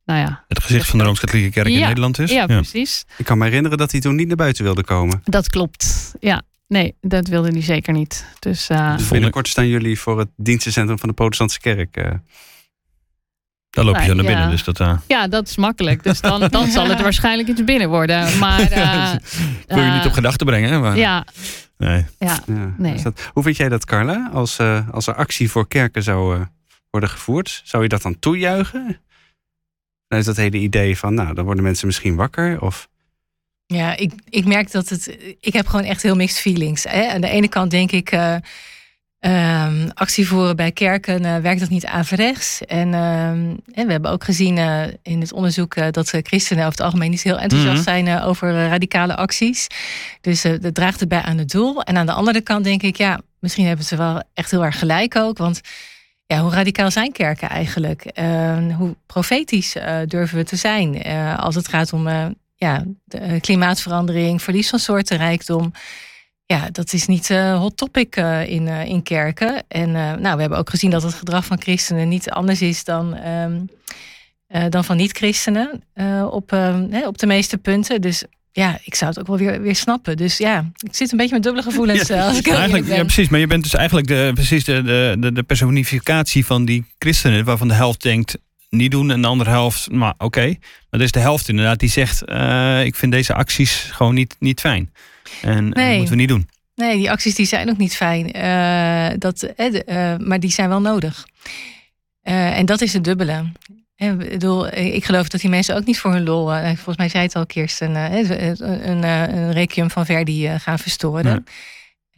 nou 0.06 0.20
ja, 0.20 0.44
het 0.48 0.62
gezicht 0.62 0.88
van 0.88 0.98
de 0.98 1.04
Rooms-Katholieke 1.04 1.50
Kerk 1.50 1.68
ja, 1.68 1.74
in 1.74 1.86
Nederland 1.86 2.18
is. 2.18 2.30
Ja, 2.30 2.36
ja, 2.36 2.46
precies. 2.46 3.04
Ik 3.16 3.24
kan 3.24 3.38
me 3.38 3.44
herinneren 3.44 3.78
dat 3.78 3.90
hij 3.90 4.00
toen 4.00 4.14
niet 4.14 4.26
naar 4.26 4.36
buiten 4.36 4.64
wilde 4.64 4.84
komen. 4.84 5.20
Dat 5.24 5.48
klopt, 5.48 6.14
ja. 6.20 6.42
Nee, 6.68 6.94
dat 7.00 7.28
wilde 7.28 7.50
hij 7.50 7.62
zeker 7.62 7.92
niet. 7.92 8.26
Dus, 8.38 8.70
uh, 8.70 8.96
dus 8.96 9.08
binnenkort 9.08 9.48
staan 9.48 9.68
jullie 9.68 9.98
voor 9.98 10.18
het 10.18 10.28
dienstencentrum 10.36 10.98
van 10.98 11.08
de 11.08 11.14
Protestantse 11.14 11.60
Kerk. 11.60 11.96
Uh. 11.96 12.04
Daar 13.70 13.84
loop 13.84 13.96
je 13.96 14.04
zo 14.04 14.14
naar 14.14 14.24
binnen. 14.24 14.44
Ja. 14.44 14.50
Dus 14.50 14.64
dat, 14.64 14.80
uh... 14.80 14.98
Ja, 15.06 15.28
dat 15.28 15.48
is 15.48 15.56
makkelijk. 15.56 16.02
Dus 16.02 16.20
dan, 16.20 16.48
dan 16.48 16.70
zal 16.70 16.88
het 16.88 17.00
waarschijnlijk 17.08 17.48
iets 17.48 17.64
binnen 17.64 17.88
worden. 17.88 18.38
Maar, 18.38 18.58
Wil 19.66 19.82
je 19.82 19.90
niet 19.90 20.06
op 20.06 20.12
gedachten 20.12 20.46
brengen? 20.46 20.80
Maar... 20.80 20.96
Ja. 20.96 21.26
Nee. 21.78 22.04
Ja, 22.18 22.38
nee. 22.76 23.02
Dat, 23.02 23.30
hoe 23.32 23.42
vind 23.42 23.56
jij 23.56 23.68
dat, 23.68 23.84
Carla? 23.84 24.30
Als, 24.32 24.58
als 24.90 25.06
er 25.06 25.14
actie 25.14 25.50
voor 25.50 25.68
kerken 25.68 26.02
zou 26.02 26.46
worden 26.90 27.10
gevoerd, 27.10 27.62
zou 27.64 27.82
je 27.82 27.88
dat 27.88 28.02
dan 28.02 28.18
toejuichen? 28.18 29.00
Dan 30.08 30.18
is 30.18 30.24
dat 30.24 30.36
hele 30.36 30.58
idee 30.58 30.98
van, 30.98 31.14
nou, 31.14 31.34
dan 31.34 31.44
worden 31.44 31.64
mensen 31.64 31.86
misschien 31.86 32.16
wakker. 32.16 32.60
Of... 32.60 32.88
Ja, 33.66 33.96
ik, 33.96 34.12
ik 34.28 34.44
merk 34.44 34.70
dat 34.70 34.88
het. 34.88 35.18
Ik 35.40 35.52
heb 35.52 35.66
gewoon 35.66 35.84
echt 35.84 36.02
heel 36.02 36.16
mixed 36.16 36.40
feelings. 36.40 36.84
Hè? 36.84 37.08
Aan 37.08 37.20
de 37.20 37.28
ene 37.28 37.48
kant 37.48 37.70
denk 37.70 37.92
ik. 37.92 38.12
Uh, 38.12 38.36
um, 39.20 39.90
actie 39.94 40.26
voeren 40.26 40.56
bij 40.56 40.72
kerken 40.72 41.24
uh, 41.24 41.36
werkt 41.36 41.60
dat 41.60 41.68
niet 41.68 41.86
averechts. 41.86 42.64
En, 42.64 42.94
um, 42.94 43.60
en 43.72 43.86
we 43.86 43.92
hebben 43.92 44.10
ook 44.10 44.24
gezien 44.24 44.56
uh, 44.56 44.82
in 45.02 45.20
het 45.20 45.32
onderzoek 45.32 45.92
dat 45.92 46.08
christenen 46.22 46.64
over 46.64 46.76
het 46.76 46.86
algemeen 46.86 47.10
niet 47.10 47.22
heel 47.22 47.38
enthousiast 47.38 47.86
mm 47.88 47.94
-hmm. 47.94 48.06
zijn 48.06 48.22
over 48.22 48.68
radicale 48.68 49.16
acties. 49.16 49.66
Dus 50.20 50.42
dat 50.42 50.74
draagt 50.74 51.00
het 51.00 51.08
bij 51.08 51.22
aan 51.22 51.38
het 51.38 51.50
doel. 51.50 51.82
En 51.82 51.96
aan 51.96 52.06
de 52.06 52.12
andere 52.12 52.40
kant 52.40 52.64
denk 52.64 52.82
ik, 52.82 52.96
ja, 52.96 53.20
misschien 53.38 53.66
hebben 53.66 53.84
ze 53.84 53.96
wel 53.96 54.22
echt 54.34 54.50
heel 54.50 54.64
erg 54.64 54.78
gelijk 54.78 55.16
ook. 55.16 55.38
Want 55.38 55.60
ja, 56.26 56.40
hoe 56.40 56.50
radicaal 56.50 56.90
zijn 56.90 57.12
kerken 57.12 57.48
eigenlijk? 57.48 58.10
Uh, 58.14 58.76
hoe 58.76 58.96
profetisch 59.06 59.76
uh, 59.76 59.98
durven 60.06 60.36
we 60.36 60.44
te 60.44 60.56
zijn 60.56 61.06
uh, 61.06 61.38
als 61.38 61.54
het 61.54 61.68
gaat 61.68 61.92
om 61.92 62.08
ja, 62.54 62.84
de, 63.04 63.40
klimaatverandering, 63.40 64.42
verlies 64.42 64.68
van 64.70 64.78
soortenrijkdom? 64.78 65.72
Ja, 66.46 66.70
dat 66.70 66.92
is 66.92 67.06
niet 67.06 67.28
hot 67.28 67.76
topic 67.76 68.16
in, 68.46 68.68
in 68.68 69.02
kerken. 69.02 69.64
En 69.68 69.90
nou, 69.92 70.34
we 70.34 70.40
hebben 70.40 70.58
ook 70.58 70.70
gezien 70.70 70.90
dat 70.90 71.02
het 71.02 71.14
gedrag 71.14 71.44
van 71.44 71.60
christenen 71.60 72.08
niet 72.08 72.30
anders 72.30 72.62
is 72.62 72.84
dan, 72.84 73.26
um, 73.26 73.68
dan 74.68 74.84
van 74.84 74.96
niet-christenen 74.96 75.82
op, 76.30 76.52
op 77.06 77.18
de 77.18 77.26
meeste 77.26 77.58
punten. 77.58 78.00
Dus 78.00 78.24
ja, 78.56 78.78
ik 78.84 78.94
zou 78.94 79.10
het 79.10 79.20
ook 79.20 79.26
wel 79.26 79.36
weer, 79.36 79.60
weer 79.60 79.76
snappen. 79.76 80.16
Dus 80.16 80.38
ja, 80.38 80.70
ik 80.76 80.94
zit 80.94 81.12
een 81.12 81.18
beetje 81.18 81.34
met 81.34 81.42
dubbele 81.42 81.64
gevoelens. 81.64 82.08
Ja, 82.08 82.26
als 82.26 82.38
ik 82.38 82.48
eigenlijk, 82.48 82.86
ben. 82.86 82.96
ja, 82.96 83.02
precies. 83.02 83.28
Maar 83.28 83.40
je 83.40 83.46
bent 83.46 83.62
dus 83.62 83.74
eigenlijk 83.74 84.06
de, 84.06 84.30
precies 84.34 84.64
de, 84.64 84.82
de, 85.18 85.32
de 85.32 85.42
personificatie 85.42 86.46
van 86.46 86.64
die 86.64 86.84
christenen, 86.98 87.44
waarvan 87.44 87.68
de 87.68 87.74
helft 87.74 88.02
denkt 88.02 88.38
niet 88.70 88.90
doen 88.90 89.10
en 89.10 89.22
de 89.22 89.28
andere 89.28 89.50
helft, 89.50 89.90
maar 89.90 90.12
oké. 90.12 90.24
Okay. 90.24 90.58
Maar 90.90 91.00
er 91.00 91.06
is 91.06 91.12
de 91.12 91.18
helft 91.18 91.48
inderdaad 91.48 91.78
die 91.78 91.88
zegt, 91.88 92.22
uh, 92.28 92.84
ik 92.84 92.94
vind 92.94 93.12
deze 93.12 93.34
acties 93.34 93.88
gewoon 93.92 94.14
niet, 94.14 94.36
niet 94.38 94.60
fijn. 94.60 94.92
En 95.42 95.68
nee. 95.68 95.90
uh, 95.90 95.96
moeten 95.96 96.14
we 96.14 96.20
niet 96.20 96.28
doen. 96.28 96.48
Nee, 96.74 96.96
die 96.96 97.10
acties 97.10 97.34
die 97.34 97.46
zijn 97.46 97.70
ook 97.70 97.78
niet 97.78 97.96
fijn. 97.96 98.36
Uh, 98.36 99.18
dat, 99.18 99.52
maar 100.18 100.40
die 100.40 100.50
zijn 100.50 100.68
wel 100.68 100.80
nodig. 100.80 101.26
en 102.22 102.66
dat 102.66 102.80
is 102.80 102.92
het 102.92 103.04
dubbele. 103.04 103.44
Ik 103.96 104.18
bedoel, 104.18 104.66
ik 104.72 105.04
geloof 105.04 105.28
dat 105.28 105.40
die 105.40 105.50
mensen 105.50 105.76
ook 105.76 105.84
niet 105.84 105.98
voor 105.98 106.12
hun 106.12 106.24
lol, 106.24 106.46
volgens 106.48 106.96
mij 106.96 107.08
zei 107.08 107.22
het 107.22 107.36
al 107.36 107.46
Kirsten, 107.46 107.94
een, 107.94 108.88
een, 108.88 109.02
een 109.02 109.52
requiem 109.52 109.90
van 109.90 110.06
Verdi 110.06 110.58
gaan 110.58 110.78
verstoren. 110.78 111.44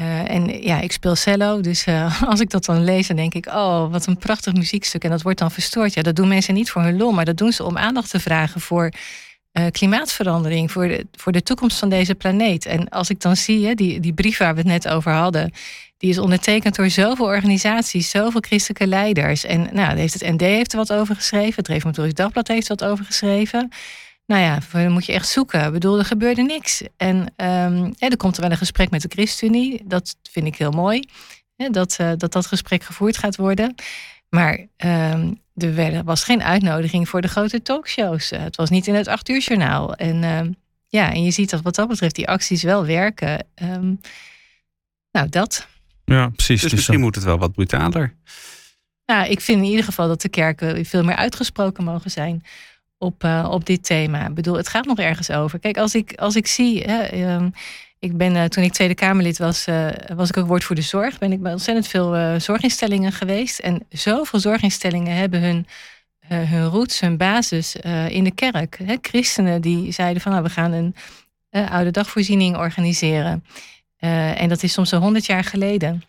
Uh, 0.00 0.30
en 0.30 0.62
ja, 0.62 0.80
ik 0.80 0.92
speel 0.92 1.14
cello, 1.14 1.60
dus 1.60 1.86
uh, 1.86 2.22
als 2.30 2.40
ik 2.40 2.50
dat 2.50 2.64
dan 2.64 2.84
lees, 2.84 3.06
dan 3.06 3.16
denk 3.16 3.34
ik, 3.34 3.46
oh, 3.46 3.90
wat 3.90 4.06
een 4.06 4.16
prachtig 4.16 4.52
muziekstuk. 4.52 5.04
En 5.04 5.10
dat 5.10 5.22
wordt 5.22 5.38
dan 5.38 5.50
verstoord. 5.50 5.94
Ja, 5.94 6.02
dat 6.02 6.16
doen 6.16 6.28
mensen 6.28 6.54
niet 6.54 6.70
voor 6.70 6.82
hun 6.82 6.96
lol, 6.96 7.12
maar 7.12 7.24
dat 7.24 7.36
doen 7.36 7.52
ze 7.52 7.64
om 7.64 7.78
aandacht 7.78 8.10
te 8.10 8.20
vragen 8.20 8.60
voor 8.60 8.90
uh, 9.52 9.66
klimaatverandering, 9.70 10.72
voor 10.72 10.88
de, 10.88 11.06
voor 11.12 11.32
de 11.32 11.42
toekomst 11.42 11.78
van 11.78 11.88
deze 11.88 12.14
planeet. 12.14 12.66
En 12.66 12.88
als 12.88 13.10
ik 13.10 13.20
dan 13.20 13.36
zie, 13.36 13.66
hè, 13.66 13.74
die, 13.74 14.00
die 14.00 14.12
brief 14.12 14.38
waar 14.38 14.54
we 14.54 14.60
het 14.60 14.68
net 14.68 14.88
over 14.88 15.12
hadden, 15.12 15.52
die 15.98 16.10
is 16.10 16.18
ondertekend 16.18 16.76
door 16.76 16.90
zoveel 16.90 17.24
organisaties, 17.24 18.10
zoveel 18.10 18.40
christelijke 18.40 18.86
leiders. 18.86 19.44
En 19.44 19.68
nou, 19.72 19.98
heeft 19.98 20.12
het 20.12 20.32
ND 20.32 20.40
heeft 20.40 20.72
er 20.72 20.78
wat 20.78 20.92
over 20.92 21.14
geschreven, 21.14 21.54
het 21.56 21.68
Reformatorisch 21.68 22.14
Dagblad 22.14 22.48
heeft 22.48 22.68
er 22.68 22.76
wat 22.76 22.88
over 22.88 23.04
geschreven. 23.04 23.70
Nou 24.26 24.42
ja, 24.42 24.58
dan 24.72 24.92
moet 24.92 25.06
je 25.06 25.12
echt 25.12 25.28
zoeken. 25.28 25.64
Ik 25.64 25.72
bedoel, 25.72 25.98
er 25.98 26.04
gebeurde 26.04 26.42
niks. 26.42 26.82
En 26.96 27.32
ja, 27.96 28.08
er 28.08 28.16
komt 28.16 28.36
er 28.36 28.42
wel 28.42 28.50
een 28.50 28.56
gesprek 28.56 28.90
met 28.90 29.02
de 29.02 29.08
ChristenUnie. 29.08 29.82
Dat 29.84 30.16
vind 30.30 30.46
ik 30.46 30.56
heel 30.56 30.70
mooi. 30.70 31.04
Dat, 31.56 31.98
uh, 32.00 32.12
dat 32.16 32.32
dat 32.32 32.46
gesprek 32.46 32.82
gevoerd 32.82 33.18
gaat 33.18 33.36
worden. 33.36 33.74
Maar 34.28 34.66
um, 34.76 35.40
er 35.54 36.04
was 36.04 36.24
geen 36.24 36.42
uitnodiging 36.42 37.08
voor 37.08 37.20
de 37.20 37.28
grote 37.28 37.62
talkshows. 37.62 38.30
Het 38.30 38.56
was 38.56 38.70
niet 38.70 38.86
in 38.86 38.94
het 38.94 39.08
acht 39.08 39.28
uur 39.28 39.40
journaal. 39.40 39.94
En 39.94 40.24
um, 40.24 40.56
ja, 40.86 41.12
en 41.12 41.22
je 41.22 41.30
ziet 41.30 41.50
dat 41.50 41.62
wat 41.62 41.74
dat 41.74 41.88
betreft 41.88 42.14
die 42.14 42.28
acties 42.28 42.62
wel 42.62 42.86
werken. 42.86 43.46
nou, 45.10 45.28
dat. 45.28 45.66
Ja, 46.08 46.28
precies. 46.28 46.62
Dus 46.62 46.72
misschien 46.72 47.00
moet 47.00 47.14
het 47.14 47.24
wel 47.24 47.38
wat 47.38 47.52
brutaler. 47.52 48.14
Nou, 49.06 49.28
ik 49.28 49.40
vind 49.40 49.58
in 49.58 49.68
ieder 49.68 49.84
geval 49.84 50.08
dat 50.08 50.20
de 50.20 50.28
kerken 50.28 50.86
veel 50.86 51.04
meer 51.04 51.16
uitgesproken 51.16 51.84
mogen 51.84 52.10
zijn 52.10 52.42
op, 52.98 53.24
uh, 53.24 53.48
op 53.50 53.66
dit 53.66 53.84
thema. 53.84 54.26
Ik 54.26 54.34
bedoel, 54.34 54.56
het 54.56 54.68
gaat 54.68 54.86
nog 54.86 54.98
ergens 54.98 55.30
over. 55.30 55.58
Kijk, 55.58 55.76
als 55.76 55.94
ik, 55.94 56.14
als 56.14 56.36
ik 56.36 56.46
zie. 56.46 56.82
Hè, 56.82 57.32
um, 57.34 57.52
ik 57.98 58.16
ben, 58.16 58.34
uh, 58.34 58.44
toen 58.44 58.64
ik 58.64 58.72
Tweede 58.72 58.94
Kamerlid 58.94 59.38
was, 59.38 59.66
uh, 59.66 59.88
was 60.14 60.28
ik 60.28 60.36
ook 60.36 60.46
woord 60.46 60.64
voor 60.64 60.76
de 60.76 60.82
zorg. 60.82 61.18
Ben 61.18 61.32
ik 61.32 61.42
bij 61.42 61.52
ontzettend 61.52 61.86
veel 61.86 62.40
zorginstellingen 62.40 63.12
geweest. 63.12 63.58
En 63.58 63.86
zoveel 63.88 64.40
zorginstellingen 64.40 65.16
hebben 65.16 65.40
hun, 65.40 65.66
hun 66.26 66.64
roots, 66.64 67.00
hun 67.00 67.16
basis 67.16 67.76
in 68.08 68.24
de 68.24 68.34
kerk. 68.34 68.78
Hè, 68.84 68.96
christenen 69.00 69.60
die 69.60 69.92
zeiden 69.92 70.22
van 70.22 70.32
nou, 70.32 70.44
we 70.44 70.50
gaan 70.50 70.72
een 70.72 70.94
oude 71.50 71.90
dagvoorziening 71.90 72.56
organiseren. 72.56 73.44
En 73.98 74.48
dat 74.48 74.62
is 74.62 74.72
soms 74.72 74.92
al 74.92 75.00
honderd 75.00 75.26
jaar 75.26 75.44
geleden. 75.44 76.02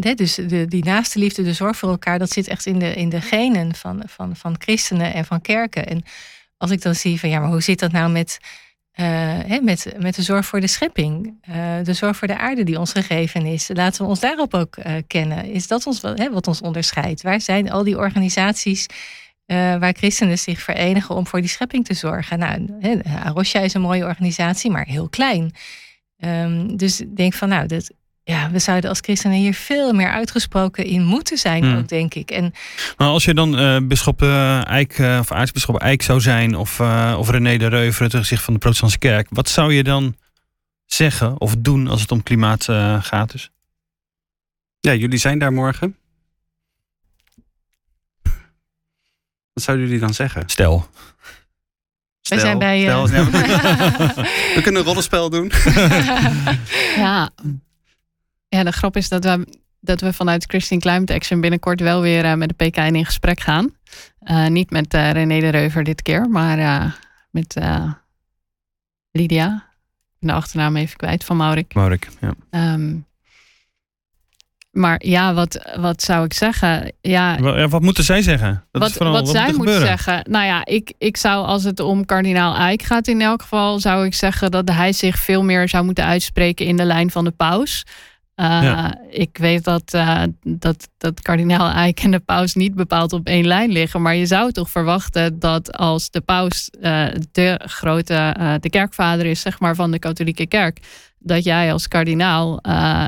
eh, 0.00 0.16
dus 0.16 0.34
de, 0.34 0.66
die 0.68 0.84
naaste 0.84 1.18
liefde, 1.18 1.42
de 1.42 1.52
zorg 1.52 1.76
voor 1.76 1.90
elkaar, 1.90 2.18
dat 2.18 2.30
zit 2.30 2.48
echt 2.48 2.66
in 2.66 2.78
de, 2.78 2.94
in 2.94 3.08
de 3.08 3.20
genen 3.20 3.74
van, 3.74 4.02
van, 4.06 4.36
van 4.36 4.54
christenen 4.58 5.14
en 5.14 5.24
van 5.24 5.40
kerken. 5.40 5.86
En 5.86 6.04
als 6.56 6.70
ik 6.70 6.82
dan 6.82 6.94
zie 6.94 7.20
van 7.20 7.28
ja, 7.28 7.40
maar 7.40 7.48
hoe 7.48 7.62
zit 7.62 7.78
dat 7.78 7.92
nou 7.92 8.10
met, 8.10 8.38
uh, 8.96 9.60
met, 9.62 9.94
met 9.98 10.14
de 10.14 10.22
zorg 10.22 10.46
voor 10.46 10.60
de 10.60 10.66
schepping, 10.66 11.34
de 11.82 11.92
zorg 11.92 12.16
voor 12.16 12.28
de 12.28 12.38
aarde 12.38 12.64
die 12.64 12.78
ons 12.78 12.92
gegeven 12.92 13.46
is? 13.46 13.70
Laten 13.72 14.02
we 14.02 14.08
ons 14.08 14.20
daarop 14.20 14.54
ook 14.54 14.76
kennen. 15.06 15.44
Is 15.44 15.66
dat 15.66 15.86
ons, 15.86 16.02
hè, 16.02 16.30
wat 16.30 16.46
ons 16.46 16.60
onderscheidt? 16.60 17.22
Waar 17.22 17.40
zijn 17.40 17.70
al 17.70 17.84
die 17.84 17.98
organisaties 17.98 18.86
waar 19.46 19.94
christenen 19.96 20.38
zich 20.38 20.60
verenigen 20.60 21.14
om 21.14 21.26
voor 21.26 21.40
die 21.40 21.50
schepping 21.50 21.84
te 21.84 21.94
zorgen? 21.94 22.38
Nou, 22.38 22.68
Arosha 23.24 23.60
is 23.60 23.74
een 23.74 23.80
mooie 23.80 24.04
organisatie, 24.04 24.70
maar 24.70 24.86
heel 24.86 25.08
klein. 25.08 25.52
Um, 26.24 26.76
dus 26.76 27.00
ik 27.00 27.16
denk 27.16 27.34
van 27.34 27.48
nou, 27.48 27.66
dat 27.66 27.90
ja, 28.24 28.50
we 28.50 28.58
zouden 28.58 28.90
als 28.90 29.00
christenen 29.00 29.36
hier 29.36 29.54
veel 29.54 29.92
meer 29.92 30.10
uitgesproken 30.10 30.84
in 30.84 31.04
moeten 31.04 31.38
zijn, 31.38 31.64
hmm. 31.64 31.76
ook 31.76 31.88
denk 31.88 32.14
ik. 32.14 32.30
En, 32.30 32.52
maar 32.96 33.08
als 33.08 33.24
je 33.24 33.34
dan 33.34 33.58
uh, 33.58 33.76
bisschop 33.82 34.22
uh, 34.22 34.66
Eijk 34.66 34.98
uh, 34.98 35.18
of 35.20 35.32
aartsbisschop 35.32 35.80
Eijk 35.80 36.02
zou 36.02 36.20
zijn, 36.20 36.56
of, 36.56 36.80
of 37.16 37.30
René 37.30 37.56
de 37.56 37.66
Reuver, 37.66 38.02
het 38.02 38.14
gezicht 38.14 38.42
van 38.42 38.52
de 38.52 38.58
Protestantse 38.58 38.98
Kerk, 38.98 39.26
wat 39.30 39.48
zou 39.48 39.74
je 39.74 39.82
dan 39.82 40.16
zeggen 40.86 41.40
of 41.40 41.54
doen 41.58 41.88
als 41.88 42.00
het 42.00 42.12
om 42.12 42.22
klimaat 42.22 42.64
gaat? 43.00 43.32
Dus? 43.32 43.50
Ja, 44.80 44.94
jullie 44.94 45.18
zijn 45.18 45.38
daar 45.38 45.52
morgen. 45.52 45.96
Wat 49.52 49.62
zouden 49.62 49.86
jullie 49.86 50.00
dan 50.00 50.14
zeggen? 50.14 50.42
Stel. 50.46 50.88
Wij 52.28 52.38
zijn 52.38 52.58
bij. 52.58 52.80
Stel, 52.80 53.06
we 54.54 54.60
kunnen 54.62 54.80
een 54.80 54.86
rollenspel 54.86 55.30
doen. 55.30 55.52
ja, 57.04 57.30
ja, 58.48 58.64
de 58.64 58.72
grap 58.72 58.96
is 58.96 59.08
dat 59.08 59.24
we, 59.24 59.46
dat 59.80 60.00
we 60.00 60.12
vanuit 60.12 60.44
Christine 60.44 60.80
Climate 60.80 61.14
Action 61.14 61.40
binnenkort 61.40 61.80
wel 61.80 62.00
weer 62.00 62.24
uh, 62.24 62.34
met 62.34 62.48
de 62.48 62.64
PKN 62.64 62.94
in 62.94 63.06
gesprek 63.06 63.40
gaan. 63.40 63.74
Uh, 64.20 64.46
niet 64.46 64.70
met 64.70 64.94
René 64.94 65.40
de 65.40 65.48
Reuver 65.48 65.84
dit 65.84 66.02
keer, 66.02 66.28
maar 66.28 66.96
met 67.30 67.56
Lydia. 69.10 69.72
De 70.18 70.32
achternaam 70.32 70.76
even 70.76 70.96
kwijt 70.96 71.24
van 71.24 71.36
Maurik. 71.36 71.74
Maurik, 71.74 72.08
ja. 72.20 72.72
Um, 72.72 73.06
maar 74.74 75.06
ja, 75.06 75.34
wat, 75.34 75.74
wat 75.80 76.02
zou 76.02 76.24
ik 76.24 76.32
zeggen? 76.32 76.92
Ja, 77.00 77.38
wat 77.68 77.82
moeten 77.82 78.04
zij 78.04 78.22
zeggen? 78.22 78.64
Dat 78.70 78.82
wat, 78.82 78.90
is 78.90 78.96
vooral, 78.96 79.12
wat, 79.12 79.26
wat 79.26 79.36
zij 79.36 79.52
moet 79.52 79.70
zeggen? 79.70 80.26
Nou 80.30 80.44
ja, 80.44 80.64
ik, 80.64 80.92
ik 80.98 81.16
zou 81.16 81.46
als 81.46 81.64
het 81.64 81.80
om 81.80 82.04
kardinaal 82.04 82.56
Eijk 82.56 82.82
gaat 82.82 83.08
in 83.08 83.20
elk 83.20 83.42
geval... 83.42 83.80
zou 83.80 84.06
ik 84.06 84.14
zeggen 84.14 84.50
dat 84.50 84.68
hij 84.68 84.92
zich 84.92 85.18
veel 85.18 85.42
meer 85.42 85.68
zou 85.68 85.84
moeten 85.84 86.04
uitspreken 86.04 86.66
in 86.66 86.76
de 86.76 86.84
lijn 86.84 87.10
van 87.10 87.24
de 87.24 87.30
paus... 87.30 87.84
Uh, 88.36 88.90
Ik 89.10 89.38
weet 89.38 89.64
dat, 89.64 89.94
uh, 89.94 90.22
dat, 90.42 90.88
dat 90.98 91.20
kardinaal 91.22 91.70
Eijk 91.70 92.00
en 92.00 92.10
de 92.10 92.18
paus 92.18 92.54
niet 92.54 92.74
bepaald 92.74 93.12
op 93.12 93.26
één 93.26 93.46
lijn 93.46 93.70
liggen. 93.70 94.02
Maar 94.02 94.14
je 94.14 94.26
zou 94.26 94.52
toch 94.52 94.70
verwachten 94.70 95.38
dat 95.38 95.72
als 95.72 96.10
de 96.10 96.20
paus 96.20 96.70
uh, 96.80 97.06
de 97.32 97.60
grote, 97.64 98.36
de 98.60 98.70
kerkvader 98.70 99.26
is 99.26 99.40
zeg 99.40 99.60
maar, 99.60 99.74
van 99.74 99.90
de 99.90 99.98
katholieke 99.98 100.46
kerk 100.46 100.78
dat 101.24 101.44
jij 101.44 101.72
als 101.72 101.88
kardinaal 101.88 102.58
uh, 102.62 103.04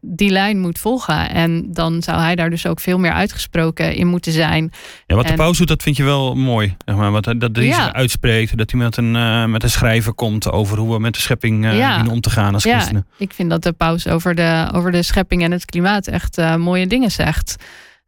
die 0.00 0.30
lijn 0.30 0.60
moet 0.60 0.78
volgen. 0.78 1.30
En 1.30 1.72
dan 1.72 2.02
zou 2.02 2.20
hij 2.20 2.34
daar 2.34 2.50
dus 2.50 2.66
ook 2.66 2.80
veel 2.80 2.98
meer 2.98 3.12
uitgesproken 3.12 3.94
in 3.94 4.06
moeten 4.06 4.32
zijn. 4.32 4.72
Ja, 5.06 5.14
wat 5.14 5.26
de 5.26 5.34
paus 5.34 5.58
doet, 5.58 5.68
dat 5.68 5.82
vind 5.82 5.96
je 5.96 6.04
wel 6.04 6.34
mooi. 6.34 6.76
Zeg 6.84 6.96
maar. 6.96 7.10
Wat, 7.10 7.24
dat 7.24 7.56
hij 7.56 7.64
zich 7.64 7.92
uitspreekt, 7.92 8.58
dat 8.58 8.70
hij 8.70 8.80
met 8.80 8.96
een, 8.96 9.14
uh, 9.14 9.44
met 9.44 9.62
een 9.62 9.70
schrijver 9.70 10.12
komt 10.12 10.50
over 10.50 10.78
hoe 10.78 10.92
we 10.92 11.00
met 11.00 11.14
de 11.14 11.20
schepping 11.20 11.64
uh, 11.64 11.78
ja. 11.78 12.04
om 12.10 12.20
te 12.20 12.30
gaan 12.30 12.54
als 12.54 12.62
ja, 12.62 12.74
christenen. 12.74 13.06
Ik 13.16 13.32
vind 13.32 13.50
dat 13.50 13.62
de 13.62 13.72
paus 13.72 14.08
over 14.08 14.34
de, 14.34 14.70
over 14.74 14.92
de 14.92 15.02
schepping 15.02 15.42
en 15.42 15.52
het 15.52 15.64
klimaat 15.64 16.06
echt 16.06 16.56
mooie 16.56 16.86
dingen 16.86 17.10
zegt. 17.10 17.56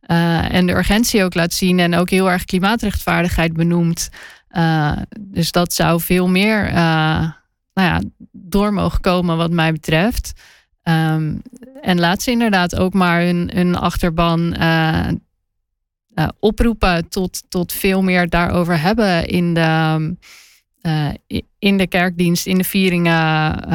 en 0.06 0.66
de 0.66 0.72
urgentie 0.72 1.24
ook 1.24 1.34
laat 1.34 1.52
zien 1.52 1.78
en 1.78 1.94
ook 1.94 2.10
heel 2.10 2.30
erg 2.30 2.44
klimaatrechtvaardigheid 2.44 3.52
benoemt. 3.52 4.08
dus 5.18 5.50
dat 5.50 5.72
zou 5.72 6.00
veel 6.00 6.28
meer 6.28 6.72
nou 7.74 7.88
ja, 7.88 8.02
door 8.32 8.72
mogen 8.72 9.00
komen 9.00 9.36
wat 9.36 9.50
mij 9.50 9.72
betreft. 9.72 10.32
Um, 10.82 11.42
en 11.80 12.00
laat 12.00 12.22
ze 12.22 12.30
inderdaad 12.30 12.76
ook 12.76 12.92
maar 12.92 13.22
hun, 13.22 13.50
hun 13.54 13.76
achterban 13.76 14.56
uh, 14.60 15.08
uh, 16.14 16.28
oproepen 16.40 17.08
tot, 17.08 17.42
tot 17.48 17.72
veel 17.72 18.02
meer 18.02 18.28
daarover 18.28 18.80
hebben 18.80 19.26
in 19.26 19.54
de, 19.54 20.14
uh, 20.82 21.08
in 21.58 21.76
de 21.76 21.86
kerkdienst, 21.86 22.46
in 22.46 22.58
de 22.58 22.64
vieringen. 22.64 23.68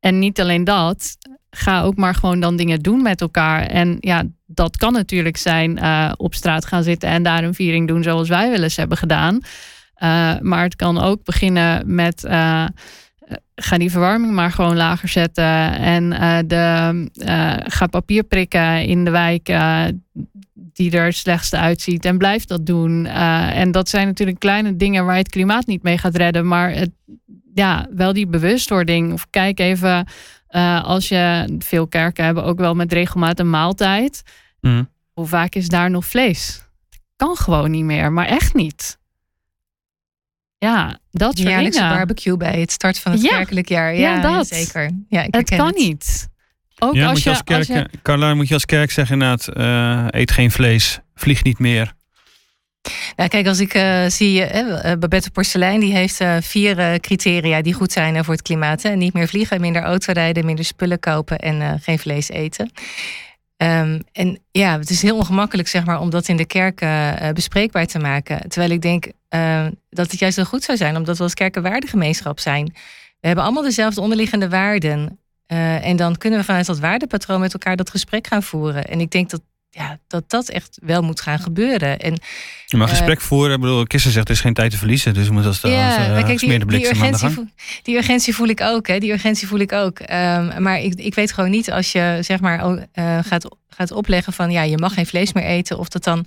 en 0.00 0.18
niet 0.18 0.40
alleen 0.40 0.64
dat, 0.64 1.16
ga 1.50 1.82
ook 1.82 1.96
maar 1.96 2.14
gewoon 2.14 2.40
dan 2.40 2.56
dingen 2.56 2.80
doen 2.80 3.02
met 3.02 3.20
elkaar. 3.20 3.66
En 3.66 3.96
ja, 4.00 4.24
dat 4.46 4.76
kan 4.76 4.92
natuurlijk 4.92 5.36
zijn 5.36 5.80
op 6.16 6.34
straat 6.34 6.64
gaan 6.64 6.82
zitten 6.82 7.08
en 7.08 7.22
daar 7.22 7.44
een 7.44 7.54
viering 7.54 7.88
doen 7.88 8.02
zoals 8.02 8.28
wij 8.28 8.50
wel 8.50 8.62
eens 8.62 8.76
hebben 8.76 8.98
gedaan. 8.98 9.40
Uh, 10.02 10.38
maar 10.40 10.62
het 10.62 10.76
kan 10.76 10.98
ook 10.98 11.24
beginnen 11.24 11.94
met. 11.94 12.24
Uh, 12.24 12.66
ga 13.54 13.78
die 13.78 13.90
verwarming 13.90 14.32
maar 14.32 14.52
gewoon 14.52 14.76
lager 14.76 15.08
zetten. 15.08 15.72
En 15.72 16.12
uh, 16.12 16.38
de, 16.46 17.08
ga 17.66 17.86
papier 17.86 18.22
prikken 18.22 18.84
in 18.84 19.04
de 19.04 19.10
wijk 19.10 19.46
die 20.54 20.90
er 20.90 21.04
het 21.04 21.16
slechtste 21.16 21.56
uitziet. 21.56 22.04
En 22.04 22.18
blijf 22.18 22.44
dat 22.44 22.66
doen. 22.66 23.06
en 23.06 23.70
dat 23.72 23.88
zijn 23.88 24.06
natuurlijk 24.06 24.38
kleine 24.38 24.76
dingen 24.76 25.04
waar 25.04 25.14
je 25.14 25.22
het 25.22 25.30
klimaat 25.30 25.66
niet 25.66 25.82
mee 25.82 25.98
gaat 25.98 26.16
redden. 26.16 26.48
Maar 26.48 26.70
het, 26.70 26.90
ja, 27.54 27.86
wel 27.90 28.12
die 28.12 28.26
bewustwording. 28.26 29.12
Of 29.12 29.26
kijk 29.30 29.60
even, 29.60 30.06
als 30.82 31.08
je 31.08 31.56
veel 31.58 31.86
kerken 31.86 32.24
hebben 32.24 32.44
ook 32.44 32.58
wel 32.58 32.74
met 32.74 32.92
regelmaat 32.92 33.38
een 33.38 33.50
maaltijd. 33.50 34.22
Mm. 34.60 34.88
Hoe 35.12 35.26
vaak 35.26 35.54
is 35.54 35.68
daar 35.68 35.90
nog 35.90 36.04
vlees? 36.04 36.68
kan 37.20 37.36
gewoon 37.36 37.70
niet 37.70 37.84
meer, 37.84 38.12
maar 38.12 38.26
echt 38.26 38.54
niet. 38.54 38.98
Ja, 40.60 40.98
dat 41.10 41.38
soort 41.38 41.48
Jaarlijkse 41.48 41.80
barbecue 41.80 42.36
bij 42.36 42.60
het 42.60 42.72
start 42.72 42.98
van 42.98 43.12
het 43.12 43.22
kerkelijk 43.22 43.68
jaar. 43.68 43.94
Ja, 43.94 44.20
dat. 44.20 44.46
zeker. 44.46 44.90
Ja, 45.08 45.22
ik 45.22 45.34
het 45.34 45.48
kan 45.48 45.66
het. 45.66 45.76
niet. 45.76 46.28
Ook 46.78 46.94
ja, 46.94 47.02
als, 47.02 47.12
moet 47.12 47.22
je 47.22 47.30
als, 47.30 47.42
kerk, 47.44 47.66
je... 47.66 47.88
Carla, 48.02 48.34
moet 48.34 48.48
je 48.48 48.54
als 48.54 48.64
kerk 48.64 48.90
zeggen 48.90 49.14
inderdaad, 49.14 49.48
uh, 49.56 50.20
eet 50.20 50.30
geen 50.30 50.50
vlees, 50.50 50.98
vlieg 51.14 51.44
niet 51.44 51.58
meer. 51.58 51.92
Nou, 53.16 53.28
kijk, 53.28 53.46
als 53.46 53.60
ik 53.60 53.74
uh, 53.74 54.06
zie, 54.06 54.52
uh, 54.52 54.82
Babette 54.82 55.30
Porcelein, 55.30 55.80
die 55.80 55.92
heeft 55.92 56.24
vier 56.40 57.00
criteria 57.00 57.62
die 57.62 57.72
goed 57.72 57.92
zijn 57.92 58.24
voor 58.24 58.34
het 58.34 58.42
klimaat. 58.42 58.82
Hè. 58.82 58.90
Niet 58.90 59.12
meer 59.12 59.28
vliegen, 59.28 59.60
minder 59.60 59.82
autorijden, 59.82 60.44
minder 60.44 60.64
spullen 60.64 61.00
kopen 61.00 61.38
en 61.38 61.80
geen 61.80 61.98
vlees 61.98 62.28
eten. 62.28 62.70
Um, 63.62 64.00
en 64.12 64.38
ja, 64.50 64.78
het 64.78 64.90
is 64.90 65.02
heel 65.02 65.16
ongemakkelijk 65.16 65.68
zeg 65.68 65.84
maar, 65.84 66.00
om 66.00 66.10
dat 66.10 66.28
in 66.28 66.36
de 66.36 66.46
kerk 66.46 66.82
uh, 66.82 67.28
bespreekbaar 67.34 67.86
te 67.86 67.98
maken. 67.98 68.48
Terwijl 68.48 68.72
ik 68.72 68.82
denk 68.82 69.06
uh, 69.34 69.66
dat 69.90 70.10
het 70.10 70.20
juist 70.20 70.36
heel 70.36 70.44
goed 70.44 70.62
zou 70.62 70.78
zijn, 70.78 70.96
omdat 70.96 71.16
we 71.16 71.22
als 71.22 71.34
kerk 71.34 71.56
een 71.56 71.62
waardegemeenschap 71.62 72.38
zijn. 72.38 72.64
We 73.20 73.26
hebben 73.26 73.44
allemaal 73.44 73.62
dezelfde 73.62 74.00
onderliggende 74.00 74.48
waarden. 74.48 75.18
Uh, 75.52 75.86
en 75.86 75.96
dan 75.96 76.16
kunnen 76.16 76.38
we 76.38 76.44
vanuit 76.44 76.66
dat 76.66 76.78
waardepatroon 76.78 77.40
met 77.40 77.52
elkaar 77.52 77.76
dat 77.76 77.90
gesprek 77.90 78.26
gaan 78.26 78.42
voeren. 78.42 78.84
En 78.84 79.00
ik 79.00 79.10
denk 79.10 79.30
dat 79.30 79.42
ja, 79.70 79.98
dat 80.06 80.30
dat 80.30 80.48
echt 80.48 80.78
wel 80.82 81.02
moet 81.02 81.20
gaan 81.20 81.38
gebeuren. 81.38 81.98
En, 81.98 82.18
je 82.66 82.76
mag 82.76 82.90
gesprek 82.90 83.20
voeren. 83.20 83.54
Ik 83.54 83.60
bedoel, 83.60 83.86
Kissen 83.86 84.10
zegt 84.10 84.28
er 84.28 84.34
is 84.34 84.40
geen 84.40 84.54
tijd 84.54 84.70
te 84.70 84.76
verliezen. 84.76 85.14
Dus 85.14 85.26
we 85.26 85.32
moeten 85.32 85.50
als, 85.50 85.60
ja, 85.60 85.96
als 85.96 86.06
uh, 86.06 86.24
kijk, 86.24 86.38
die, 86.38 86.66
die, 86.66 86.86
urgentie 86.86 87.28
voel, 87.28 87.46
die 87.82 87.96
urgentie 87.96 88.34
voel 88.34 88.48
ik 88.48 88.60
ook. 88.60 88.86
Hè, 88.86 88.98
die 88.98 89.12
urgentie 89.12 89.48
voel 89.48 89.58
ik 89.58 89.72
ook. 89.72 89.98
Um, 89.98 90.62
maar 90.62 90.80
ik, 90.80 90.94
ik 90.94 91.14
weet 91.14 91.32
gewoon 91.32 91.50
niet 91.50 91.70
als 91.70 91.92
je 91.92 92.18
zeg 92.20 92.40
maar 92.40 92.88
uh, 92.94 93.18
gaat, 93.22 93.56
gaat 93.68 93.90
opleggen 93.90 94.32
van 94.32 94.50
ja, 94.50 94.62
je 94.62 94.78
mag 94.78 94.94
geen 94.94 95.06
vlees 95.06 95.32
meer 95.32 95.44
eten. 95.44 95.78
Of 95.78 95.88
dat 95.88 96.04
dan 96.04 96.26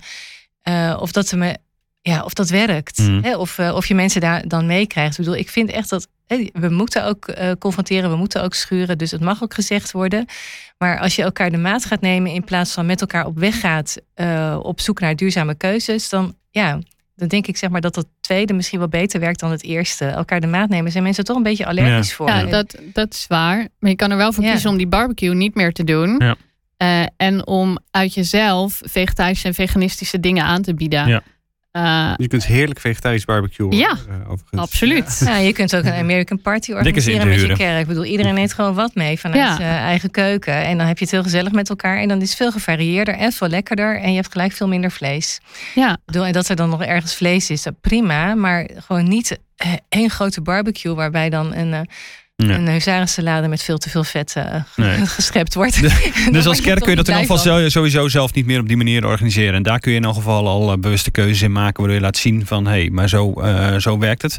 of 0.98 1.12
dat 1.12 1.32
me 1.32 1.56
ja, 2.00 2.22
of 2.22 2.34
dat 2.34 2.48
werkt. 2.48 2.98
Mm. 2.98 3.22
Hè, 3.22 3.36
of, 3.36 3.58
of 3.58 3.86
je 3.86 3.94
mensen 3.94 4.20
daar 4.20 4.48
dan 4.48 4.66
meekrijgt. 4.66 5.18
Ik 5.18 5.24
bedoel, 5.24 5.40
ik 5.40 5.48
vind 5.48 5.70
echt 5.70 5.88
dat 5.88 6.08
we 6.52 6.68
moeten 6.68 7.04
ook 7.04 7.28
uh, 7.28 7.50
confronteren, 7.58 8.10
we 8.10 8.16
moeten 8.16 8.42
ook 8.42 8.54
schuren. 8.54 8.98
Dus 8.98 9.10
het 9.10 9.20
mag 9.20 9.42
ook 9.42 9.54
gezegd 9.54 9.92
worden. 9.92 10.26
Maar 10.78 10.98
als 10.98 11.16
je 11.16 11.22
elkaar 11.22 11.50
de 11.50 11.56
maat 11.56 11.84
gaat 11.84 12.00
nemen 12.00 12.30
in 12.30 12.44
plaats 12.44 12.72
van 12.72 12.86
met 12.86 13.00
elkaar 13.00 13.26
op 13.26 13.38
weg 13.38 13.60
gaat 13.60 13.96
uh, 14.16 14.58
op 14.62 14.80
zoek 14.80 15.00
naar 15.00 15.16
duurzame 15.16 15.54
keuzes, 15.54 16.08
dan 16.08 16.34
ja, 16.50 16.78
dan 17.16 17.28
denk 17.28 17.46
ik 17.46 17.56
zeg 17.56 17.70
maar 17.70 17.80
dat 17.80 17.96
het 17.96 18.06
tweede 18.20 18.52
misschien 18.52 18.78
wel 18.78 18.88
beter 18.88 19.20
werkt 19.20 19.40
dan 19.40 19.50
het 19.50 19.62
eerste. 19.62 20.04
Elkaar 20.04 20.40
de 20.40 20.46
maat 20.46 20.68
nemen 20.68 20.92
zijn 20.92 21.04
mensen 21.04 21.24
toch 21.24 21.36
een 21.36 21.42
beetje 21.42 21.66
allergisch 21.66 22.14
voor. 22.14 22.28
Ja, 22.28 22.44
dat, 22.44 22.78
dat 22.92 23.14
is 23.14 23.26
waar. 23.28 23.68
Maar 23.78 23.90
je 23.90 23.96
kan 23.96 24.10
er 24.10 24.16
wel 24.16 24.32
voor 24.32 24.44
kiezen 24.44 24.70
om 24.70 24.76
die 24.76 24.86
barbecue 24.86 25.34
niet 25.34 25.54
meer 25.54 25.72
te 25.72 25.84
doen. 25.84 26.14
Ja. 26.18 26.36
Uh, 26.78 27.06
en 27.16 27.46
om 27.46 27.78
uit 27.90 28.14
jezelf 28.14 28.80
vegetarische 28.84 29.46
en 29.46 29.54
veganistische 29.54 30.20
dingen 30.20 30.44
aan 30.44 30.62
te 30.62 30.74
bieden. 30.74 31.08
Ja. 31.08 31.22
Uh, 31.76 32.12
je 32.16 32.28
kunt 32.28 32.46
heerlijk 32.46 32.80
vegetarisch 32.80 33.24
barbecuen. 33.24 33.76
Ja, 33.76 33.96
uh, 34.08 34.30
overigens. 34.30 34.60
absoluut. 34.60 35.22
Ja. 35.24 35.36
je 35.36 35.52
kunt 35.52 35.76
ook 35.76 35.84
een 35.84 35.92
American 35.92 36.40
Party 36.40 36.72
organiseren 36.72 37.28
met 37.28 37.40
je 37.40 37.56
kerk. 37.56 37.80
Ik 37.80 37.86
bedoel, 37.86 38.04
iedereen 38.04 38.34
neemt 38.34 38.52
gewoon 38.52 38.74
wat 38.74 38.94
mee 38.94 39.20
vanuit 39.20 39.56
zijn 39.56 39.78
eigen 39.78 40.10
keuken. 40.10 40.54
En 40.54 40.78
dan 40.78 40.86
heb 40.86 40.98
je 40.98 41.04
het 41.04 41.12
heel 41.12 41.22
gezellig 41.22 41.52
met 41.52 41.68
elkaar. 41.68 41.98
En 41.98 42.08
dan 42.08 42.20
is 42.20 42.28
het 42.28 42.36
veel 42.36 42.52
gevarieerder 42.52 43.14
en 43.14 43.32
veel 43.32 43.48
lekkerder. 43.48 44.00
En 44.00 44.10
je 44.10 44.16
hebt 44.16 44.32
gelijk 44.32 44.52
veel 44.52 44.68
minder 44.68 44.90
vlees. 44.90 45.40
Ja. 45.74 45.98
Bedoel, 46.04 46.24
en 46.24 46.32
dat 46.32 46.48
er 46.48 46.56
dan 46.56 46.68
nog 46.68 46.82
ergens 46.82 47.14
vlees 47.14 47.50
is, 47.50 47.62
dat 47.62 47.80
prima. 47.80 48.34
Maar 48.34 48.70
gewoon 48.76 49.08
niet 49.08 49.38
uh, 49.66 49.72
één 49.88 50.10
grote 50.10 50.40
barbecue 50.40 50.94
waarbij 50.94 51.30
dan 51.30 51.54
een 51.54 51.88
Ja. 52.36 52.54
een 52.54 52.68
huzarensalade 52.68 53.48
met 53.48 53.62
veel 53.62 53.78
te 53.78 53.90
veel 53.90 54.04
vet 54.04 54.32
eh, 54.36 54.54
Nee. 54.76 55.06
geschept 55.06 55.54
wordt. 55.54 55.80
Dus 56.32 56.46
als 56.46 56.60
kerk 56.60 56.80
kun 56.80 56.90
je 56.90 56.96
dat 56.96 57.08
in 57.08 57.20
ieder 57.20 57.36
geval 57.36 57.70
sowieso 57.70 58.08
zelf 58.08 58.34
niet 58.34 58.46
meer 58.46 58.60
op 58.60 58.68
die 58.68 58.76
manier 58.76 59.06
organiseren. 59.06 59.54
En 59.54 59.62
daar 59.62 59.78
kun 59.78 59.90
je 59.90 59.96
in 59.96 60.02
ieder 60.02 60.16
geval 60.22 60.48
al 60.48 60.72
eh, 60.72 60.78
bewuste 60.78 61.10
keuzes 61.10 61.42
in 61.42 61.52
maken. 61.52 61.76
Waardoor 61.76 61.94
je 61.94 62.00
laat 62.00 62.16
zien 62.16 62.46
van, 62.46 62.66
hé, 62.66 62.70
hey, 62.80 62.90
maar 62.90 63.08
zo, 63.08 63.32
eh, 63.32 63.76
zo 63.76 63.98
werkt 63.98 64.22
het. 64.22 64.38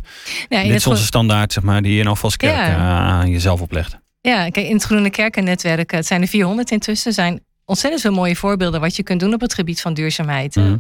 Ja, 0.50 0.64
Dit 0.64 0.72
is 0.72 0.88
onze 0.88 1.06
standaard, 1.06 1.54
zeg 1.54 1.64
maar, 1.64 1.82
die 1.82 1.91
je 1.91 1.98
in 1.98 1.98
ieder 1.98 2.12
geval 2.12 2.30
als 2.30 2.38
kerk 2.38 2.68
eh, 2.68 2.88
aan 2.89 3.30
jezelf 3.30 3.62
oplegt. 3.62 3.98
ja, 4.22 4.50
kijk, 4.50 4.68
in 4.68 4.74
het 4.76 4.84
Groene 4.84 5.10
Kerkennetwerk, 5.10 5.91
eh, 5.91 5.98
het 5.98 6.08
zijn 6.08 6.22
er 6.22 6.28
400 6.28 6.72
intussen, 6.72 7.14
zijn 7.14 7.39
ontzettend 7.66 8.02
veel 8.02 8.12
mooie 8.14 8.36
voorbeelden 8.36 8.80
wat 8.80 8.96
je 8.96 9.04
kunt 9.04 9.20
doen 9.20 9.34
op 9.34 9.41
het 9.41 9.54
gebied 9.54 9.82
van 9.82 9.93
duurzaamheid. 9.93 10.56
Mhm. 10.56 10.76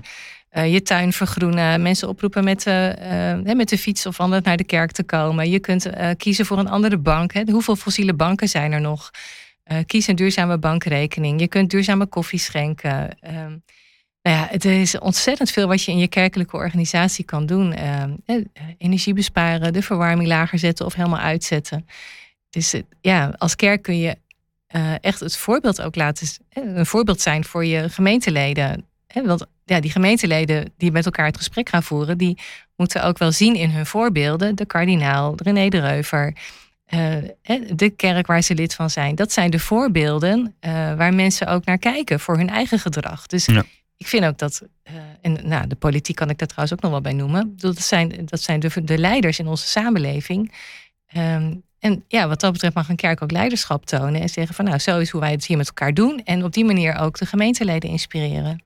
Eh, 0.55 0.73
je 0.73 0.81
tuin 0.81 1.13
vergroenen, 1.13 1.81
mensen 1.81 2.07
oproepen 2.07 2.43
met, 2.43 2.65
eh, 2.65 3.31
eh, 3.31 3.57
met 3.57 3.69
de 3.69 3.77
fiets 3.77 4.05
of 4.05 4.17
wandelend 4.17 4.45
naar 4.45 4.57
de 4.57 4.63
kerk 4.63 4.91
te 4.91 5.03
komen. 5.03 5.49
Je 5.49 5.59
kunt 5.59 5.89
kiezen 6.17 6.45
voor 6.45 6.57
een 6.57 6.69
andere 6.69 6.97
bank. 6.97 7.33
Hè. 7.33 7.43
Hoeveel 7.51 7.75
fossiele 7.75 8.13
banken 8.13 8.47
zijn 8.47 8.71
er 8.71 8.81
nog? 8.81 9.11
Kies 9.85 10.07
een 10.07 10.15
duurzame 10.15 10.57
bankrekening. 10.57 11.39
Je 11.39 11.47
kunt 11.47 11.69
duurzame 11.69 12.05
koffie 12.05 12.39
schenken. 12.39 13.19
Ehm, 13.19 13.57
nou 14.21 14.37
ja, 14.37 14.47
het 14.49 14.65
is 14.65 14.99
ontzettend 14.99 15.51
veel 15.51 15.67
wat 15.67 15.83
je 15.83 15.91
in 15.91 15.97
je 15.97 16.07
kerkelijke 16.07 16.55
organisatie 16.55 17.25
kan 17.25 17.45
doen. 17.45 17.73
Ehm, 17.73 18.13
eh, 18.25 18.35
energie 18.77 19.13
besparen, 19.13 19.73
de 19.73 19.81
verwarming 19.81 20.27
lager 20.27 20.59
zetten 20.59 20.85
of 20.85 20.93
helemaal 20.93 21.19
uitzetten. 21.19 21.87
Dus 22.49 22.75
ja, 23.01 23.33
als 23.37 23.55
kerk 23.55 23.81
kun 23.81 23.97
je 23.97 24.17
echt 25.01 25.19
het 25.19 25.37
voorbeeld 25.37 25.81
ook 25.81 25.95
laten, 25.95 26.27
een 26.49 26.85
voorbeeld 26.85 27.21
zijn 27.21 27.43
voor 27.43 27.65
je 27.65 27.89
gemeenteleden. 27.89 28.85
Want 29.23 29.45
ja, 29.65 29.79
die 29.79 29.91
gemeenteleden 29.91 30.73
die 30.77 30.91
met 30.91 31.05
elkaar 31.05 31.25
het 31.25 31.37
gesprek 31.37 31.69
gaan 31.69 31.83
voeren, 31.83 32.17
die 32.17 32.37
moeten 32.75 33.03
ook 33.03 33.17
wel 33.17 33.31
zien 33.31 33.55
in 33.55 33.69
hun 33.69 33.85
voorbeelden. 33.85 34.55
De 34.55 34.65
kardinaal, 34.65 35.33
René 35.35 35.69
de 35.69 35.79
Reuver, 35.79 36.33
eh, 36.85 37.15
de 37.75 37.89
kerk 37.89 38.27
waar 38.27 38.41
ze 38.41 38.55
lid 38.55 38.73
van 38.75 38.89
zijn. 38.89 39.15
Dat 39.15 39.31
zijn 39.31 39.51
de 39.51 39.59
voorbeelden 39.59 40.55
eh, 40.59 40.71
waar 40.95 41.13
mensen 41.13 41.47
ook 41.47 41.65
naar 41.65 41.77
kijken 41.77 42.19
voor 42.19 42.37
hun 42.37 42.49
eigen 42.49 42.79
gedrag. 42.79 43.27
Dus 43.27 43.45
Ja. 43.45 43.63
ik 43.97 44.07
vind 44.07 44.25
ook 44.25 44.37
dat, 44.37 44.61
eh, 44.83 44.93
en 45.21 45.47
nou, 45.47 45.67
de 45.67 45.75
politiek 45.75 46.15
kan 46.15 46.29
ik 46.29 46.37
daar 46.37 46.47
trouwens 46.47 46.77
ook 46.77 46.83
nog 46.83 46.91
wel 46.91 47.01
bij 47.01 47.13
noemen. 47.13 47.53
Dat 47.57 47.81
zijn, 47.81 48.25
dat 48.25 48.41
zijn 48.41 48.59
de, 48.59 48.83
de 48.83 48.97
leiders 48.97 49.39
in 49.39 49.47
onze 49.47 49.67
samenleving. 49.67 50.53
Ehm, 51.07 51.53
en 51.79 52.03
ja, 52.07 52.27
wat 52.27 52.39
dat 52.39 52.51
betreft 52.51 52.75
mag 52.75 52.89
een 52.89 52.95
kerk 52.95 53.21
ook 53.21 53.31
leiderschap 53.31 53.85
tonen 53.85 54.21
en 54.21 54.29
zeggen 54.29 54.55
van 54.55 54.65
nou, 54.65 54.79
zo 54.79 54.99
is 54.99 55.09
hoe 55.09 55.21
wij 55.21 55.31
het 55.31 55.45
hier 55.45 55.57
met 55.57 55.67
elkaar 55.67 55.93
doen. 55.93 56.21
En 56.23 56.43
op 56.43 56.53
die 56.53 56.65
manier 56.65 56.95
ook 56.99 57.17
de 57.17 57.25
gemeenteleden 57.25 57.89
inspireren. 57.89 58.64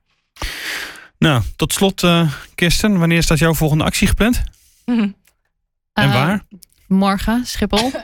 Nou, 1.18 1.42
tot 1.56 1.72
slot, 1.72 2.02
eh, 2.02 2.32
Kirsten, 2.54 2.98
wanneer 2.98 3.22
staat 3.22 3.38
jouw 3.38 3.54
volgende 3.54 3.84
actie 3.84 4.08
gepland? 4.08 4.42
En 4.84 5.14
Eh, 5.92 6.12
waar? 6.12 6.42
Morgen, 6.86 7.46
Schiphol. 7.46 7.90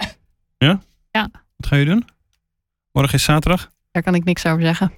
Wat 1.57 1.67
ga 1.67 1.77
je 1.77 1.85
doen? 1.85 2.05
Morgen 2.93 3.15
is 3.15 3.23
zaterdag. 3.23 3.71
Daar 3.91 4.03
kan 4.03 4.15
ik 4.15 4.25
niks 4.25 4.47
over 4.47 4.63
zeggen. 4.63 4.93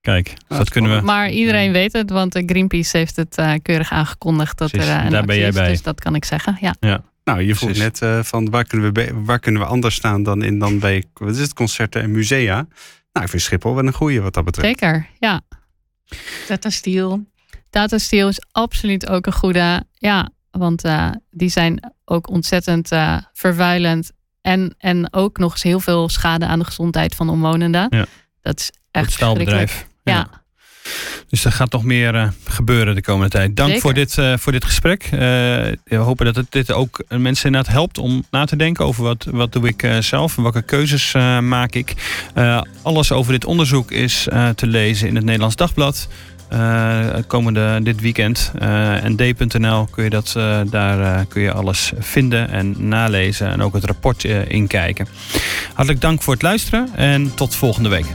Kijk, 0.00 0.24
dus 0.24 0.36
Ah, 0.48 0.58
dat 0.58 0.70
kunnen 0.70 0.96
we. 0.96 1.02
Maar 1.04 1.30
iedereen 1.30 1.72
weet 1.72 1.92
het, 1.92 2.10
want 2.10 2.34
eh, 2.34 2.42
Greenpeace 2.46 2.96
heeft 2.96 3.16
het 3.16 3.36
eh, 3.36 3.52
keurig 3.62 3.92
aangekondigd. 3.92 4.58
Dat 4.58 4.70
Precies, 4.70 4.88
er, 4.88 5.04
een 5.04 5.10
daar 5.10 5.24
ben 5.24 5.38
jij 5.38 5.48
is, 5.48 5.54
bij. 5.54 5.68
Dus 5.68 5.82
dat 5.82 6.00
kan 6.00 6.14
ik 6.14 6.24
zeggen, 6.24 6.58
ja. 6.60 6.74
Nou, 7.24 7.42
je 7.42 7.54
vroeg 7.54 7.76
net 7.76 8.02
eh, 8.02 8.22
van 8.22 8.50
waar 8.50 8.64
kunnen, 8.64 8.92
we 8.92 9.10
waar 9.14 9.38
kunnen 9.38 9.60
we 9.60 9.66
anders 9.66 9.94
staan 9.94 10.22
dan, 10.22 10.42
in, 10.42 10.58
dan 10.58 10.78
bij 10.78 11.04
wat 11.14 11.34
is 11.34 11.40
het, 11.40 11.52
concerten 11.52 12.02
en 12.02 12.10
musea. 12.10 12.66
Nou, 13.12 13.24
ik 13.24 13.28
vind 13.28 13.42
Schiphol 13.42 13.74
wel 13.74 13.86
een 13.86 13.92
goeie 13.92 14.20
wat 14.20 14.34
dat 14.34 14.44
betreft. 14.44 14.68
Zeker, 14.68 15.06
ja. 15.18 15.40
Tata 17.70 17.98
Steel. 17.98 18.28
Is 18.28 18.42
absoluut 18.52 19.08
ook 19.08 19.26
een 19.26 19.32
goede. 19.32 19.84
Ja, 19.92 20.30
want 20.50 20.84
eh, 20.84 21.10
die 21.30 21.48
zijn 21.48 21.92
ook 22.04 22.28
ontzettend 22.28 22.90
eh, 22.90 23.16
vervuilend. 23.32 24.10
En, 24.40 24.74
en 24.78 25.12
ook 25.12 25.38
nog 25.38 25.52
eens 25.52 25.62
heel 25.62 25.80
veel 25.80 26.08
schade 26.08 26.46
aan 26.46 26.58
de 26.58 26.64
gezondheid 26.64 27.14
van 27.14 27.28
omwonenden. 27.28 27.86
Ja. 27.90 28.06
Dat 28.40 28.58
is 28.60 28.66
Het 28.66 28.76
echt 28.90 29.12
staalbedrijf. 29.12 29.70
verschrikkelijk. 29.70 30.30
Ja. 30.32 30.41
Dus 31.28 31.44
er 31.44 31.52
gaat 31.52 31.72
nog 31.72 31.84
meer 31.84 32.14
eh, 32.14 32.28
gebeuren 32.44 32.94
de 32.94 33.02
komende 33.02 33.30
tijd. 33.30 33.56
Dank 33.56 33.68
Zeker. 33.68 33.82
voor 33.82 33.94
dit, 33.94 34.18
eh, 34.18 34.32
voor 34.36 34.52
dit 34.52 34.64
gesprek. 34.64 35.02
Eh, 35.02 35.10
we 35.84 35.96
hopen 35.96 36.24
dat 36.24 36.36
het 36.36 36.46
dit 36.52 36.72
ook 36.72 37.04
mensen 37.08 37.46
inderdaad 37.46 37.72
helpt 37.72 37.98
om 37.98 38.24
na 38.30 38.44
te 38.44 38.56
denken 38.56 38.84
over 38.84 39.02
wat, 39.02 39.26
wat 39.30 39.52
doe 39.52 39.68
ik 39.68 39.88
zelf 40.00 40.36
en 40.36 40.42
welke 40.42 40.62
keuzes 40.62 41.12
maak 41.40 41.74
ik. 41.74 41.94
Alles 42.82 43.12
over 43.12 43.32
dit 43.32 43.44
onderzoek 43.44 43.90
is 43.90 44.28
te 44.54 44.66
lezen 44.66 45.08
in 45.08 45.14
het 45.14 45.24
Nederlands 45.24 45.56
Dagblad. 45.56 46.08
komende 47.26 47.80
dit 47.82 48.00
weekend. 48.00 48.52
Eh 48.58 48.94
nd.nl 49.04 49.86
kun 49.90 50.04
je 50.04 50.10
dat 50.10 50.32
daar 50.70 51.24
kun 51.26 51.42
je 51.42 51.52
alles 51.52 51.92
vinden 51.98 52.50
en 52.50 52.88
nalezen 52.88 53.48
en 53.48 53.62
ook 53.62 53.74
het 53.74 53.84
rapport 53.84 54.24
inkijken. 54.48 55.06
Hartelijk 55.74 56.00
dank 56.00 56.22
voor 56.22 56.32
het 56.32 56.42
luisteren 56.42 56.88
en 56.94 57.34
tot 57.34 57.54
volgende 57.54 57.88
week. 57.88 58.06